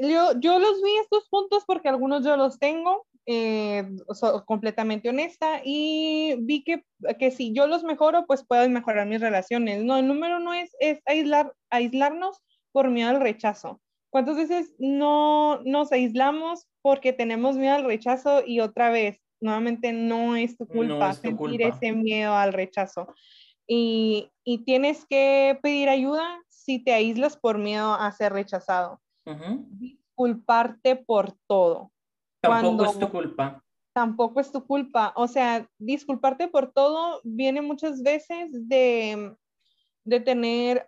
yo, 0.01 0.39
yo 0.41 0.59
los 0.59 0.83
vi 0.83 0.91
estos 1.03 1.29
puntos 1.29 1.65
porque 1.67 1.89
algunos 1.89 2.25
yo 2.25 2.37
los 2.37 2.59
tengo, 2.59 3.07
eh, 3.27 3.87
completamente 4.47 5.09
honesta, 5.09 5.61
y 5.65 6.37
vi 6.41 6.65
que, 6.65 6.85
que 7.19 7.31
si 7.31 7.53
yo 7.53 7.67
los 7.67 7.85
mejoro, 7.85 8.25
pues 8.27 8.45
pueden 8.47 8.73
mejorar 8.73 9.07
mis 9.07 9.21
relaciones. 9.21 9.85
No, 9.85 9.99
el 9.99 10.07
número 10.07 10.41
no 10.41 10.55
es, 10.55 10.75
es 10.81 11.01
aislar, 11.07 11.55
aislarnos 11.71 12.41
por 12.73 12.89
miedo 12.89 13.11
al 13.11 13.21
rechazo. 13.21 13.81
¿Cuántas 14.11 14.37
veces 14.37 14.75
no 14.79 15.61
nos 15.65 15.93
aislamos 15.93 16.67
porque 16.83 17.13
tenemos 17.13 17.57
miedo 17.57 17.75
al 17.75 17.85
rechazo 17.85 18.43
y 18.45 18.61
otra 18.61 18.91
vez, 18.91 19.21
nuevamente 19.41 19.93
no 19.93 20.35
es 20.35 20.57
tu 20.57 20.67
culpa 20.67 21.13
sentir 21.13 21.63
ese 21.63 21.93
miedo 21.93 22.35
al 22.35 22.53
rechazo? 22.53 23.15
Y, 23.67 24.31
y, 24.45 24.65
tienes 24.65 25.07
que 25.07 25.57
pedir 25.63 25.89
ayuda 25.89 26.43
si 26.49 26.83
te 26.83 26.93
aíslas 26.93 27.37
por 27.37 27.59
miedo 27.59 27.95
a 27.95 28.11
ser 28.11 28.33
rechazado. 28.33 29.01
Disculparte 29.79 30.97
por 30.97 31.33
todo. 31.47 31.93
Tampoco 32.41 32.85
es 32.85 32.99
tu 32.99 33.11
culpa. 33.11 33.65
Tampoco 33.93 34.41
es 34.41 34.53
tu 34.53 34.67
culpa. 34.67 35.13
O 35.17 35.29
sea, 35.29 35.69
disculparte 35.79 36.49
por 36.49 36.73
todo 36.73 37.21
viene 37.25 37.61
muchas 37.61 38.03
veces 38.03 38.69
de, 38.69 39.35
de 40.05 40.21
tener 40.21 40.87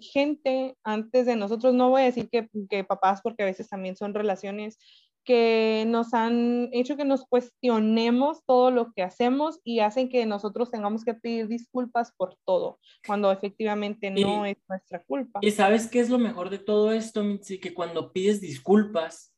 gente 0.00 0.76
antes 0.84 1.26
de 1.26 1.36
nosotros. 1.36 1.74
No 1.74 1.90
voy 1.90 2.02
a 2.02 2.06
decir 2.06 2.28
que, 2.28 2.48
que 2.68 2.84
papás, 2.84 3.20
porque 3.22 3.42
a 3.42 3.46
veces 3.46 3.68
también 3.68 3.96
son 3.96 4.14
relaciones 4.14 4.78
que 5.26 5.84
nos 5.88 6.14
han 6.14 6.70
hecho 6.72 6.96
que 6.96 7.04
nos 7.04 7.26
cuestionemos 7.26 8.44
todo 8.46 8.70
lo 8.70 8.92
que 8.92 9.02
hacemos 9.02 9.60
y 9.64 9.80
hacen 9.80 10.08
que 10.08 10.24
nosotros 10.24 10.70
tengamos 10.70 11.04
que 11.04 11.14
pedir 11.14 11.48
disculpas 11.48 12.12
por 12.16 12.38
todo, 12.46 12.78
cuando 13.06 13.32
efectivamente 13.32 14.10
no 14.10 14.46
es 14.46 14.56
nuestra 14.68 15.02
culpa. 15.02 15.40
Y 15.42 15.50
sabes 15.50 15.88
qué 15.88 15.98
es 15.98 16.08
lo 16.08 16.18
mejor 16.18 16.48
de 16.48 16.60
todo 16.60 16.92
esto, 16.92 17.24
Mitzi, 17.24 17.58
que 17.58 17.74
cuando 17.74 18.12
pides 18.12 18.40
disculpas, 18.40 19.34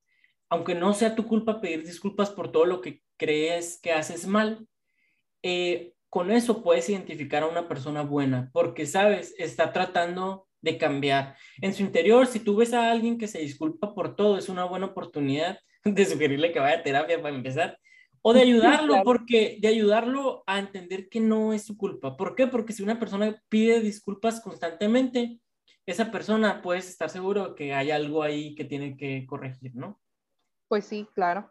aunque 0.50 0.74
no 0.74 0.92
sea 0.92 1.14
tu 1.14 1.26
culpa 1.26 1.60
pedir 1.60 1.84
disculpas 1.84 2.30
por 2.30 2.52
todo 2.52 2.66
lo 2.66 2.82
que 2.82 3.02
crees 3.16 3.80
que 3.80 3.92
haces 3.92 4.26
mal, 4.26 4.68
eh, 5.42 5.94
con 6.10 6.30
eso 6.30 6.62
puedes 6.62 6.88
identificar 6.90 7.42
a 7.42 7.48
una 7.48 7.66
persona 7.66 8.02
buena, 8.02 8.50
porque 8.52 8.84
sabes, 8.84 9.34
está 9.38 9.72
tratando 9.72 10.48
de 10.60 10.76
cambiar. 10.76 11.36
En 11.62 11.72
su 11.72 11.82
interior, 11.82 12.26
si 12.26 12.40
tú 12.40 12.56
ves 12.56 12.74
a 12.74 12.90
alguien 12.90 13.16
que 13.16 13.26
se 13.26 13.38
disculpa 13.38 13.94
por 13.94 14.16
todo, 14.16 14.36
es 14.36 14.50
una 14.50 14.64
buena 14.64 14.86
oportunidad 14.86 15.58
de 15.84 16.04
sugerirle 16.04 16.52
que 16.52 16.60
vaya 16.60 16.78
a 16.78 16.82
terapia 16.82 17.20
para 17.20 17.34
empezar, 17.34 17.78
o 18.22 18.32
de 18.32 18.42
ayudarlo, 18.42 19.02
porque 19.04 19.58
de 19.60 19.68
ayudarlo 19.68 20.42
a 20.46 20.58
entender 20.58 21.08
que 21.08 21.20
no 21.20 21.52
es 21.52 21.64
su 21.64 21.76
culpa. 21.76 22.16
¿Por 22.16 22.34
qué? 22.34 22.46
Porque 22.46 22.72
si 22.72 22.82
una 22.82 22.98
persona 22.98 23.42
pide 23.48 23.80
disculpas 23.80 24.40
constantemente, 24.40 25.40
esa 25.86 26.10
persona 26.10 26.60
puedes 26.60 26.88
estar 26.88 27.08
seguro 27.08 27.54
que 27.54 27.72
hay 27.72 27.90
algo 27.90 28.22
ahí 28.22 28.54
que 28.54 28.64
tiene 28.64 28.96
que 28.96 29.24
corregir, 29.26 29.74
¿no? 29.74 30.00
Pues 30.68 30.84
sí, 30.84 31.06
claro. 31.14 31.50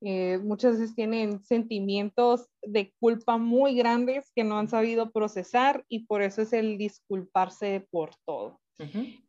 Eh, 0.00 0.38
muchas 0.38 0.78
veces 0.78 0.94
tienen 0.94 1.44
sentimientos 1.44 2.48
de 2.62 2.92
culpa 3.00 3.36
muy 3.36 3.74
grandes 3.74 4.30
que 4.34 4.44
no 4.44 4.58
han 4.58 4.68
sabido 4.68 5.10
procesar 5.10 5.84
y 5.88 6.06
por 6.06 6.22
eso 6.22 6.42
es 6.42 6.52
el 6.52 6.78
disculparse 6.78 7.86
por 7.90 8.10
todo. 8.24 8.60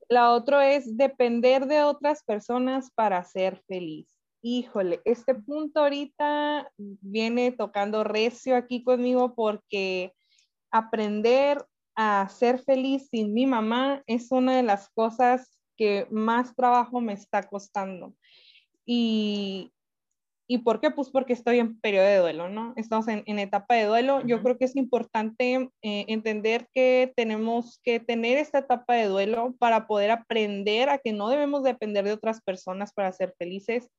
La 0.10 0.32
otra 0.32 0.74
es 0.74 0.98
depender 0.98 1.68
de 1.68 1.84
otras 1.84 2.24
personas 2.24 2.92
para 2.96 3.24
ser 3.24 3.62
feliz 3.68 4.15
híjole, 4.46 5.02
este 5.06 5.34
punto 5.34 5.80
ahorita 5.80 6.72
viene 6.78 7.52
tocando 7.52 8.04
recio 8.04 8.56
aquí 8.56 8.84
conmigo 8.84 9.34
porque 9.34 10.14
aprender 10.70 11.66
a 11.96 12.30
ser 12.30 12.60
feliz 12.60 13.08
sin 13.10 13.34
mi 13.34 13.48
mamá 13.48 14.04
es 14.06 14.32
una 14.32 14.56
de 14.56 14.62
las 14.62 14.90
cosas 14.90 15.58
que 15.76 16.06
más 16.12 16.56
trabajo 16.56 17.02
me 17.02 17.14
está 17.14 17.42
costando. 17.42 18.14
Y, 18.86 19.74
¿Y 20.48 20.60
por 20.60 20.80
qué? 20.80 20.92
Pues 20.92 21.10
porque 21.10 21.34
estoy 21.34 21.58
en 21.58 21.80
periodo 21.80 22.06
de 22.06 22.18
duelo, 22.18 22.50
¿no? 22.50 22.74
Estamos 22.76 23.08
en, 23.08 23.40
etapa 23.40 23.74
de 23.74 23.86
duelo. 23.86 24.22
Yo 24.28 24.44
creo 24.44 24.60
que 24.60 24.66
es 24.66 24.76
importante 24.76 25.72
eh, 25.82 26.06
entender 26.08 26.68
que 26.72 27.12
tenemos 27.16 27.80
que 27.84 28.00
tener 28.00 28.38
esta 28.38 28.60
etapa 28.60 28.94
de 28.94 29.08
duelo 29.08 29.56
para 29.58 29.88
poder 29.88 30.12
aprender 30.12 30.90
a 30.90 31.00
que 31.00 31.14
no 31.14 31.30
debemos 31.30 31.64
depender 31.64 32.06
de 32.06 32.12
otras 32.12 32.42
personas 32.44 32.94
para 32.94 33.12
ser 33.12 33.34
felices, 33.40 33.90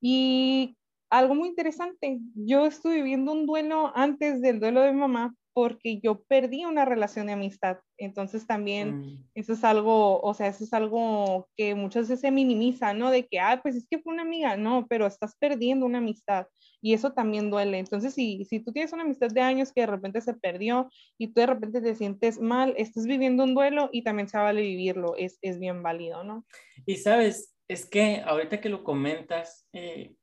y 0.00 0.76
algo 1.10 1.34
muy 1.34 1.48
interesante, 1.48 2.20
yo 2.34 2.66
estuve 2.66 2.96
viviendo 2.96 3.32
un 3.32 3.46
duelo 3.46 3.92
antes 3.94 4.40
del 4.40 4.60
duelo 4.60 4.82
de 4.82 4.92
mamá 4.92 5.34
porque 5.58 5.98
yo 5.98 6.22
perdí 6.28 6.64
una 6.64 6.84
relación 6.84 7.26
de 7.26 7.32
amistad. 7.32 7.78
Entonces 7.96 8.46
también 8.46 9.00
mm. 9.00 9.24
eso 9.34 9.54
es 9.54 9.64
algo, 9.64 10.20
o 10.20 10.32
sea, 10.32 10.46
eso 10.46 10.62
es 10.62 10.72
algo 10.72 11.48
que 11.56 11.74
muchas 11.74 12.02
veces 12.02 12.20
se 12.20 12.30
minimiza, 12.30 12.94
¿no? 12.94 13.10
De 13.10 13.26
que, 13.26 13.40
ah, 13.40 13.58
pues 13.60 13.74
es 13.74 13.88
que 13.88 13.98
fue 13.98 14.12
una 14.12 14.22
amiga, 14.22 14.56
no, 14.56 14.86
pero 14.88 15.04
estás 15.04 15.34
perdiendo 15.36 15.84
una 15.84 15.98
amistad 15.98 16.46
y 16.80 16.94
eso 16.94 17.12
también 17.12 17.50
duele. 17.50 17.80
Entonces, 17.80 18.14
si, 18.14 18.44
si 18.44 18.60
tú 18.60 18.72
tienes 18.72 18.92
una 18.92 19.02
amistad 19.02 19.30
de 19.30 19.40
años 19.40 19.72
que 19.72 19.80
de 19.80 19.88
repente 19.88 20.20
se 20.20 20.34
perdió 20.34 20.88
y 21.18 21.26
tú 21.26 21.40
de 21.40 21.46
repente 21.46 21.80
te 21.80 21.96
sientes 21.96 22.38
mal, 22.38 22.74
estás 22.76 23.06
viviendo 23.06 23.42
un 23.42 23.54
duelo 23.54 23.90
y 23.92 24.02
también 24.02 24.28
se 24.28 24.38
vale 24.38 24.60
vivirlo, 24.60 25.16
es, 25.16 25.38
es 25.42 25.58
bien 25.58 25.82
válido, 25.82 26.22
¿no? 26.22 26.46
Y 26.86 26.94
sabes, 26.98 27.57
es 27.68 27.84
que 27.86 28.22
ahorita 28.24 28.60
que 28.60 28.70
lo 28.70 28.82
comentas, 28.82 29.68
eh, 29.72 30.14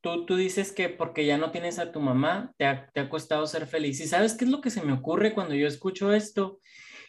tú, 0.00 0.26
tú 0.26 0.36
dices 0.36 0.72
que 0.72 0.88
porque 0.88 1.24
ya 1.24 1.38
no 1.38 1.52
tienes 1.52 1.78
a 1.78 1.92
tu 1.92 2.00
mamá, 2.00 2.52
te 2.58 2.66
ha, 2.66 2.90
te 2.90 3.00
ha, 3.00 3.08
costado 3.08 3.46
ser 3.46 3.66
feliz. 3.66 4.00
¿Y 4.00 4.08
sabes 4.08 4.34
qué 4.34 4.44
es 4.44 4.50
lo 4.50 4.60
que 4.60 4.70
se 4.70 4.82
me 4.82 4.92
ocurre 4.92 5.32
cuando 5.32 5.54
yo 5.54 5.66
escucho 5.68 6.12
esto? 6.12 6.60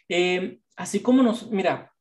Eh, 0.08 0.60
así 0.76 1.02
como 1.02 1.22
nos, 1.22 1.50
mira, 1.50 1.92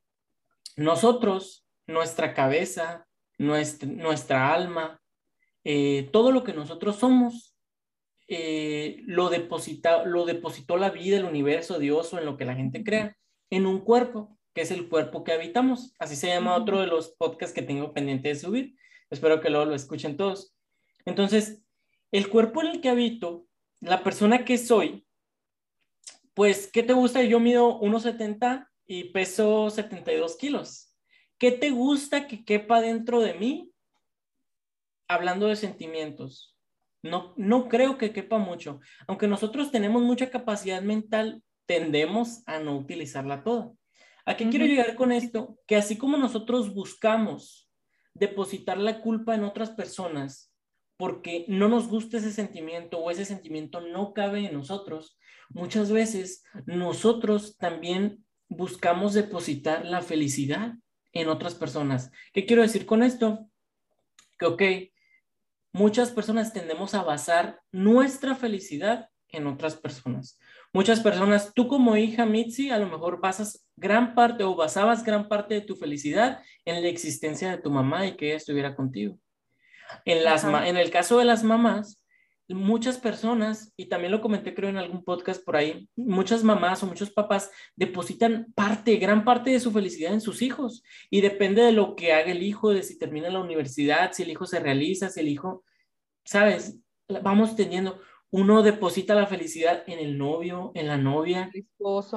nosotros, 0.77 1.65
nuestra 1.87 2.33
cabeza, 2.33 3.07
nuestra, 3.39 3.89
nuestra 3.89 4.53
alma, 4.53 5.01
eh, 5.63 6.09
todo 6.13 6.31
lo 6.31 6.43
que 6.43 6.53
nosotros 6.53 6.97
somos, 6.97 7.55
lo, 8.27 9.29
deposita, 9.29 10.05
lo 10.05 10.25
depositó 10.25 10.77
la 10.77 10.91
vida, 10.91 11.17
el 11.17 11.25
universo, 11.25 11.79
Dios 11.79 12.13
o 12.13 12.19
en 12.19 12.25
lo 12.25 12.37
que 12.37 12.45
la 12.45 12.53
gente 12.53 12.83
crea, 12.83 13.17
en 13.49 13.65
un 13.65 13.79
cuerpo 13.79 14.38
que 14.54 14.62
es 14.62 14.72
el 14.72 14.89
cuerpo 14.89 15.24
que 15.24 15.34
habitamos. 15.34 15.93
Así 16.00 16.16
se 16.16 16.28
llama 16.28 16.56
otro 16.56 16.82
de 16.82 16.88
los 16.88 17.12
podcasts 17.12 17.54
que 17.54 17.62
tengo 17.62 17.93
pendiente 17.93 18.30
de 18.30 18.36
subir. 18.36 18.76
Espero 19.10 19.41
que 19.41 19.50
luego 19.50 19.66
lo 19.66 19.76
escuchen 19.76 20.18
todos. 20.18 20.56
Entonces, 21.06 21.64
el 22.12 22.30
cuerpo 22.30 22.62
en 22.62 22.68
el 22.68 22.82
que 22.82 22.89
habito, 22.89 23.45
la 23.82 24.04
persona 24.04 24.45
que 24.45 24.58
soy, 24.58 25.06
pues, 26.34 26.70
¿qué 26.72 26.84
te 26.84 26.93
gusta? 26.93 27.24
Yo 27.24 27.39
mido 27.39 27.80
1,70 27.82 28.70
y 28.86 29.06
peso 29.06 29.70
72 29.70 30.38
kilos. 30.38 30.95
¿Qué 31.38 31.52
te 31.52 31.70
gusta 31.70 32.28
que 32.28 32.43
quepa 32.43 32.82
dentro 32.82 33.22
de 33.22 33.34
mí? 33.34 33.72
Hablando 35.08 35.47
de 35.47 35.56
sentimientos. 35.56 36.56
No, 37.02 37.34
no 37.38 37.70
creo 37.70 37.97
que 37.97 38.12
quepa 38.12 38.38
mucho. 38.38 38.80
Aunque 39.08 39.28
nosotros 39.28 39.72
tenemos 39.72 40.02
mucha 40.02 40.30
capacidad 40.30 40.82
mental, 40.82 41.43
tendemos 41.66 42.43
a 42.45 42.60
no 42.60 42.78
utilizarla 42.78 43.43
toda. 43.43 43.72
¿A 44.30 44.38
qué 44.38 44.47
quiero 44.47 44.67
llegar 44.67 44.93
con 44.93 45.11
esto? 45.11 45.57
Que 45.65 45.75
así 45.75 45.97
como 45.97 46.15
nosotros 46.15 46.71
buscamos 46.75 47.67
depositar 48.13 48.77
la 48.77 49.01
culpa 49.01 49.34
en 49.34 49.43
otras 49.43 49.71
personas 49.71 50.53
porque 50.97 51.45
no 51.47 51.67
nos 51.67 51.88
gusta 51.88 52.17
ese 52.17 52.32
sentimiento 52.32 52.99
o 52.99 53.09
ese 53.09 53.25
sentimiento 53.25 53.82
no 53.82 54.13
cabe 54.13 54.45
en 54.45 54.53
nosotros, 54.53 55.17
muchas 55.49 55.91
veces 55.91 56.43
nosotros 56.67 57.57
también 57.57 58.23
buscamos 58.49 59.15
depositar 59.15 59.84
la 59.84 60.03
felicidad 60.03 60.73
en 61.11 61.30
otras 61.30 61.55
personas. 61.55 62.11
¿Qué 62.32 62.45
quiero 62.45 62.61
decir 62.61 62.86
con 62.86 63.01
esto? 63.01 63.49
Que, 64.38 64.45
ok, 64.45 64.63
muchas 65.71 66.11
personas 66.11 66.53
tendemos 66.53 66.93
a 66.93 67.01
basar 67.01 67.61
nuestra 67.71 68.36
felicidad 68.36 69.09
en 69.30 69.47
otras 69.47 69.75
personas. 69.75 70.38
Muchas 70.72 70.99
personas, 70.99 71.51
tú 71.55 71.67
como 71.67 71.97
hija 71.97 72.26
Mitzi, 72.26 72.70
a 72.70 72.78
lo 72.78 72.88
mejor 72.88 73.20
basas 73.20 73.67
gran 73.76 74.13
parte 74.13 74.43
o 74.43 74.55
basabas 74.55 75.03
gran 75.03 75.28
parte 75.28 75.55
de 75.55 75.61
tu 75.61 75.76
felicidad 75.76 76.43
en 76.65 76.82
la 76.82 76.88
existencia 76.88 77.49
de 77.49 77.57
tu 77.57 77.72
mamá 77.72 78.05
y 78.05 78.15
que 78.15 78.28
ella 78.28 78.38
estuviera 78.38 78.76
contigo. 78.76 79.17
En, 80.05 80.24
las, 80.24 80.43
en 80.43 80.78
el 80.78 80.91
caso 80.91 81.17
de 81.17 81.26
las 81.26 81.43
mamás, 81.43 82.05
muchas 82.47 82.97
personas, 82.97 83.74
y 83.78 83.86
también 83.86 84.11
lo 84.11 84.22
comenté 84.22 84.53
creo 84.53 84.70
en 84.70 84.78
algún 84.78 85.03
podcast 85.03 85.43
por 85.43 85.55
ahí, 85.55 85.88
muchas 85.95 86.43
mamás 86.43 86.82
o 86.82 86.88
muchos 86.88 87.11
papás 87.11 87.51
depositan 87.76 88.51
parte, 88.55 88.95
gran 88.97 89.24
parte 89.24 89.51
de 89.51 89.59
su 89.59 89.72
felicidad 89.72 90.13
en 90.13 90.22
sus 90.22 90.41
hijos. 90.41 90.84
Y 91.09 91.22
depende 91.22 91.61
de 91.61 91.72
lo 91.72 91.95
que 91.95 92.13
haga 92.13 92.32
el 92.32 92.43
hijo, 92.43 92.72
de 92.72 92.84
si 92.84 92.97
termina 92.97 93.30
la 93.30 93.39
universidad, 93.39 94.11
si 94.13 94.24
el 94.24 94.32
hijo 94.32 94.45
se 94.45 94.59
realiza, 94.59 95.09
si 95.09 95.20
el 95.20 95.28
hijo, 95.28 95.63
sabes, 96.26 96.80
vamos 97.22 97.55
teniendo, 97.55 97.99
uno 98.32 98.61
deposita 98.63 99.15
la 99.15 99.27
felicidad 99.27 99.84
en 99.88 99.99
el 99.99 100.17
novio, 100.17 100.71
en 100.75 100.88
la 100.88 100.97
novia. 100.97 101.51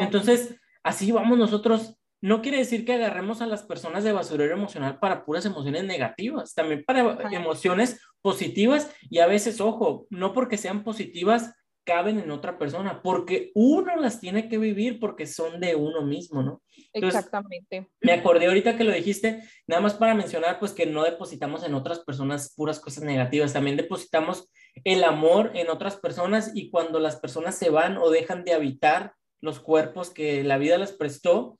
Entonces, 0.01 0.57
así 0.83 1.11
vamos 1.13 1.39
nosotros. 1.39 1.99
No 2.21 2.41
quiere 2.41 2.59
decir 2.59 2.85
que 2.85 2.95
agarremos 2.95 3.43
a 3.43 3.47
las 3.47 3.65
personas 3.65 4.05
de 4.05 4.13
basurero 4.13 4.55
emocional 4.55 4.99
para 5.01 5.25
puras 5.25 5.45
emociones 5.45 5.85
negativas, 5.85 6.55
también 6.55 6.85
para 6.85 7.19
emociones 7.33 8.01
positivas. 8.21 8.95
Y 9.11 9.19
a 9.19 9.27
veces, 9.27 9.61
ojo, 9.61 10.07
no 10.11 10.33
porque 10.33 10.57
sean 10.57 10.85
positivas 10.85 11.53
caben 11.85 12.19
en 12.19 12.31
otra 12.31 12.59
persona, 12.59 13.03
porque 13.03 13.51
uno 13.55 13.97
las 13.97 14.21
tiene 14.21 14.49
que 14.49 14.59
vivir 14.59 15.01
porque 15.01 15.27
son 15.27 15.61
de 15.61 15.75
uno 15.75 16.03
mismo, 16.03 16.43
¿no? 16.43 16.63
Exactamente. 16.93 17.91
Me 18.01 18.13
acordé 18.13 18.47
ahorita 18.47 18.77
que 18.77 18.85
lo 18.85 18.93
dijiste, 18.93 19.43
nada 19.67 19.83
más 19.83 19.95
para 19.95 20.15
mencionar, 20.15 20.59
pues 20.59 20.73
que 20.73 20.87
no 20.87 21.03
depositamos 21.05 21.65
en 21.65 21.75
otras 21.75 22.01
personas 22.01 22.55
puras 22.55 22.81
cosas 22.81 23.05
negativas, 23.05 23.53
también 23.53 23.77
depositamos 23.77 24.51
el 24.85 25.05
amor 25.05 25.51
en 25.55 25.71
otras 25.71 25.97
personas 25.97 26.53
y 26.55 26.71
cuando 26.71 26.99
las 26.99 27.17
personas 27.17 27.57
se 27.57 27.71
van 27.71 27.99
o 27.99 28.11
dejan 28.11 28.45
de 28.45 28.55
habitar 28.55 29.15
los 29.41 29.61
cuerpos 29.61 30.11
que 30.11 30.45
la 30.45 30.59
vida 30.59 30.79
les 30.79 30.93
prestó, 30.93 31.59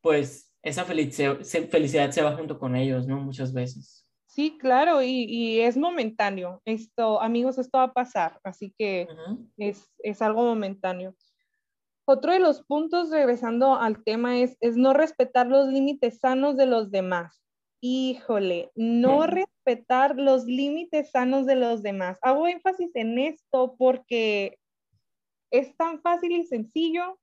pues 0.00 0.52
esa 0.62 0.84
felicidad, 0.84 2.10
se 2.10 2.22
va 2.22 2.36
junto 2.36 2.58
con 2.58 2.76
ellos, 2.76 3.06
¿no? 3.06 3.20
Muchas 3.20 3.52
veces. 3.52 4.01
Sí, 4.32 4.56
claro, 4.56 5.02
y, 5.02 5.60
es 5.60 5.76
momentáneo. 5.76 6.62
Esto, 6.64 7.20
amigos, 7.20 7.58
esto 7.58 7.76
va 7.76 7.84
a 7.84 7.92
pasar, 7.92 8.40
así 8.44 8.74
que 8.78 9.06
es, 9.58 10.22
algo 10.22 10.42
momentáneo. 10.42 11.14
Otro 12.06 12.32
de 12.32 12.40
los 12.40 12.62
puntos, 12.62 13.10
regresando 13.10 13.74
al 13.74 14.02
tema, 14.02 14.38
es, 14.38 14.56
es 14.60 14.78
no 14.78 14.94
respetar 14.94 15.48
los 15.48 15.68
límites 15.68 16.18
sanos 16.18 16.56
de 16.56 16.64
los 16.64 16.90
demás. 16.90 17.42
Híjole, 17.82 18.70
no 18.74 19.26
respetar 19.26 20.16
los 20.16 20.44
límites 20.46 21.10
sanos 21.10 21.44
de 21.44 21.56
los 21.56 21.82
demás. 21.82 22.18
Hago 22.22 22.48
énfasis 22.48 22.90
en 22.94 23.18
esto 23.18 23.76
porque 23.76 24.58
es 25.50 25.76
tan 25.76 26.00
fácil 26.00 26.32
y 26.32 26.44
sencillo 26.44 27.18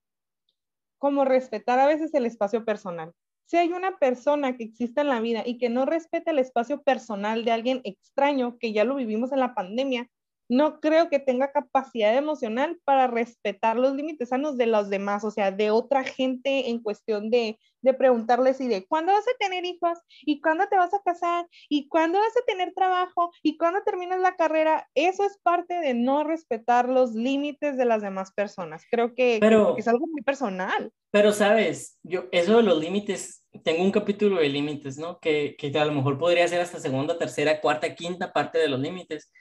como 0.99 1.25
respetar 1.25 1.79
a 1.79 1.87
veces 1.87 2.13
el 2.13 2.27
espacio 2.27 2.65
personal. 2.65 3.15
Si 3.49 3.57
hay 3.57 3.73
una 3.73 3.97
persona 3.97 4.55
que 4.55 4.63
existe 4.63 5.01
en 5.01 5.07
la 5.07 5.19
vida 5.19 5.41
y 5.43 5.57
que 5.57 5.69
no 5.69 5.87
respeta 5.87 6.29
el 6.29 6.37
espacio 6.37 6.83
personal 6.83 7.43
de 7.43 7.51
alguien 7.51 7.81
extraño, 7.83 8.59
que 8.59 8.73
ya 8.73 8.83
lo 8.83 8.93
vivimos 8.93 9.31
en 9.31 9.39
la 9.39 9.55
pandemia, 9.55 10.07
no 10.49 10.79
creo 10.79 11.09
que 11.09 11.19
tenga 11.19 11.51
capacidad 11.51 12.17
emocional 12.17 12.79
para 12.83 13.05
respetar 13.05 13.77
los 13.77 13.93
límites 13.93 14.29
sanos 14.29 14.57
de 14.57 14.65
los 14.65 14.89
demás, 14.89 15.23
o 15.23 15.29
sea, 15.29 15.51
de 15.51 15.69
otra 15.69 16.03
gente 16.03 16.69
en 16.69 16.81
cuestión 16.81 17.29
de, 17.29 17.59
de 17.81 17.93
preguntarles 17.93 18.59
y 18.59 18.67
de 18.67 18.85
cuándo 18.87 19.13
vas 19.13 19.27
a 19.27 19.37
tener 19.39 19.63
hijos 19.63 19.99
y 20.21 20.41
cuándo 20.41 20.67
te 20.67 20.75
vas 20.75 20.93
a 20.93 21.01
casar 21.03 21.47
y 21.69 21.87
cuándo 21.87 22.17
vas 22.17 22.35
a 22.35 22.45
tener 22.47 22.73
trabajo 22.73 23.31
y 23.43 23.57
cuándo 23.57 23.83
terminas 23.83 24.19
la 24.19 24.35
carrera. 24.35 24.89
Eso 24.95 25.23
es 25.23 25.37
parte 25.43 25.75
de 25.75 25.93
no 25.93 26.23
respetar 26.23 26.89
los 26.89 27.13
límites 27.13 27.77
de 27.77 27.85
las 27.85 28.01
demás 28.01 28.33
personas. 28.33 28.83
Creo 28.89 29.13
que, 29.13 29.37
pero, 29.39 29.77
es 29.77 29.87
algo 29.87 30.07
muy 30.07 30.23
personal. 30.23 30.91
Pero 31.11 31.31
sabes, 31.31 31.99
yo 32.01 32.25
eso 32.31 32.57
de 32.57 32.63
los 32.63 32.79
límites, 32.79 33.45
tengo 33.63 33.83
un 33.83 33.91
capítulo 33.91 34.37
de 34.37 34.49
límites, 34.49 34.97
¿no? 34.97 35.19
Que, 35.19 35.55
que 35.57 35.77
a 35.77 35.85
lo 35.85 35.93
mejor 35.93 36.17
podría 36.17 36.47
ser 36.47 36.61
hasta 36.61 36.79
segunda, 36.79 37.19
tercera, 37.19 37.61
cuarta, 37.61 37.93
quinta 37.93 38.33
parte 38.33 38.57
de 38.57 38.67
los 38.67 38.79
límites 38.79 39.31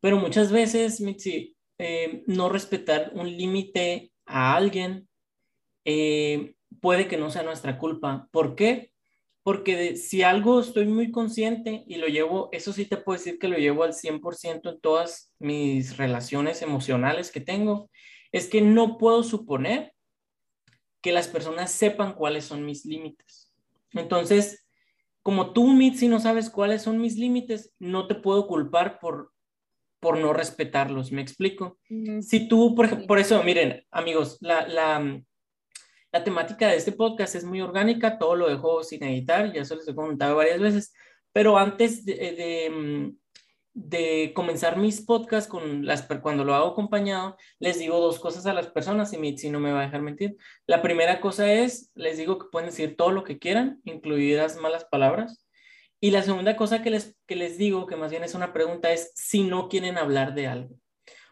pero 0.00 0.16
muchas 0.16 0.52
veces, 0.52 1.00
Mitzi, 1.00 1.56
eh, 1.78 2.24
no 2.26 2.48
respetar 2.48 3.12
un 3.14 3.26
límite 3.36 4.12
a 4.26 4.54
alguien 4.56 5.08
eh, 5.84 6.54
puede 6.80 7.08
que 7.08 7.16
no 7.16 7.30
sea 7.30 7.42
nuestra 7.42 7.78
culpa. 7.78 8.28
¿Por 8.30 8.54
qué? 8.54 8.92
Porque 9.42 9.96
si 9.96 10.22
algo 10.22 10.60
estoy 10.60 10.86
muy 10.86 11.10
consciente 11.10 11.84
y 11.86 11.96
lo 11.96 12.08
llevo, 12.08 12.50
eso 12.52 12.72
sí 12.72 12.84
te 12.84 12.98
puedo 12.98 13.18
decir 13.18 13.38
que 13.38 13.48
lo 13.48 13.56
llevo 13.56 13.84
al 13.84 13.94
100% 13.94 14.70
en 14.70 14.80
todas 14.80 15.32
mis 15.38 15.96
relaciones 15.96 16.60
emocionales 16.62 17.30
que 17.30 17.40
tengo, 17.40 17.90
es 18.32 18.48
que 18.48 18.60
no 18.60 18.98
puedo 18.98 19.22
suponer 19.22 19.94
que 21.00 21.12
las 21.12 21.28
personas 21.28 21.72
sepan 21.72 22.14
cuáles 22.14 22.44
son 22.44 22.66
mis 22.66 22.84
límites. 22.84 23.52
Entonces, 23.92 24.66
como 25.22 25.52
tú, 25.52 25.72
Mitzi, 25.72 26.08
no 26.08 26.20
sabes 26.20 26.50
cuáles 26.50 26.82
son 26.82 27.00
mis 27.00 27.16
límites, 27.16 27.74
no 27.78 28.06
te 28.06 28.14
puedo 28.14 28.46
culpar 28.46 28.98
por 28.98 29.32
por 30.00 30.18
no 30.18 30.32
respetarlos, 30.32 31.12
¿me 31.12 31.22
explico? 31.22 31.78
Si 32.20 32.48
tú, 32.48 32.74
por, 32.74 33.06
por 33.06 33.18
eso, 33.18 33.42
miren, 33.42 33.84
amigos, 33.90 34.38
la, 34.40 34.66
la, 34.68 35.20
la, 36.12 36.24
temática 36.24 36.68
de 36.68 36.76
este 36.76 36.92
podcast 36.92 37.34
es 37.34 37.44
muy 37.44 37.60
orgánica, 37.60 38.18
todo 38.18 38.36
lo 38.36 38.48
dejo 38.48 38.82
sin 38.84 39.02
editar, 39.04 39.52
ya 39.52 39.64
se 39.64 39.74
los 39.74 39.88
he 39.88 39.94
comentado 39.94 40.36
varias 40.36 40.60
veces, 40.60 40.92
pero 41.32 41.58
antes 41.58 42.04
de, 42.04 42.14
de, 42.14 42.70
mm, 42.70 43.16
de 43.74 44.32
comenzar 44.34 44.76
mis 44.76 45.00
podcasts, 45.00 45.48
con 45.48 45.86
las, 45.86 46.02
cuando 46.20 46.44
lo 46.44 46.54
hago 46.54 46.68
acompañado, 46.68 47.36
les 47.60 47.78
digo 47.78 48.00
dos 48.00 48.18
cosas 48.18 48.46
a 48.46 48.52
las 48.52 48.68
personas 48.68 49.12
y 49.12 49.38
si 49.38 49.50
no 49.50 49.60
me 49.60 49.72
va 49.72 49.80
a 49.80 49.84
dejar 49.84 50.02
mentir. 50.02 50.36
La 50.66 50.82
primera 50.82 51.20
cosa 51.20 51.52
es, 51.52 51.92
les 51.94 52.18
digo 52.18 52.38
que 52.38 52.48
pueden 52.50 52.70
decir 52.70 52.96
todo 52.96 53.12
lo 53.12 53.22
que 53.22 53.38
quieran, 53.38 53.80
incluidas 53.84 54.56
malas 54.56 54.84
palabras. 54.84 55.47
Y 56.00 56.10
la 56.12 56.22
segunda 56.22 56.56
cosa 56.56 56.82
que 56.82 56.90
les, 56.90 57.16
que 57.26 57.36
les 57.36 57.58
digo, 57.58 57.86
que 57.86 57.96
más 57.96 58.10
bien 58.10 58.24
es 58.24 58.34
una 58.34 58.52
pregunta, 58.52 58.92
es 58.92 59.12
si 59.14 59.42
no 59.42 59.68
quieren 59.68 59.98
hablar 59.98 60.34
de 60.34 60.46
algo. 60.46 60.76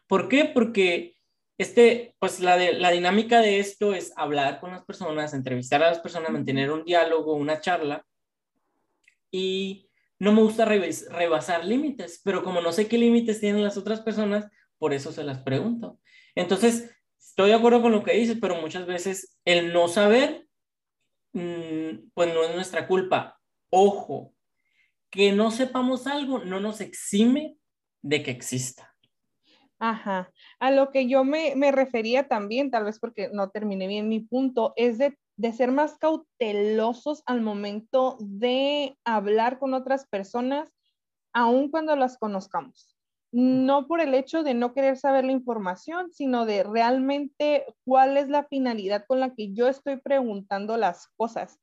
¿Por 0.06 0.28
qué? 0.28 0.44
Porque 0.44 1.16
este, 1.58 2.14
pues 2.18 2.40
la, 2.40 2.56
de, 2.56 2.74
la 2.74 2.90
dinámica 2.90 3.40
de 3.40 3.60
esto 3.60 3.94
es 3.94 4.12
hablar 4.16 4.60
con 4.60 4.72
las 4.72 4.84
personas, 4.84 5.32
entrevistar 5.32 5.82
a 5.82 5.88
las 5.88 6.00
personas, 6.00 6.30
mantener 6.30 6.70
un 6.70 6.84
diálogo, 6.84 7.34
una 7.34 7.60
charla. 7.60 8.04
Y 9.30 9.90
no 10.18 10.32
me 10.32 10.42
gusta 10.42 10.64
rebasar 10.64 11.64
límites, 11.64 12.20
pero 12.24 12.42
como 12.42 12.60
no 12.60 12.72
sé 12.72 12.88
qué 12.88 12.98
límites 12.98 13.40
tienen 13.40 13.64
las 13.64 13.76
otras 13.76 14.00
personas, 14.00 14.50
por 14.78 14.92
eso 14.92 15.12
se 15.12 15.24
las 15.24 15.38
pregunto. 15.38 15.98
Entonces, 16.34 16.90
estoy 17.18 17.50
de 17.50 17.56
acuerdo 17.56 17.82
con 17.82 17.92
lo 17.92 18.02
que 18.02 18.12
dices, 18.12 18.38
pero 18.40 18.60
muchas 18.60 18.86
veces 18.86 19.38
el 19.44 19.72
no 19.72 19.88
saber, 19.88 20.46
mm, 21.32 22.10
pues 22.14 22.34
no 22.34 22.44
es 22.44 22.54
nuestra 22.54 22.86
culpa. 22.86 23.40
Ojo, 23.70 24.34
que 25.16 25.32
no 25.32 25.50
sepamos 25.50 26.06
algo 26.06 26.40
no 26.40 26.60
nos 26.60 26.82
exime 26.82 27.56
de 28.02 28.22
que 28.22 28.30
exista. 28.30 28.94
Ajá. 29.78 30.30
A 30.60 30.70
lo 30.70 30.90
que 30.90 31.08
yo 31.08 31.24
me, 31.24 31.56
me 31.56 31.72
refería 31.72 32.28
también, 32.28 32.70
tal 32.70 32.84
vez 32.84 32.98
porque 32.98 33.30
no 33.32 33.48
terminé 33.48 33.86
bien 33.86 34.10
mi 34.10 34.20
punto, 34.20 34.74
es 34.76 34.98
de, 34.98 35.18
de, 35.36 35.52
ser 35.52 35.72
más 35.72 35.96
cautelosos 35.96 37.22
al 37.24 37.40
momento 37.40 38.18
de 38.20 38.98
hablar 39.04 39.58
con 39.58 39.72
otras 39.72 40.06
personas, 40.06 40.70
aun 41.32 41.70
cuando 41.70 41.96
las 41.96 42.18
conozcamos. 42.18 42.94
No 43.32 43.86
por 43.86 44.00
el 44.00 44.14
hecho 44.14 44.42
de 44.42 44.52
no 44.52 44.74
querer 44.74 44.98
saber 44.98 45.24
la 45.24 45.32
información, 45.32 46.12
sino 46.12 46.44
de 46.44 46.62
realmente 46.62 47.64
cuál 47.84 48.18
es 48.18 48.28
la 48.28 48.44
finalidad 48.44 49.04
con 49.06 49.20
la 49.20 49.34
que 49.34 49.54
yo 49.54 49.66
estoy 49.68 49.96
preguntando 49.96 50.76
las 50.76 51.08
cosas 51.16 51.58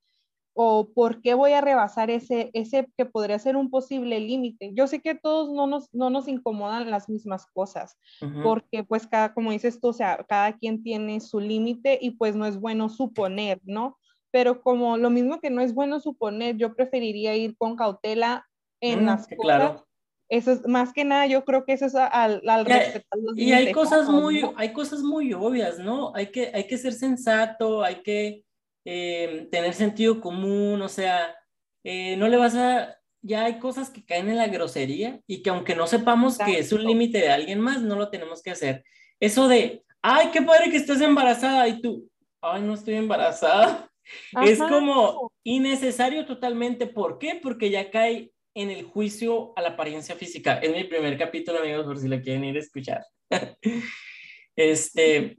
o 0.53 0.89
por 0.93 1.21
qué 1.21 1.33
voy 1.33 1.53
a 1.53 1.61
rebasar 1.61 2.11
ese, 2.11 2.51
ese 2.53 2.87
que 2.95 3.05
podría 3.05 3.39
ser 3.39 3.55
un 3.55 3.71
posible 3.71 4.19
límite. 4.19 4.71
Yo 4.73 4.87
sé 4.87 5.01
que 5.01 5.15
todos 5.15 5.51
no 5.51 5.65
nos, 5.65 5.91
no 5.93 6.09
nos 6.09 6.27
incomodan 6.27 6.91
las 6.91 7.09
mismas 7.09 7.47
cosas, 7.47 7.97
porque 8.43 8.83
pues 8.83 9.07
cada, 9.07 9.33
como 9.33 9.51
dices 9.51 9.79
tú, 9.81 9.89
o 9.89 9.93
sea, 9.93 10.23
cada 10.29 10.53
quien 10.57 10.83
tiene 10.83 11.19
su 11.21 11.39
límite 11.39 11.97
y 11.99 12.11
pues 12.11 12.35
no 12.35 12.45
es 12.45 12.59
bueno 12.59 12.89
suponer, 12.89 13.59
¿no? 13.63 13.97
Pero 14.31 14.61
como 14.61 14.97
lo 14.97 15.09
mismo 15.09 15.39
que 15.39 15.49
no 15.49 15.61
es 15.61 15.73
bueno 15.73 15.99
suponer, 15.99 16.57
yo 16.57 16.75
preferiría 16.75 17.35
ir 17.35 17.57
con 17.57 17.75
cautela 17.75 18.47
en 18.79 19.05
las 19.05 19.23
cosas. 19.23 19.37
Claro. 19.39 19.87
Eso 20.29 20.51
es 20.51 20.67
más 20.67 20.93
que 20.93 21.03
nada, 21.03 21.27
yo 21.27 21.45
creo 21.45 21.65
que 21.65 21.73
eso 21.73 21.85
es 21.85 21.95
al, 21.95 22.41
al 22.47 22.65
respetar 22.65 23.19
los 23.21 23.37
Y 23.37 23.53
hay 23.53 23.71
cosas 23.71 24.09
muy, 24.09 24.41
hay 24.55 24.73
cosas 24.73 25.01
muy 25.01 25.33
obvias, 25.33 25.79
¿no? 25.79 26.13
Hay 26.15 26.27
que, 26.27 26.51
hay 26.53 26.65
que 26.65 26.77
ser 26.77 26.93
sensato, 26.93 27.83
hay 27.83 28.01
que 28.01 28.43
eh, 28.85 29.47
tener 29.51 29.73
sentido 29.73 30.19
común, 30.19 30.81
o 30.81 30.89
sea, 30.89 31.35
eh, 31.83 32.15
no 32.17 32.27
le 32.27 32.37
vas 32.37 32.55
a, 32.55 32.97
ya 33.21 33.45
hay 33.45 33.59
cosas 33.59 33.89
que 33.89 34.05
caen 34.05 34.29
en 34.29 34.37
la 34.37 34.47
grosería 34.47 35.21
y 35.27 35.41
que 35.41 35.49
aunque 35.49 35.75
no 35.75 35.87
sepamos 35.87 36.37
que 36.37 36.59
es 36.59 36.71
un 36.73 36.83
límite 36.83 37.19
de 37.19 37.29
alguien 37.29 37.59
más, 37.59 37.81
no 37.81 37.95
lo 37.95 38.09
tenemos 38.09 38.41
que 38.41 38.51
hacer. 38.51 38.83
Eso 39.19 39.47
de, 39.47 39.83
ay, 40.01 40.29
qué 40.31 40.41
padre 40.41 40.69
que 40.69 40.77
estás 40.77 40.99
embarazada 41.01 41.67
y 41.67 41.81
tú, 41.81 42.09
ay, 42.41 42.61
no 42.61 42.73
estoy 42.73 42.95
embarazada. 42.95 43.89
Es 44.45 44.59
como 44.59 45.31
innecesario 45.45 46.25
totalmente. 46.25 46.87
¿Por 46.87 47.17
qué? 47.17 47.39
Porque 47.41 47.69
ya 47.69 47.89
cae 47.89 48.33
en 48.53 48.69
el 48.69 48.83
juicio 48.83 49.53
a 49.55 49.61
la 49.61 49.69
apariencia 49.69 50.15
física. 50.15 50.57
Es 50.57 50.71
mi 50.73 50.83
primer 50.83 51.17
capítulo, 51.17 51.59
amigos, 51.59 51.85
por 51.85 51.97
si 51.97 52.09
lo 52.09 52.21
quieren 52.21 52.43
ir 52.43 52.57
a 52.57 52.59
escuchar. 52.59 53.05
este, 54.57 55.37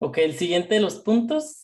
ok, 0.00 0.18
el 0.18 0.34
siguiente 0.34 0.74
de 0.74 0.80
los 0.80 0.96
puntos 0.96 1.61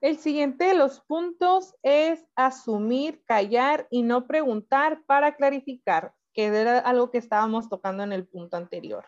el 0.00 0.18
siguiente 0.18 0.64
de 0.64 0.74
los 0.74 1.00
puntos 1.00 1.74
es 1.82 2.26
asumir, 2.34 3.22
callar 3.24 3.86
y 3.90 4.02
no 4.02 4.26
preguntar 4.26 5.02
para 5.06 5.36
clarificar. 5.36 6.14
que 6.32 6.46
era 6.46 6.78
algo 6.78 7.10
que 7.10 7.18
estábamos 7.18 7.68
tocando 7.68 8.04
en 8.04 8.12
el 8.12 8.26
punto 8.26 8.56
anterior. 8.56 9.04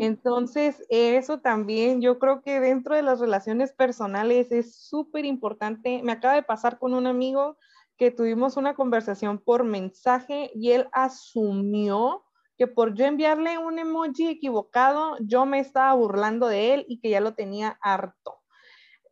Entonces, 0.00 0.84
eso 0.88 1.40
también 1.40 2.00
yo 2.00 2.18
creo 2.18 2.42
que 2.42 2.60
dentro 2.60 2.94
de 2.94 3.02
las 3.02 3.20
relaciones 3.20 3.72
personales 3.72 4.50
es 4.50 4.76
súper 4.76 5.24
importante. 5.24 6.00
Me 6.02 6.12
acaba 6.12 6.34
de 6.34 6.42
pasar 6.42 6.78
con 6.78 6.94
un 6.94 7.06
amigo 7.06 7.56
que 7.96 8.10
tuvimos 8.10 8.56
una 8.56 8.74
conversación 8.74 9.38
por 9.38 9.62
mensaje 9.64 10.50
y 10.54 10.72
él 10.72 10.88
asumió 10.92 12.24
que 12.56 12.66
por 12.66 12.94
yo 12.94 13.04
enviarle 13.04 13.58
un 13.58 13.78
emoji 13.78 14.28
equivocado, 14.28 15.16
yo 15.20 15.46
me 15.46 15.60
estaba 15.60 15.94
burlando 15.94 16.46
de 16.46 16.74
él 16.74 16.84
y 16.88 17.00
que 17.00 17.10
ya 17.10 17.20
lo 17.20 17.34
tenía 17.34 17.78
harto. 17.80 18.39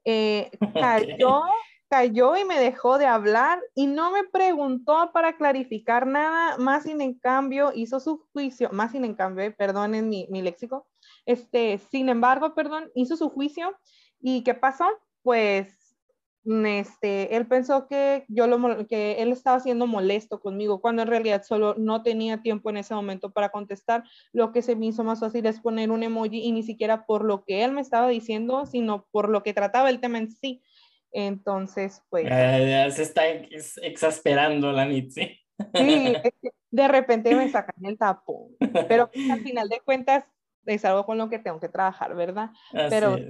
Eh, 0.05 0.51
cayó 1.19 1.43
cayó 1.89 2.37
y 2.37 2.45
me 2.45 2.59
dejó 2.61 2.99
de 2.99 3.07
hablar 3.07 3.61
y 3.75 3.87
no 3.87 4.11
me 4.11 4.25
preguntó 4.25 5.11
para 5.13 5.37
clarificar 5.37 6.07
nada, 6.07 6.59
más 6.59 6.85
sin 6.85 7.01
en 7.01 7.15
cambio 7.15 7.73
hizo 7.75 7.99
su 7.99 8.27
juicio, 8.33 8.71
más 8.73 8.93
sin 8.93 9.05
en 9.05 9.15
cambio, 9.15 9.55
perdonen 9.57 10.09
mi, 10.09 10.27
mi 10.31 10.43
léxico, 10.43 10.87
este, 11.25 11.79
sin 11.91 12.09
embargo, 12.09 12.55
perdón, 12.55 12.91
hizo 12.95 13.17
su 13.17 13.31
juicio 13.31 13.77
y 14.21 14.45
¿qué 14.45 14.55
pasó? 14.55 14.87
Pues 15.23 15.78
este, 16.67 17.37
él 17.37 17.47
pensó 17.47 17.87
que 17.87 18.25
yo 18.29 18.47
lo, 18.47 18.87
que 18.87 19.23
él 19.23 19.33
estaba 19.33 19.61
siendo 19.61 19.87
molesto 19.87 20.41
conmigo, 20.41 20.81
cuando 20.81 21.03
en 21.03 21.09
realidad 21.09 21.43
solo 21.43 21.75
no 21.77 22.03
tenía 22.03 22.43
tiempo 22.43 22.71
en 22.71 22.79
ese 22.79 22.95
momento 22.95 23.31
para 23.31 23.51
contestar. 23.51 24.05
Lo 24.33 24.53
que 24.53 24.63
se 24.63 24.75
me 24.75 24.87
hizo 24.87 25.05
más 25.05 25.21
fácil 25.21 25.47
es 25.47 25.61
poner 25.61 25.91
un 25.91 26.03
emoji 26.03 26.41
y 26.41 26.53
ni 26.53 26.63
siquiera 26.63 27.05
por 27.07 27.25
lo 27.25 27.45
que 27.45 27.65
él 27.65 27.73
me 27.73 27.81
estaba 27.81 28.09
diciendo, 28.09 28.67
sino 28.67 29.07
por 29.11 29.29
lo 29.29 29.43
que 29.43 29.53
trataba 29.53 29.91
el 29.91 30.01
tema 30.01 30.19
en 30.19 30.31
sí. 30.31 30.63
Entonces, 31.13 32.03
pues... 32.09 32.25
Ya, 32.25 32.91
se 32.91 33.03
está 33.03 33.27
exasperando 33.27 34.73
la 34.73 34.87
Mitzi. 34.87 35.39
Sí, 35.75 36.15
de 36.71 36.89
repente 36.89 37.35
me 37.35 37.51
sacan 37.51 37.85
el 37.85 37.99
tapón, 37.99 38.57
pero 38.89 39.11
al 39.31 39.41
final 39.41 39.69
de 39.69 39.81
cuentas 39.81 40.25
es 40.67 40.85
algo 40.85 41.05
con 41.05 41.19
lo 41.19 41.29
que 41.29 41.39
tengo 41.39 41.59
que 41.61 41.69
trabajar, 41.69 42.15
¿verdad? 42.15 42.51
pero 42.91 43.17
eh, 43.17 43.29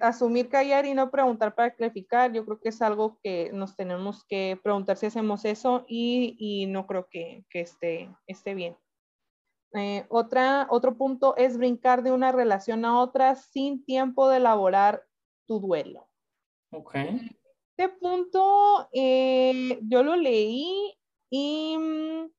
asumir, 0.00 0.48
callar 0.48 0.86
y 0.86 0.94
no 0.94 1.10
preguntar 1.10 1.54
para 1.54 1.74
clarificar, 1.74 2.32
yo 2.32 2.44
creo 2.44 2.60
que 2.60 2.68
es 2.68 2.82
algo 2.82 3.18
que 3.22 3.50
nos 3.52 3.74
tenemos 3.76 4.24
que 4.24 4.58
preguntar 4.62 4.96
si 4.96 5.06
hacemos 5.06 5.44
eso 5.44 5.84
y, 5.88 6.36
y 6.38 6.66
no 6.66 6.86
creo 6.86 7.08
que, 7.10 7.44
que 7.50 7.60
esté, 7.60 8.10
esté 8.26 8.54
bien. 8.54 8.76
Eh, 9.74 10.04
otra, 10.10 10.66
otro 10.70 10.96
punto 10.96 11.34
es 11.36 11.56
brincar 11.56 12.02
de 12.02 12.12
una 12.12 12.30
relación 12.30 12.84
a 12.84 13.00
otra 13.00 13.34
sin 13.36 13.84
tiempo 13.84 14.28
de 14.28 14.36
elaborar 14.36 15.04
tu 15.46 15.60
duelo. 15.60 16.08
Ok. 16.70 16.94
Este 17.76 17.88
punto 17.98 18.88
eh, 18.92 19.78
yo 19.82 20.02
lo 20.02 20.14
leí 20.16 20.94
y, 21.30 21.76
mm, 21.78 22.30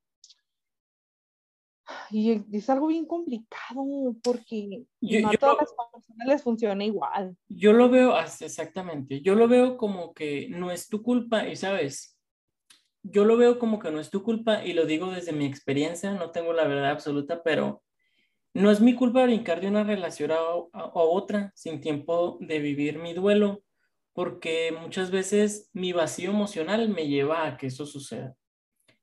y, 2.11 2.43
es 2.55 2.69
algo 2.69 2.88
bien 2.88 3.05
complicado 3.05 4.15
porque 4.23 4.86
no 5.01 5.29
a 5.29 5.34
todas 5.34 5.57
las 5.59 5.91
personas 5.91 6.27
les 6.27 6.43
funciona 6.43 6.84
igual. 6.84 7.36
Yo 7.47 7.73
lo 7.73 7.89
veo, 7.89 8.17
exactamente, 8.19 9.21
yo 9.21 9.36
lo 9.36 9.47
veo 9.47 9.77
como 9.77 10.13
que 10.13 10.47
no 10.49 10.71
es 10.71 10.88
tu 10.88 11.01
culpa 11.01 11.47
y 11.47 11.55
sabes, 11.55 12.17
yo 13.01 13.25
lo 13.25 13.38
veo 13.38 13.59
como 13.59 13.79
que 13.79 13.91
no 13.91 13.99
es 13.99 14.09
tu 14.09 14.23
culpa 14.23 14.63
y 14.65 14.73
lo 14.73 14.86
digo 14.86 15.11
desde 15.11 15.34
mi 15.34 15.45
experiencia, 15.45 16.13
no 16.13 16.31
tengo 16.31 16.53
la 16.53 16.67
verdad 16.67 16.91
absoluta, 16.91 17.43
pero 17.43 17.84
no 18.53 18.71
es 18.71 18.79
mi 18.79 18.95
culpa 18.95 19.23
brincar 19.23 19.61
de 19.61 19.67
una 19.67 19.84
relación 19.84 20.31
a, 20.31 20.36
a 20.36 20.91
otra 20.93 21.51
sin 21.55 21.81
tiempo 21.81 22.38
de 22.39 22.59
vivir 22.59 22.99
mi 22.99 23.13
duelo 23.13 23.63
porque 24.13 24.71
muchas 24.79 25.09
veces 25.11 25.69
mi 25.73 25.91
vacío 25.91 26.29
emocional 26.29 26.88
me 26.89 27.07
lleva 27.07 27.47
a 27.47 27.57
que 27.57 27.67
eso 27.67 27.86
suceda. 27.86 28.36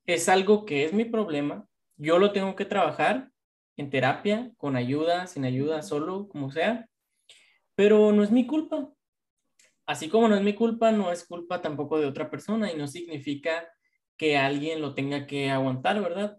Es 0.07 0.29
algo 0.29 0.65
que 0.65 0.85
es 0.85 0.93
mi 0.93 1.05
problema, 1.05 1.69
yo 2.01 2.19
lo 2.19 2.33
tengo 2.33 2.57
que 2.57 2.65
trabajar 2.65 3.31
en 3.77 3.91
terapia, 3.91 4.51
con 4.57 4.77
ayuda, 4.77 5.27
sin 5.27 5.45
ayuda, 5.45 5.83
solo, 5.83 6.29
como 6.29 6.51
sea, 6.51 6.89
pero 7.75 8.13
no 8.13 8.23
es 8.23 8.31
mi 8.31 8.47
culpa. 8.47 8.91
Así 9.87 10.09
como 10.09 10.29
no 10.29 10.35
es 10.35 10.43
mi 10.43 10.55
culpa, 10.55 10.93
no 10.93 11.13
es 11.13 11.27
culpa 11.27 11.61
tampoco 11.61 11.99
de 11.99 12.07
otra 12.07 12.31
persona 12.31 12.73
y 12.73 12.77
no 12.77 12.87
significa 12.87 13.69
que 14.17 14.39
alguien 14.39 14.81
lo 14.81 14.95
tenga 14.95 15.27
que 15.27 15.51
aguantar, 15.51 16.01
¿verdad? 16.01 16.39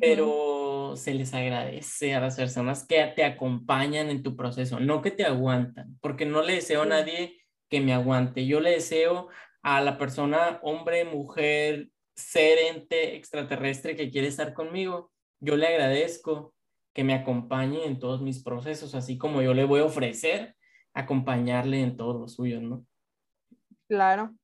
Pero 0.00 0.94
se 0.96 1.12
les 1.12 1.34
agradece 1.34 2.14
a 2.14 2.20
las 2.20 2.36
personas 2.36 2.86
que 2.86 3.04
te 3.14 3.24
acompañan 3.24 4.10
en 4.10 4.22
tu 4.22 4.36
proceso, 4.36 4.80
no 4.80 5.02
que 5.02 5.10
te 5.10 5.24
aguantan, 5.24 5.98
porque 6.00 6.24
no 6.24 6.42
le 6.42 6.54
deseo 6.54 6.82
a 6.82 6.86
nadie 6.86 7.42
que 7.68 7.80
me 7.80 7.92
aguante. 7.92 8.46
Yo 8.46 8.60
le 8.60 8.70
deseo 8.70 9.28
a 9.62 9.80
la 9.80 9.98
persona, 9.98 10.60
hombre, 10.62 11.04
mujer, 11.04 11.90
ser 12.16 12.58
ente 12.58 13.16
extraterrestre 13.16 13.96
que 13.96 14.10
quiere 14.10 14.28
estar 14.28 14.54
conmigo, 14.54 15.10
yo 15.40 15.56
le 15.56 15.66
agradezco 15.66 16.54
que 16.92 17.04
me 17.04 17.14
acompañe 17.14 17.84
en 17.84 17.98
todos 17.98 18.22
mis 18.22 18.42
procesos, 18.42 18.94
así 18.94 19.18
como 19.18 19.42
yo 19.42 19.52
le 19.52 19.64
voy 19.64 19.80
a 19.80 19.84
ofrecer 19.84 20.54
acompañarle 20.94 21.80
en 21.80 21.96
todos 21.96 22.20
los 22.20 22.34
suyos, 22.34 22.62
¿no? 22.62 22.86
Claro. 23.88 24.34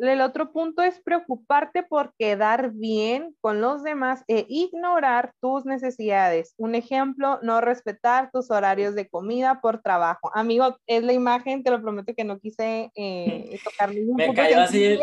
El 0.00 0.22
otro 0.22 0.50
punto 0.50 0.82
es 0.82 0.98
preocuparte 1.00 1.82
por 1.82 2.14
quedar 2.18 2.72
bien 2.72 3.36
con 3.42 3.60
los 3.60 3.82
demás 3.82 4.24
e 4.28 4.46
ignorar 4.48 5.34
tus 5.40 5.66
necesidades. 5.66 6.54
Un 6.56 6.74
ejemplo, 6.74 7.38
no 7.42 7.60
respetar 7.60 8.30
tus 8.32 8.50
horarios 8.50 8.94
de 8.94 9.08
comida 9.10 9.60
por 9.60 9.82
trabajo. 9.82 10.30
Amigo, 10.34 10.78
es 10.86 11.02
la 11.02 11.12
imagen, 11.12 11.62
te 11.62 11.70
lo 11.70 11.82
prometo 11.82 12.14
que 12.14 12.24
no 12.24 12.38
quise 12.38 12.90
eh, 12.94 13.58
tocar 13.64 13.94
ningún 13.94 14.16
Me 14.16 14.32
cayó 14.32 14.60
así 14.60 14.98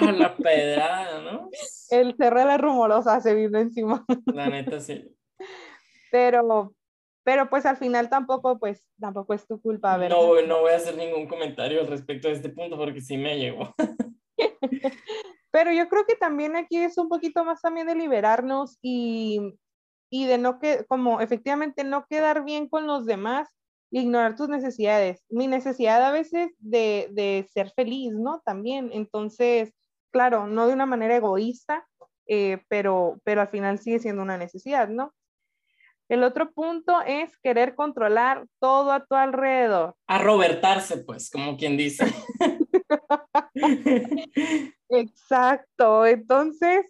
la 0.00 0.34
pedrada, 0.42 1.20
¿no? 1.20 1.50
El 1.90 2.16
cerro 2.16 2.40
de 2.40 2.46
la 2.46 2.56
rumorosa 2.56 3.20
se 3.20 3.34
vino 3.34 3.58
encima. 3.58 4.06
La 4.32 4.48
neta, 4.48 4.80
sí. 4.80 5.14
Pero, 6.10 6.72
pero 7.22 7.50
pues 7.50 7.66
al 7.66 7.76
final 7.76 8.08
tampoco, 8.08 8.58
pues 8.58 8.82
tampoco 8.98 9.34
es 9.34 9.46
tu 9.46 9.60
culpa, 9.60 9.98
¿verdad? 9.98 10.16
No, 10.16 10.40
no 10.40 10.60
voy 10.62 10.72
a 10.72 10.76
hacer 10.76 10.96
ningún 10.96 11.26
comentario 11.26 11.80
al 11.82 11.86
respecto 11.86 12.28
de 12.28 12.34
este 12.34 12.48
punto 12.48 12.78
porque 12.78 13.02
sí 13.02 13.18
me 13.18 13.38
llegó. 13.38 13.74
Pero 15.50 15.72
yo 15.72 15.88
creo 15.88 16.04
que 16.06 16.16
también 16.16 16.56
aquí 16.56 16.76
es 16.78 16.98
un 16.98 17.08
poquito 17.08 17.44
más 17.44 17.60
también 17.60 17.86
de 17.86 17.94
liberarnos 17.94 18.78
y, 18.82 19.54
y 20.10 20.26
de 20.26 20.38
no 20.38 20.58
que, 20.58 20.84
como 20.86 21.20
efectivamente 21.20 21.84
no 21.84 22.06
quedar 22.06 22.44
bien 22.44 22.68
con 22.68 22.86
los 22.86 23.06
demás, 23.06 23.48
ignorar 23.90 24.36
tus 24.36 24.48
necesidades. 24.48 25.24
Mi 25.28 25.46
necesidad 25.46 26.04
a 26.04 26.12
veces 26.12 26.50
de, 26.58 27.08
de 27.12 27.46
ser 27.52 27.70
feliz, 27.70 28.12
¿no? 28.12 28.42
También. 28.44 28.90
Entonces, 28.92 29.72
claro, 30.10 30.46
no 30.46 30.66
de 30.66 30.74
una 30.74 30.86
manera 30.86 31.16
egoísta, 31.16 31.86
eh, 32.26 32.62
pero, 32.68 33.20
pero 33.24 33.40
al 33.40 33.48
final 33.48 33.78
sigue 33.78 33.98
siendo 33.98 34.22
una 34.22 34.36
necesidad, 34.36 34.88
¿no? 34.88 35.14
El 36.08 36.22
otro 36.22 36.52
punto 36.52 37.00
es 37.06 37.36
querer 37.38 37.74
controlar 37.74 38.46
todo 38.60 38.92
a 38.92 39.04
tu 39.04 39.14
alrededor. 39.14 39.94
A 40.06 40.18
robertarse, 40.18 40.98
pues, 40.98 41.30
como 41.30 41.56
quien 41.56 41.76
dice. 41.76 42.04
Exacto, 44.88 46.06
entonces, 46.06 46.86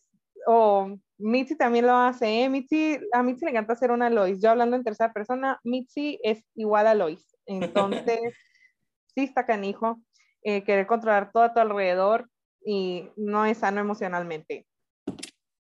o 0.47 0.97
Mitzi 1.19 1.57
también 1.57 1.87
lo 1.87 1.97
hace, 1.97 2.45
¿eh? 2.45 2.49
Mitzi, 2.49 2.99
a 3.13 3.23
Mitzi 3.23 3.45
le 3.45 3.51
encanta 3.51 3.73
hacer 3.73 3.91
una 3.91 4.09
Lois. 4.09 4.41
Yo 4.41 4.51
hablando 4.51 4.77
en 4.77 4.85
tercera 4.85 5.13
persona, 5.13 5.59
Mitzi 5.65 6.21
es 6.23 6.45
igual 6.55 6.87
a 6.87 6.95
Lois. 6.95 7.37
Entonces, 7.47 8.21
sí 9.15 9.25
está 9.25 9.45
canijo, 9.45 10.01
eh, 10.43 10.63
querer 10.63 10.87
controlar 10.87 11.33
todo 11.33 11.43
a 11.43 11.53
tu 11.53 11.61
alrededor 11.61 12.31
y 12.65 13.11
no 13.17 13.45
es 13.47 13.59
sano 13.59 13.81
emocionalmente. 13.81 14.67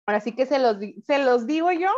Ahora 0.06 0.20
sí 0.20 0.32
que 0.32 0.46
se 0.46 0.58
los, 0.58 0.76
se 1.06 1.18
los 1.24 1.46
digo 1.46 1.70
yo 1.70 1.90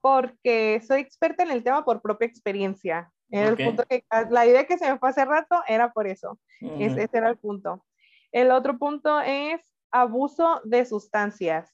porque 0.00 0.82
soy 0.86 1.00
experta 1.00 1.42
en 1.42 1.50
el 1.50 1.64
tema 1.64 1.84
por 1.84 2.02
propia 2.02 2.26
experiencia. 2.26 3.10
El 3.32 3.56
punto 3.56 3.84
que, 3.88 4.04
la 4.30 4.46
idea 4.46 4.66
que 4.66 4.78
se 4.78 4.90
me 4.90 4.98
fue 4.98 5.08
hace 5.08 5.24
rato 5.24 5.62
era 5.66 5.92
por 5.92 6.06
eso. 6.06 6.38
ese 6.78 7.08
era 7.12 7.30
el 7.30 7.38
punto. 7.38 7.84
El 8.30 8.50
otro 8.50 8.78
punto 8.78 9.20
es 9.20 9.60
abuso 9.90 10.60
de 10.64 10.84
sustancias. 10.84 11.70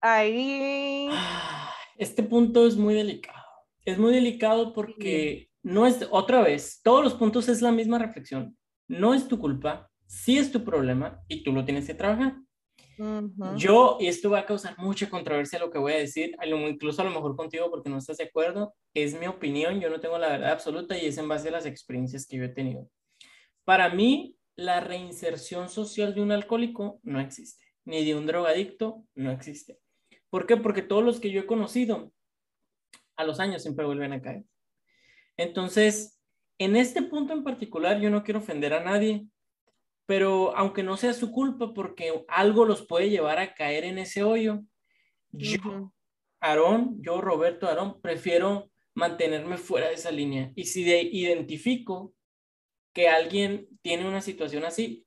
Ahí. 0.00 1.08
Este 1.96 2.22
punto 2.22 2.66
es 2.66 2.76
muy 2.76 2.94
delicado. 2.94 3.44
Es 3.84 3.98
muy 3.98 4.12
delicado 4.12 4.72
porque 4.72 5.50
no 5.62 5.86
es, 5.86 6.06
otra 6.10 6.42
vez, 6.42 6.80
todos 6.82 7.04
los 7.04 7.14
puntos 7.14 7.48
es 7.48 7.62
la 7.62 7.72
misma 7.72 7.98
reflexión. 7.98 8.56
No 8.88 9.14
es 9.14 9.28
tu 9.28 9.38
culpa, 9.38 9.90
sí 10.06 10.38
es 10.38 10.52
tu 10.52 10.64
problema 10.64 11.22
y 11.28 11.42
tú 11.42 11.52
lo 11.52 11.64
tienes 11.64 11.86
que 11.86 11.94
trabajar. 11.94 12.36
Yo, 13.56 13.98
y 14.00 14.06
esto 14.06 14.30
va 14.30 14.40
a 14.40 14.46
causar 14.46 14.76
mucha 14.78 15.08
controversia 15.08 15.58
lo 15.58 15.70
que 15.70 15.78
voy 15.78 15.92
a 15.92 15.96
decir, 15.98 16.36
incluso 16.44 17.02
a 17.02 17.04
lo 17.04 17.10
mejor 17.10 17.36
contigo 17.36 17.70
porque 17.70 17.90
no 17.90 17.98
estás 17.98 18.18
de 18.18 18.24
acuerdo, 18.24 18.74
es 18.94 19.18
mi 19.18 19.26
opinión, 19.26 19.80
yo 19.80 19.90
no 19.90 20.00
tengo 20.00 20.18
la 20.18 20.28
verdad 20.28 20.52
absoluta 20.52 20.96
y 20.96 21.06
es 21.06 21.18
en 21.18 21.28
base 21.28 21.48
a 21.48 21.52
las 21.52 21.66
experiencias 21.66 22.26
que 22.26 22.36
yo 22.36 22.44
he 22.44 22.48
tenido. 22.48 22.88
Para 23.64 23.88
mí, 23.88 24.36
la 24.56 24.80
reinserción 24.80 25.68
social 25.68 26.14
de 26.14 26.20
un 26.20 26.32
alcohólico 26.32 27.00
no 27.02 27.20
existe, 27.20 27.64
ni 27.84 28.04
de 28.04 28.14
un 28.14 28.26
drogadicto 28.26 29.04
no 29.14 29.30
existe. 29.30 29.78
¿Por 30.30 30.46
qué? 30.46 30.56
Porque 30.56 30.82
todos 30.82 31.04
los 31.04 31.20
que 31.20 31.30
yo 31.30 31.40
he 31.40 31.46
conocido 31.46 32.12
a 33.16 33.24
los 33.24 33.40
años 33.40 33.62
siempre 33.62 33.86
vuelven 33.86 34.12
a 34.12 34.20
caer. 34.20 34.44
Entonces, 35.36 36.20
en 36.58 36.76
este 36.76 37.02
punto 37.02 37.32
en 37.32 37.42
particular, 37.42 38.00
yo 38.00 38.10
no 38.10 38.22
quiero 38.22 38.40
ofender 38.40 38.74
a 38.74 38.84
nadie, 38.84 39.26
pero 40.06 40.56
aunque 40.56 40.82
no 40.82 40.96
sea 40.96 41.14
su 41.14 41.30
culpa, 41.30 41.72
porque 41.74 42.24
algo 42.28 42.64
los 42.64 42.86
puede 42.86 43.10
llevar 43.10 43.38
a 43.38 43.54
caer 43.54 43.84
en 43.84 43.98
ese 43.98 44.22
hoyo, 44.22 44.60
yo 45.30 45.92
Aarón, 46.40 46.98
yo, 47.00 47.20
Roberto 47.22 47.66
Aarón, 47.66 48.00
prefiero 48.02 48.70
mantenerme 48.94 49.56
fuera 49.56 49.88
de 49.88 49.94
esa 49.94 50.10
línea. 50.10 50.52
Y 50.54 50.64
si 50.64 50.84
de, 50.84 51.00
identifico 51.02 52.14
que 52.92 53.08
alguien 53.08 53.66
tiene 53.80 54.06
una 54.06 54.20
situación 54.20 54.64
así, 54.64 55.06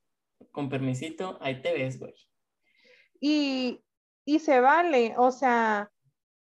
con 0.51 0.67
permisito, 0.67 1.37
ahí 1.41 1.61
te 1.61 1.73
ves, 1.73 1.99
güey. 1.99 2.13
Y, 3.19 3.83
y 4.25 4.39
se 4.39 4.59
vale, 4.59 5.13
o 5.17 5.31
sea, 5.31 5.91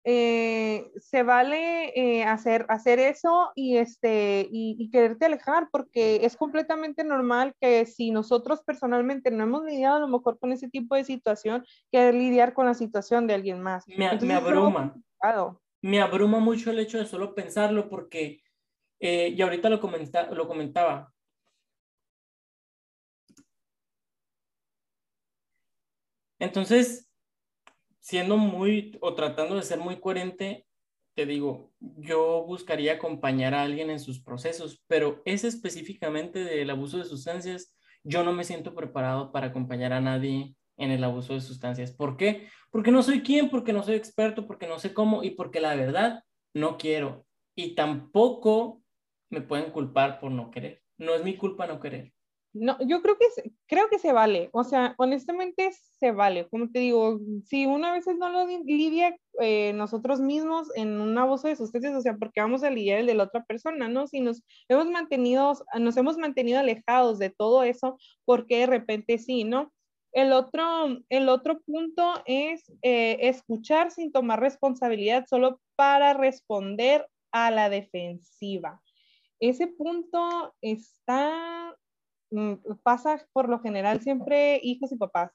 eh, 0.05 0.91
se 0.97 1.23
vale 1.23 1.93
eh, 1.95 2.25
hacer, 2.25 2.65
hacer 2.67 2.99
eso 2.99 3.51
y, 3.55 3.77
este, 3.77 4.47
y, 4.51 4.89
quererte 4.89 5.25
alejar, 5.25 5.69
porque 5.71 6.25
es 6.25 6.35
completamente 6.35 7.03
normal 7.03 7.55
que 7.61 7.85
si 7.85 8.11
nosotros 8.11 8.61
personalmente 8.65 9.31
no 9.31 9.43
hemos 9.43 9.63
lidiado 9.63 9.95
a 9.95 9.99
lo 9.99 10.09
mejor 10.09 10.39
con 10.39 10.51
ese 10.51 10.69
tipo 10.69 10.95
de 10.95 11.05
situación, 11.05 11.65
que 11.91 12.11
lidiar 12.11 12.53
con 12.53 12.65
la 12.65 12.73
situación 12.73 13.27
de 13.27 13.35
alguien 13.35 13.61
más. 13.61 13.87
Me, 13.87 14.11
me 14.19 14.33
abruma. 14.33 14.93
Me 15.81 16.01
abruma 16.01 16.39
mucho 16.39 16.71
el 16.71 16.79
hecho 16.79 16.97
de 16.97 17.05
solo 17.05 17.33
pensarlo 17.33 17.89
porque, 17.89 18.41
eh, 18.99 19.29
y 19.29 19.41
ahorita 19.41 19.69
lo, 19.69 19.79
comenta, 19.79 20.29
lo 20.31 20.47
comentaba, 20.47 21.13
entonces, 26.39 27.09
siendo 28.03 28.35
muy 28.35 28.97
o 28.99 29.15
tratando 29.15 29.55
de 29.55 29.63
ser 29.63 29.79
muy 29.79 30.01
coherente, 30.01 30.67
te 31.15 31.25
digo, 31.25 31.71
yo 31.79 32.43
buscaría 32.45 32.93
acompañar 32.93 33.53
a 33.53 33.63
alguien 33.63 33.89
en 33.89 33.99
sus 33.99 34.21
procesos, 34.21 34.83
pero 34.87 35.21
ese 35.23 35.47
específicamente 35.47 36.43
del 36.43 36.69
abuso 36.69 36.97
de 36.97 37.05
sustancias, 37.05 37.73
yo 38.03 38.23
no 38.23 38.33
me 38.33 38.43
siento 38.43 38.75
preparado 38.75 39.31
para 39.31 39.47
acompañar 39.47 39.93
a 39.93 40.01
nadie 40.01 40.53
en 40.75 40.91
el 40.91 41.01
abuso 41.03 41.33
de 41.33 41.39
sustancias. 41.39 41.93
¿Por 41.93 42.17
qué? 42.17 42.49
Porque 42.71 42.91
no 42.91 43.03
soy 43.03 43.21
quien, 43.21 43.49
porque 43.49 43.71
no 43.71 43.83
soy 43.83 43.95
experto, 43.95 44.47
porque 44.47 44.67
no 44.67 44.79
sé 44.79 44.93
cómo 44.93 45.23
y 45.23 45.29
porque 45.31 45.61
la 45.61 45.73
verdad 45.75 46.23
no 46.53 46.77
quiero. 46.77 47.25
Y 47.55 47.73
tampoco 47.73 48.81
me 49.29 49.39
pueden 49.39 49.71
culpar 49.71 50.19
por 50.19 50.31
no 50.31 50.51
querer. 50.51 50.81
No 50.97 51.15
es 51.15 51.23
mi 51.23 51.37
culpa 51.37 51.67
no 51.67 51.79
querer. 51.79 52.11
No, 52.53 52.77
yo 52.85 53.01
creo 53.01 53.17
que, 53.17 53.51
creo 53.65 53.89
que 53.89 53.97
se 53.97 54.13
vale, 54.13 54.49
o 54.53 54.63
sea, 54.63 54.93
honestamente 54.99 55.71
se 55.99 56.11
vale, 56.11 56.47
como 56.49 56.69
te 56.69 56.79
digo, 56.79 57.19
si 57.45 57.65
una 57.65 57.91
vez 57.91 58.05
no 58.05 58.29
lo 58.29 58.45
lidia 58.45 59.17
eh, 59.39 59.73
nosotros 59.73 60.21
mismos 60.21 60.67
en 60.75 61.01
un 61.01 61.17
abuso 61.17 61.47
de 61.47 61.55
sustancias, 61.55 61.95
o 61.95 62.01
sea, 62.01 62.15
porque 62.15 62.41
vamos 62.41 62.63
a 62.63 62.69
lidiar 62.69 62.99
el 62.99 63.07
de 63.07 63.15
la 63.15 63.23
otra 63.23 63.43
persona, 63.43 63.87
¿no? 63.89 64.05
Si 64.05 64.21
nos 64.21 64.43
hemos 64.69 64.87
mantenido, 64.91 65.53
nos 65.79 65.97
hemos 65.97 66.17
mantenido 66.17 66.59
alejados 66.59 67.17
de 67.17 67.31
todo 67.31 67.63
eso, 67.63 67.97
porque 68.23 68.59
de 68.59 68.67
repente 68.67 69.17
sí, 69.17 69.45
¿no? 69.45 69.73
El 70.11 70.31
otro, 70.31 70.99
el 71.09 71.29
otro 71.29 71.59
punto 71.61 72.21
es 72.27 72.71
eh, 72.83 73.17
escuchar 73.21 73.89
sin 73.89 74.11
tomar 74.11 74.39
responsabilidad 74.39 75.25
solo 75.27 75.59
para 75.75 76.13
responder 76.13 77.07
a 77.31 77.49
la 77.49 77.69
defensiva. 77.69 78.79
Ese 79.39 79.65
punto 79.65 80.53
está 80.61 81.75
pasa 82.83 83.25
por 83.33 83.49
lo 83.49 83.59
general 83.59 84.01
siempre 84.01 84.59
hijos 84.63 84.91
y 84.91 84.97
papás. 84.97 85.31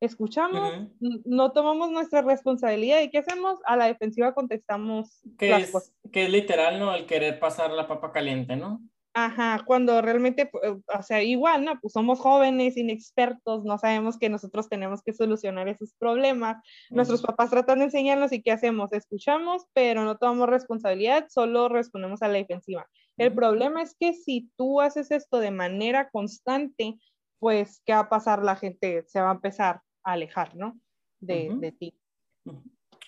Escuchamos, 0.00 0.88
no 1.24 1.52
tomamos 1.52 1.92
nuestra 1.92 2.22
responsabilidad 2.22 3.00
y 3.02 3.10
¿qué 3.10 3.18
hacemos? 3.18 3.60
A 3.64 3.76
la 3.76 3.86
defensiva 3.86 4.34
contestamos 4.34 5.20
que 5.38 5.54
es, 5.54 5.94
Que 6.10 6.24
es 6.24 6.30
literal, 6.30 6.80
¿no? 6.80 6.92
El 6.92 7.06
querer 7.06 7.38
pasar 7.38 7.70
la 7.70 7.86
papa 7.86 8.10
caliente, 8.10 8.56
¿no? 8.56 8.80
Ajá, 9.14 9.62
cuando 9.66 10.00
realmente, 10.00 10.50
o 10.52 11.02
sea, 11.02 11.22
igual, 11.22 11.66
¿no? 11.66 11.78
Pues 11.80 11.92
somos 11.92 12.18
jóvenes, 12.18 12.78
inexpertos, 12.78 13.62
no 13.62 13.76
sabemos 13.76 14.18
que 14.18 14.30
nosotros 14.30 14.70
tenemos 14.70 15.02
que 15.02 15.12
solucionar 15.12 15.68
esos 15.68 15.92
problemas. 15.98 16.56
Nuestros 16.88 17.20
papás 17.20 17.50
tratan 17.50 17.80
de 17.80 17.84
enseñarnos 17.86 18.32
y 18.32 18.40
¿qué 18.42 18.52
hacemos? 18.52 18.90
Escuchamos, 18.92 19.66
pero 19.74 20.04
no 20.04 20.16
tomamos 20.16 20.48
responsabilidad, 20.48 21.26
solo 21.28 21.68
respondemos 21.68 22.22
a 22.22 22.28
la 22.28 22.38
defensiva. 22.38 22.88
El 23.18 23.34
problema 23.34 23.82
es 23.82 23.94
que 23.98 24.14
si 24.14 24.50
tú 24.56 24.80
haces 24.80 25.10
esto 25.10 25.38
de 25.38 25.50
manera 25.50 26.10
constante, 26.10 26.98
pues, 27.38 27.82
¿qué 27.84 27.92
va 27.92 28.00
a 28.00 28.08
pasar? 28.08 28.42
La 28.42 28.56
gente 28.56 29.04
se 29.06 29.20
va 29.20 29.30
a 29.30 29.34
empezar 29.34 29.82
a 30.04 30.12
alejar, 30.12 30.56
¿no? 30.56 30.78
De, 31.20 31.50
de 31.56 31.72
ti. 31.72 31.94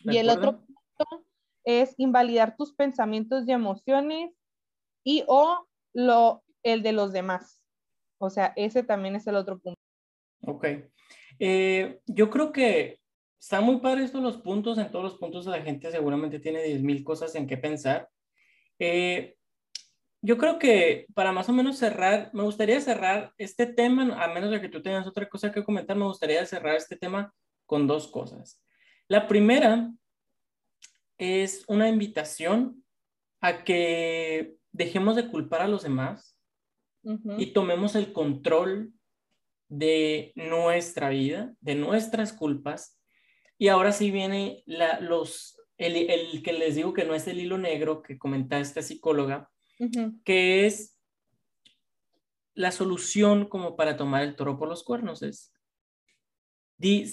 y 0.01 0.17
el 0.17 0.29
otro 0.29 0.59
punto 0.59 1.25
es 1.65 1.95
invalidar 1.99 2.57
tus 2.57 2.73
pensamientos 2.75 3.45
y 3.49 3.53
emociones 3.53 4.33
y 5.03 5.25
o 5.27 5.67
lo, 5.95 6.45
el 6.63 6.83
de 6.83 6.93
los 6.93 7.13
demás. 7.13 7.63
O 8.19 8.31
sea, 8.31 8.53
ese 8.57 8.83
también 8.83 9.17
es 9.17 9.27
el 9.27 9.37
otro 9.37 9.59
punto. 9.59 9.81
Ok. 10.47 10.67
Eh, 11.39 12.01
yo 12.07 12.31
creo 12.31 12.53
que 12.53 13.01
están 13.41 13.65
muy 13.65 13.81
padres 13.81 14.07
estos 14.07 14.23
los 14.23 14.39
puntos. 14.39 14.79
En 14.79 14.91
todos 14.91 15.05
los 15.05 15.19
puntos 15.19 15.47
la 15.47 15.61
gente 15.63 15.91
seguramente 15.91 16.39
tiene 16.39 16.65
10.000 16.65 17.05
cosas 17.05 17.35
en 17.35 17.47
qué 17.47 17.57
pensar. 17.57 18.09
Eh, 18.79 19.37
yo 20.25 20.39
creo 20.39 20.59
que 20.59 21.07
para 21.13 21.33
más 21.33 21.51
o 21.51 21.53
menos 21.53 21.77
cerrar, 21.77 22.31
me 22.33 22.43
gustaría 22.45 22.81
cerrar 22.81 23.35
este 23.37 23.67
tema, 23.67 24.25
a 24.25 24.33
menos 24.33 24.51
de 24.51 24.59
que 24.59 24.71
tú 24.71 24.83
tengas 24.83 25.07
otra 25.07 25.29
cosa 25.29 25.53
que 25.53 25.63
comentar, 25.63 25.99
me 25.99 26.07
gustaría 26.07 26.47
cerrar 26.47 26.77
este 26.77 26.97
tema 26.97 27.35
con 27.67 27.87
dos 27.87 28.09
cosas. 28.09 28.59
La 29.07 29.29
primera 29.29 29.93
es 31.19 31.63
una 31.69 31.91
invitación 31.91 32.83
a 33.43 33.65
que 33.65 34.57
dejemos 34.73 35.15
de 35.15 35.29
culpar 35.29 35.61
a 35.61 35.69
los 35.69 35.83
demás 35.83 36.39
y 37.37 37.53
tomemos 37.53 37.95
el 37.95 38.15
control 38.15 38.95
de 39.69 40.33
nuestra 40.37 41.11
vida, 41.11 41.55
de 41.61 41.75
nuestras 41.75 42.33
culpas. 42.33 42.99
Y 43.59 43.69
ahora 43.69 43.93
sí 43.93 44.11
viene 44.11 44.63
la, 44.65 45.01
los, 45.01 45.61
el, 45.77 45.97
el, 45.97 46.43
que 46.43 46.55
les 46.55 46.77
digo 46.77 46.95
que 46.95 47.05
no 47.05 47.15
es 47.15 47.29
el 47.29 47.41
hilo 47.41 47.59
negro 47.59 48.01
que 48.01 48.17
comenta 48.17 48.59
esta 48.59 48.81
psicóloga, 48.81 49.51
que 50.25 50.67
es 50.67 50.99
la 52.55 52.71
solución 52.71 53.49
como 53.49 53.77
para 53.77 53.97
tomar 53.97 54.23
el 54.23 54.37
toro 54.37 54.59
por 54.59 54.69
los 54.69 54.85
cuernos. 54.85 55.23
Es 55.23 55.53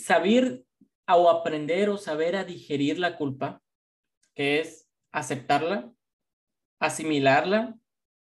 saber 0.03 0.65
o 1.07 1.29
aprender 1.29 1.89
o 1.89 1.97
saber 1.97 2.35
a 2.35 2.43
digerir 2.43 2.99
la 2.99 3.17
culpa, 3.17 3.61
que 4.33 4.59
es 4.59 4.89
aceptarla, 5.11 5.91
asimilarla, 6.79 7.77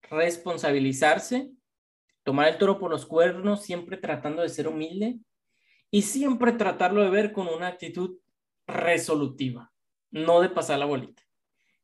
responsabilizarse, 0.03 1.51
tomar 2.23 2.49
el 2.49 2.59
toro 2.59 2.79
por 2.79 2.91
los 2.91 3.07
cuernos, 3.07 3.63
siempre 3.63 3.97
tratando 3.97 4.43
de 4.43 4.49
ser 4.49 4.67
humilde 4.67 5.19
y 5.91 6.03
siempre 6.03 6.53
tratarlo 6.53 7.03
de 7.03 7.11
ver 7.11 7.33
con 7.33 7.49
una 7.49 7.67
actitud 7.67 8.19
resolutiva, 8.67 9.73
no 10.11 10.41
de 10.41 10.49
pasar 10.49 10.79
la 10.79 10.87
bolita. 10.87 11.23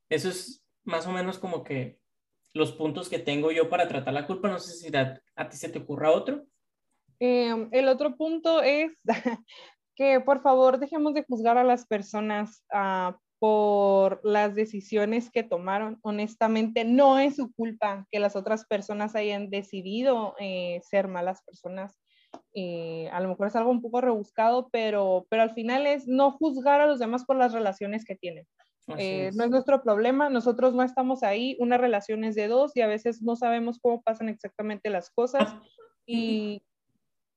Eso 0.09 0.28
es 0.28 0.64
más 0.84 1.07
o 1.07 1.12
menos 1.12 1.38
como 1.38 1.64
que 1.64 1.99
los 2.57 2.72
puntos 2.72 3.09
que 3.09 3.18
tengo 3.18 3.52
yo 3.52 3.68
para 3.68 3.86
tratar 3.86 4.14
la 4.14 4.26
culpa. 4.26 4.48
No 4.48 4.59
sé 4.59 4.72
si 4.72 4.96
a, 4.96 5.48
ti 5.48 5.57
se 5.57 5.68
te 5.68 5.78
ocurra 5.78 6.11
otro. 6.11 6.44
Em, 7.20 7.68
el 7.70 7.88
otro 7.88 8.16
punto 8.16 8.62
es 8.62 8.92
que 9.94 10.20
por 10.20 10.42
favor 10.42 10.78
dejemos 10.78 11.14
de 11.14 11.24
juzgar 11.24 11.59
a 11.59 11.64
las 11.64 11.86
personas 11.86 12.64
uh, 12.72 13.12
por 13.38 14.20
las 14.24 14.54
decisiones 14.54 15.30
que 15.30 15.42
tomaron. 15.42 15.98
Honestamente, 16.02 16.84
no 16.84 17.18
es 17.18 17.36
su 17.36 17.52
culpa 17.52 18.07
que 18.11 18.20
las 18.20 18.36
otras 18.36 18.64
personas 18.66 19.14
hayan 19.14 19.50
decidido 19.50 20.34
eh, 20.38 20.80
ser 20.82 21.09
malas 21.09 21.42
personas. 21.42 21.98
Eh, 22.54 23.09
a 23.12 23.20
lo 23.20 23.28
mejor 23.28 23.48
es 23.48 23.57
algo 23.57 23.70
un 23.70 23.82
poco 23.82 24.00
rebuscado, 24.00 24.68
pero, 24.72 25.26
pero 25.28 25.42
al 25.42 25.52
final 25.52 25.86
es 25.86 26.09
no 26.09 26.32
juzgar 26.32 26.80
a 26.80 26.86
los 26.86 26.98
demás 26.98 27.24
por 27.24 27.36
las 27.36 27.52
relaciones 27.52 28.04
que 28.04 28.16
tienen. 28.16 28.46
Eh, 28.99 29.30
no 29.34 29.45
es 29.45 29.51
nuestro 29.51 29.82
problema, 29.82 30.28
nosotros 30.28 30.74
no 30.74 30.82
estamos 30.82 31.22
ahí, 31.24 31.57
una 31.59 31.76
relación 31.76 32.22
es 32.22 32.37
de 32.37 32.47
dos 32.47 32.76
y 32.76 32.82
a 32.82 32.87
veces 32.87 33.20
no 33.20 33.34
sabemos 33.34 33.80
cómo 33.80 34.01
pasan 34.03 34.28
exactamente 34.28 34.91
las 34.91 35.11
cosas 35.11 35.57
y, 36.07 36.62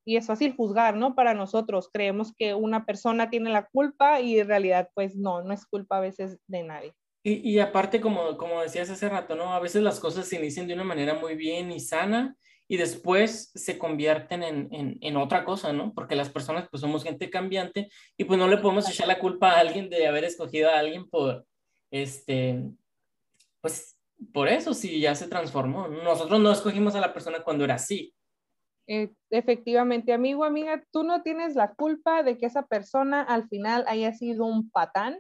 y 0.05 0.17
es 0.17 0.27
fácil 0.27 0.55
juzgar, 0.55 0.95
¿no? 0.95 1.15
Para 1.15 1.33
nosotros 1.33 1.89
creemos 1.91 2.33
que 2.35 2.53
una 2.53 2.85
persona 2.85 3.31
tiene 3.31 3.49
la 3.49 3.67
culpa 3.67 4.21
y 4.21 4.39
en 4.39 4.47
realidad 4.47 4.89
pues 4.93 5.15
no, 5.15 5.41
no 5.41 5.53
es 5.53 5.65
culpa 5.65 5.97
a 5.97 6.01
veces 6.01 6.37
de 6.45 6.63
nadie. 6.63 6.93
Y, 7.23 7.49
y 7.49 7.59
aparte, 7.59 7.99
como, 7.99 8.37
como 8.37 8.61
decías 8.61 8.89
hace 8.89 9.09
rato, 9.09 9.35
¿no? 9.35 9.53
A 9.53 9.59
veces 9.59 9.81
las 9.81 9.99
cosas 9.99 10.27
se 10.27 10.37
inician 10.37 10.67
de 10.67 10.75
una 10.75 10.83
manera 10.83 11.15
muy 11.15 11.35
bien 11.35 11.71
y 11.71 11.79
sana 11.79 12.37
y 12.71 12.77
después 12.77 13.51
se 13.55 13.79
convierten 13.79 14.43
en, 14.43 14.67
en, 14.71 14.97
en, 15.01 15.17
otra 15.17 15.43
cosa, 15.43 15.73
¿no? 15.73 15.91
Porque 15.91 16.15
las 16.15 16.29
personas 16.29 16.67
pues 16.69 16.81
somos 16.81 17.03
gente 17.03 17.31
cambiante 17.31 17.89
y 18.15 18.25
pues 18.25 18.37
no 18.37 18.47
le 18.47 18.57
podemos 18.57 18.87
echar 18.87 19.07
la 19.07 19.17
culpa 19.17 19.51
a 19.51 19.59
alguien 19.59 19.89
de 19.89 20.05
haber 20.05 20.23
escogido 20.23 20.69
a 20.69 20.77
alguien 20.77 21.09
por, 21.09 21.45
este, 21.89 22.63
pues 23.59 23.97
por 24.31 24.47
eso 24.47 24.75
sí 24.75 24.99
ya 25.01 25.15
se 25.15 25.27
transformó. 25.27 25.87
Nosotros 25.87 26.39
no 26.39 26.51
escogimos 26.51 26.93
a 26.93 27.01
la 27.01 27.11
persona 27.11 27.41
cuando 27.41 27.63
era 27.63 27.73
así. 27.73 28.13
Eh, 28.87 29.09
efectivamente, 29.31 30.13
amigo, 30.13 30.43
amiga, 30.43 30.83
tú 30.91 31.03
no 31.03 31.23
tienes 31.23 31.55
la 31.55 31.73
culpa 31.73 32.21
de 32.21 32.37
que 32.37 32.45
esa 32.45 32.67
persona 32.67 33.23
al 33.23 33.47
final 33.47 33.83
haya 33.87 34.13
sido 34.13 34.45
un 34.45 34.69
patán 34.69 35.19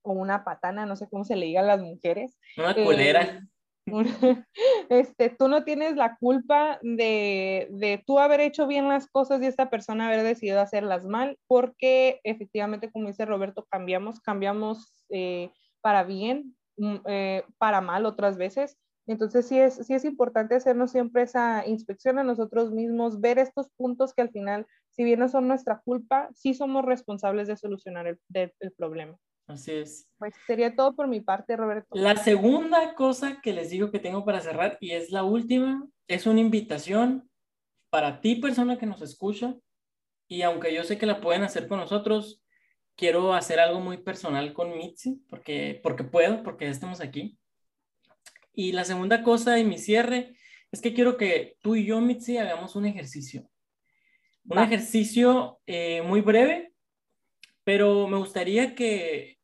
o 0.00 0.12
una 0.12 0.42
patana, 0.42 0.86
no 0.86 0.96
sé 0.96 1.06
cómo 1.10 1.24
se 1.24 1.36
le 1.36 1.46
diga 1.46 1.60
a 1.60 1.64
las 1.64 1.80
mujeres. 1.80 2.38
Una 2.56 2.74
culera. 2.74 3.46
este, 4.88 5.30
tú 5.30 5.48
no 5.48 5.64
tienes 5.64 5.96
la 5.96 6.16
culpa 6.16 6.78
de, 6.82 7.68
de 7.70 8.02
tú 8.06 8.18
haber 8.18 8.40
hecho 8.40 8.66
bien 8.66 8.88
las 8.88 9.08
cosas 9.08 9.42
y 9.42 9.46
esta 9.46 9.70
persona 9.70 10.06
haber 10.06 10.22
decidido 10.22 10.60
hacerlas 10.60 11.04
mal, 11.04 11.38
porque 11.46 12.20
efectivamente, 12.24 12.90
como 12.90 13.08
dice 13.08 13.24
Roberto, 13.24 13.66
cambiamos, 13.70 14.20
cambiamos 14.20 15.04
eh, 15.10 15.50
para 15.80 16.04
bien, 16.04 16.56
mm, 16.76 16.96
eh, 17.06 17.44
para 17.58 17.80
mal 17.80 18.06
otras 18.06 18.36
veces. 18.36 18.76
Entonces 19.06 19.46
sí 19.46 19.58
es, 19.58 19.74
sí 19.74 19.94
es 19.94 20.04
importante 20.04 20.54
hacernos 20.54 20.90
siempre 20.90 21.22
esa 21.22 21.66
inspección 21.66 22.18
a 22.18 22.24
nosotros 22.24 22.72
mismos, 22.72 23.20
ver 23.20 23.38
estos 23.38 23.70
puntos 23.76 24.12
que 24.12 24.20
al 24.22 24.30
final, 24.30 24.66
si 24.90 25.02
bien 25.02 25.20
no 25.20 25.28
son 25.28 25.48
nuestra 25.48 25.80
culpa, 25.82 26.28
sí 26.34 26.52
somos 26.52 26.84
responsables 26.84 27.48
de 27.48 27.56
solucionar 27.56 28.06
el, 28.06 28.20
el 28.34 28.72
problema. 28.72 29.16
Así 29.48 29.72
es. 29.72 30.06
Pues 30.18 30.34
sería 30.46 30.76
todo 30.76 30.94
por 30.94 31.08
mi 31.08 31.20
parte, 31.20 31.56
Roberto. 31.56 31.88
La 31.94 32.16
segunda 32.16 32.94
cosa 32.94 33.40
que 33.40 33.54
les 33.54 33.70
digo 33.70 33.90
que 33.90 33.98
tengo 33.98 34.24
para 34.24 34.42
cerrar, 34.42 34.76
y 34.78 34.90
es 34.90 35.10
la 35.10 35.24
última, 35.24 35.88
es 36.06 36.26
una 36.26 36.40
invitación 36.40 37.30
para 37.88 38.20
ti, 38.20 38.36
persona 38.36 38.78
que 38.78 38.84
nos 38.84 39.00
escucha, 39.00 39.56
y 40.28 40.42
aunque 40.42 40.74
yo 40.74 40.84
sé 40.84 40.98
que 40.98 41.06
la 41.06 41.22
pueden 41.22 41.44
hacer 41.44 41.66
con 41.66 41.78
nosotros, 41.78 42.44
quiero 42.94 43.32
hacer 43.32 43.58
algo 43.58 43.80
muy 43.80 43.96
personal 43.96 44.52
con 44.52 44.76
Mitzi, 44.76 45.22
porque, 45.30 45.80
porque 45.82 46.04
puedo, 46.04 46.42
porque 46.42 46.66
ya 46.66 46.70
estamos 46.70 47.00
aquí. 47.00 47.38
Y 48.52 48.72
la 48.72 48.84
segunda 48.84 49.22
cosa 49.22 49.58
y 49.58 49.64
mi 49.64 49.78
cierre 49.78 50.36
es 50.70 50.82
que 50.82 50.92
quiero 50.92 51.16
que 51.16 51.56
tú 51.62 51.74
y 51.74 51.86
yo, 51.86 52.02
Mitzi, 52.02 52.36
hagamos 52.36 52.76
un 52.76 52.84
ejercicio. 52.84 53.48
Un 54.44 54.58
ejercicio 54.58 55.60
eh, 55.66 56.02
muy 56.02 56.20
breve, 56.20 56.74
pero 57.64 58.08
me 58.08 58.18
gustaría 58.18 58.74
que 58.74 59.37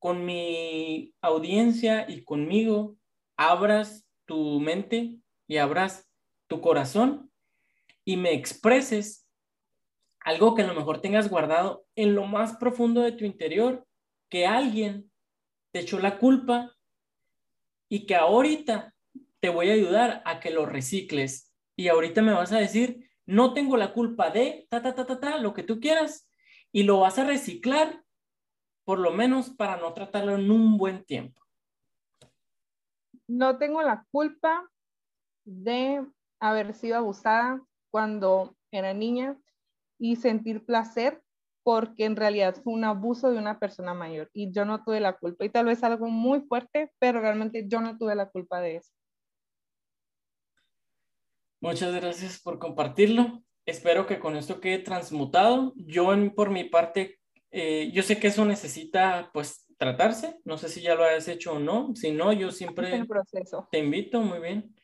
con 0.00 0.24
mi 0.24 1.14
audiencia 1.20 2.06
y 2.08 2.24
conmigo 2.24 2.96
abras 3.36 4.06
tu 4.24 4.58
mente 4.58 5.18
y 5.46 5.58
abras 5.58 6.10
tu 6.48 6.60
corazón 6.60 7.30
y 8.04 8.16
me 8.16 8.32
expreses 8.32 9.28
algo 10.20 10.54
que 10.54 10.62
a 10.62 10.66
lo 10.66 10.74
mejor 10.74 11.00
tengas 11.00 11.28
guardado 11.30 11.86
en 11.94 12.14
lo 12.14 12.26
más 12.26 12.56
profundo 12.56 13.02
de 13.02 13.12
tu 13.12 13.24
interior, 13.24 13.86
que 14.28 14.46
alguien 14.46 15.10
te 15.70 15.80
echó 15.80 15.98
la 15.98 16.18
culpa 16.18 16.74
y 17.88 18.06
que 18.06 18.16
ahorita 18.16 18.94
te 19.40 19.48
voy 19.48 19.70
a 19.70 19.74
ayudar 19.74 20.22
a 20.24 20.40
que 20.40 20.50
lo 20.50 20.66
recicles. 20.66 21.52
Y 21.76 21.88
ahorita 21.88 22.22
me 22.22 22.32
vas 22.32 22.52
a 22.52 22.58
decir, 22.58 23.10
no 23.26 23.54
tengo 23.54 23.76
la 23.76 23.92
culpa 23.92 24.30
de 24.30 24.66
ta, 24.70 24.82
ta, 24.82 24.94
ta, 24.94 25.06
ta, 25.06 25.20
ta, 25.20 25.38
lo 25.38 25.54
que 25.54 25.62
tú 25.62 25.80
quieras, 25.80 26.28
y 26.72 26.84
lo 26.84 27.00
vas 27.00 27.18
a 27.18 27.24
reciclar 27.24 28.02
por 28.90 28.98
lo 28.98 29.12
menos 29.12 29.50
para 29.50 29.76
no 29.76 29.94
tratarlo 29.94 30.34
en 30.34 30.50
un 30.50 30.76
buen 30.76 31.04
tiempo. 31.04 31.40
No 33.28 33.56
tengo 33.56 33.82
la 33.82 34.04
culpa 34.10 34.68
de 35.44 36.04
haber 36.40 36.74
sido 36.74 36.96
abusada 36.96 37.64
cuando 37.92 38.56
era 38.72 38.92
niña 38.92 39.38
y 39.96 40.16
sentir 40.16 40.66
placer 40.66 41.22
porque 41.62 42.04
en 42.04 42.16
realidad 42.16 42.56
fue 42.64 42.72
un 42.72 42.82
abuso 42.82 43.30
de 43.30 43.38
una 43.38 43.60
persona 43.60 43.94
mayor 43.94 44.28
y 44.32 44.50
yo 44.50 44.64
no 44.64 44.82
tuve 44.82 44.98
la 44.98 45.16
culpa. 45.16 45.44
Y 45.44 45.50
tal 45.50 45.66
vez 45.66 45.84
algo 45.84 46.08
muy 46.08 46.40
fuerte, 46.40 46.90
pero 46.98 47.20
realmente 47.20 47.68
yo 47.68 47.80
no 47.80 47.96
tuve 47.96 48.16
la 48.16 48.28
culpa 48.28 48.60
de 48.60 48.78
eso. 48.78 48.90
Muchas 51.60 51.94
gracias 51.94 52.40
por 52.42 52.58
compartirlo. 52.58 53.44
Espero 53.66 54.08
que 54.08 54.18
con 54.18 54.34
esto 54.34 54.60
quede 54.60 54.80
transmutado. 54.80 55.74
Yo 55.76 56.10
por 56.34 56.50
mi 56.50 56.64
parte 56.64 57.19
eh, 57.50 57.90
yo 57.92 58.02
sé 58.02 58.18
que 58.18 58.28
eso 58.28 58.44
necesita, 58.44 59.30
pues, 59.32 59.66
tratarse. 59.76 60.38
No 60.44 60.58
sé 60.58 60.68
si 60.68 60.82
ya 60.82 60.94
lo 60.94 61.04
has 61.04 61.26
hecho 61.26 61.54
o 61.54 61.58
no. 61.58 61.94
Si 61.94 62.12
no, 62.12 62.32
yo 62.32 62.52
siempre 62.52 63.02
te 63.70 63.78
invito, 63.78 64.20
muy 64.20 64.38
bien. 64.38 64.74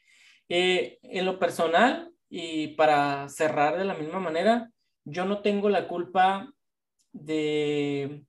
Eh, 0.49 0.99
en 1.03 1.25
lo 1.27 1.39
personal, 1.39 2.13
y 2.29 2.69
para 2.69 3.29
cerrar 3.29 3.79
de 3.79 3.85
la 3.85 3.95
misma 3.95 4.21
manera, 4.21 4.71
yo 5.05 5.25
no 5.25 5.43
tengo 5.43 5.69
la 5.69 5.87
culpa 5.87 6.53
de 7.13 8.25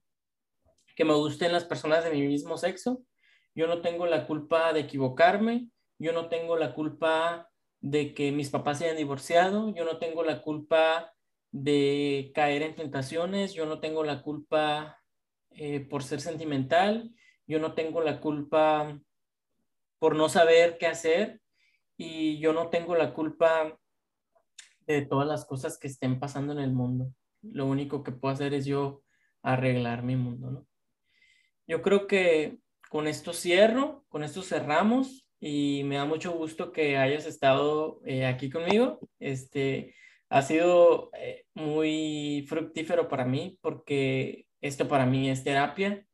que 0.96 1.06
me 1.06 1.14
gusten 1.14 1.52
las 1.52 1.66
personas 1.66 2.04
de 2.04 2.12
mi 2.12 2.22
mismo 2.22 2.58
sexo. 2.58 3.04
Yo 3.56 3.68
no 3.68 3.82
tengo 3.82 4.06
la 4.06 4.28
culpa 4.28 4.74
de 4.74 4.82
equivocarme. 4.82 5.70
Yo 6.00 6.12
no 6.12 6.28
tengo 6.28 6.58
la 6.58 6.74
culpa 6.74 7.50
de 7.80 8.14
que 8.14 8.32
mis 8.32 8.50
papás 8.50 8.80
se 8.80 8.86
hayan 8.86 8.98
divorciado. 8.98 9.74
Yo 9.74 9.86
no 9.86 9.98
tengo 10.00 10.24
la 10.24 10.42
culpa 10.42 11.14
de 11.52 12.32
caer 12.36 12.62
en 12.62 12.76
tentaciones, 12.76 13.54
yo 13.54 13.66
no 13.66 13.80
tengo 13.80 14.04
la 14.04 14.22
culpa 14.22 15.02
eh, 15.52 15.80
por 15.80 16.04
ser 16.04 16.22
sentimental, 16.22 17.14
yo 17.48 17.60
no 17.60 17.74
tengo 17.74 18.02
la 18.02 18.20
culpa 18.20 19.00
por 20.00 20.16
no 20.16 20.30
saber 20.30 20.78
qué 20.78 20.88
hacer 20.88 21.42
y 21.98 22.40
yo 22.40 22.54
no 22.54 22.70
tengo 22.70 22.96
la 22.96 23.14
culpa 23.14 23.78
de 24.86 25.02
todas 25.06 25.28
las 25.28 25.46
cosas 25.46 25.78
que 25.78 25.88
estén 25.88 26.20
pasando 26.20 26.54
en 26.54 26.60
el 26.60 26.72
mundo. 26.72 27.14
Lo 27.42 27.66
único 27.66 28.04
que 28.04 28.12
puedo 28.12 28.34
hacer 28.34 28.54
es 28.54 28.66
yo 28.66 29.04
arreglar 29.42 30.04
mi 30.04 30.16
mundo, 30.16 30.52
¿no? 30.52 30.68
Yo 31.68 31.82
creo 31.82 32.08
que 32.08 32.60
con 32.90 33.08
esto 33.08 33.34
cierro, 33.34 34.06
con 34.08 34.24
esto 34.24 34.42
cerramos 34.42 35.28
y 35.40 35.84
me 35.84 35.98
da 35.98 36.06
mucho 36.06 36.32
gusto 36.32 36.72
que 36.72 36.98
hayas 36.98 37.26
estado 37.26 38.02
eh, 38.06 38.26
aquí 38.26 38.50
conmigo. 38.50 39.00
Este, 39.20 39.94
ha 40.30 40.42
sido 40.42 41.10
eh, 41.14 41.46
muy 41.54 42.46
fructífero 42.48 43.08
para 43.08 43.26
mí 43.26 43.58
porque 43.62 44.46
esto 44.62 44.88
para 44.88 45.06
mí 45.06 45.30
es 45.30 45.44
terapia 45.44 46.06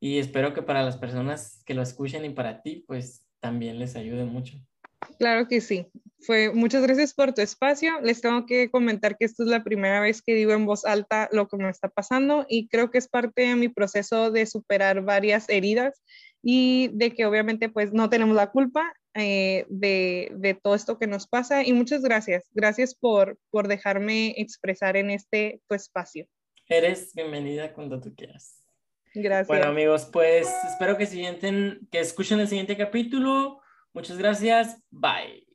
y 0.00 0.18
espero 0.18 0.52
que 0.52 0.62
para 0.62 0.82
las 0.82 0.96
personas 0.96 1.62
que 1.64 1.74
lo 1.74 1.82
escuchen 1.82 2.24
y 2.24 2.30
para 2.30 2.60
ti, 2.62 2.84
pues 2.86 3.24
también 3.40 3.78
les 3.78 3.94
ayude 3.94 4.24
mucho. 4.24 4.58
Claro 5.18 5.46
que 5.48 5.60
sí. 5.60 5.86
Fue 6.20 6.52
muchas 6.52 6.82
gracias 6.82 7.14
por 7.14 7.32
tu 7.32 7.40
espacio. 7.40 8.00
Les 8.00 8.20
tengo 8.20 8.46
que 8.46 8.70
comentar 8.70 9.16
que 9.16 9.24
esta 9.24 9.42
es 9.42 9.48
la 9.48 9.64
primera 9.64 10.00
vez 10.00 10.22
que 10.22 10.34
digo 10.34 10.52
en 10.52 10.66
voz 10.66 10.84
alta 10.84 11.28
lo 11.32 11.48
que 11.48 11.56
me 11.56 11.68
está 11.68 11.88
pasando 11.88 12.46
y 12.48 12.68
creo 12.68 12.90
que 12.90 12.98
es 12.98 13.08
parte 13.08 13.42
de 13.42 13.56
mi 13.56 13.68
proceso 13.68 14.30
de 14.30 14.46
superar 14.46 15.02
varias 15.02 15.48
heridas 15.48 16.02
y 16.42 16.90
de 16.94 17.12
que 17.12 17.26
obviamente 17.26 17.68
pues 17.68 17.92
no 17.92 18.08
tenemos 18.08 18.36
la 18.36 18.50
culpa 18.50 18.92
eh, 19.14 19.66
de, 19.68 20.58
todo 20.62 20.74
esto 20.74 20.98
que 20.98 21.06
nos 21.06 21.26
pasa 21.26 21.64
y 21.64 21.72
muchas 21.72 22.02
gracias. 22.02 22.48
Gracias 22.52 22.94
por, 22.94 23.38
por 23.50 23.68
dejarme 23.68 24.34
expresar 24.36 24.96
en 24.96 25.10
este 25.10 25.60
tu 25.68 25.74
espacio. 25.74 26.26
Eres 26.68 27.12
bienvenida 27.14 27.72
cuando 27.72 28.00
tú 28.00 28.14
quieras. 28.14 28.62
Gracias. 29.14 29.48
Bueno 29.48 29.66
amigos, 29.66 30.08
pues 30.10 30.48
espero 30.70 30.96
que, 30.96 31.06
siguienten, 31.06 31.86
que 31.90 32.00
escuchen 32.00 32.40
el 32.40 32.48
siguiente 32.48 32.76
capítulo. 32.76 33.60
Muchas 33.92 34.16
gracias. 34.16 34.82
Bye. 34.90 35.51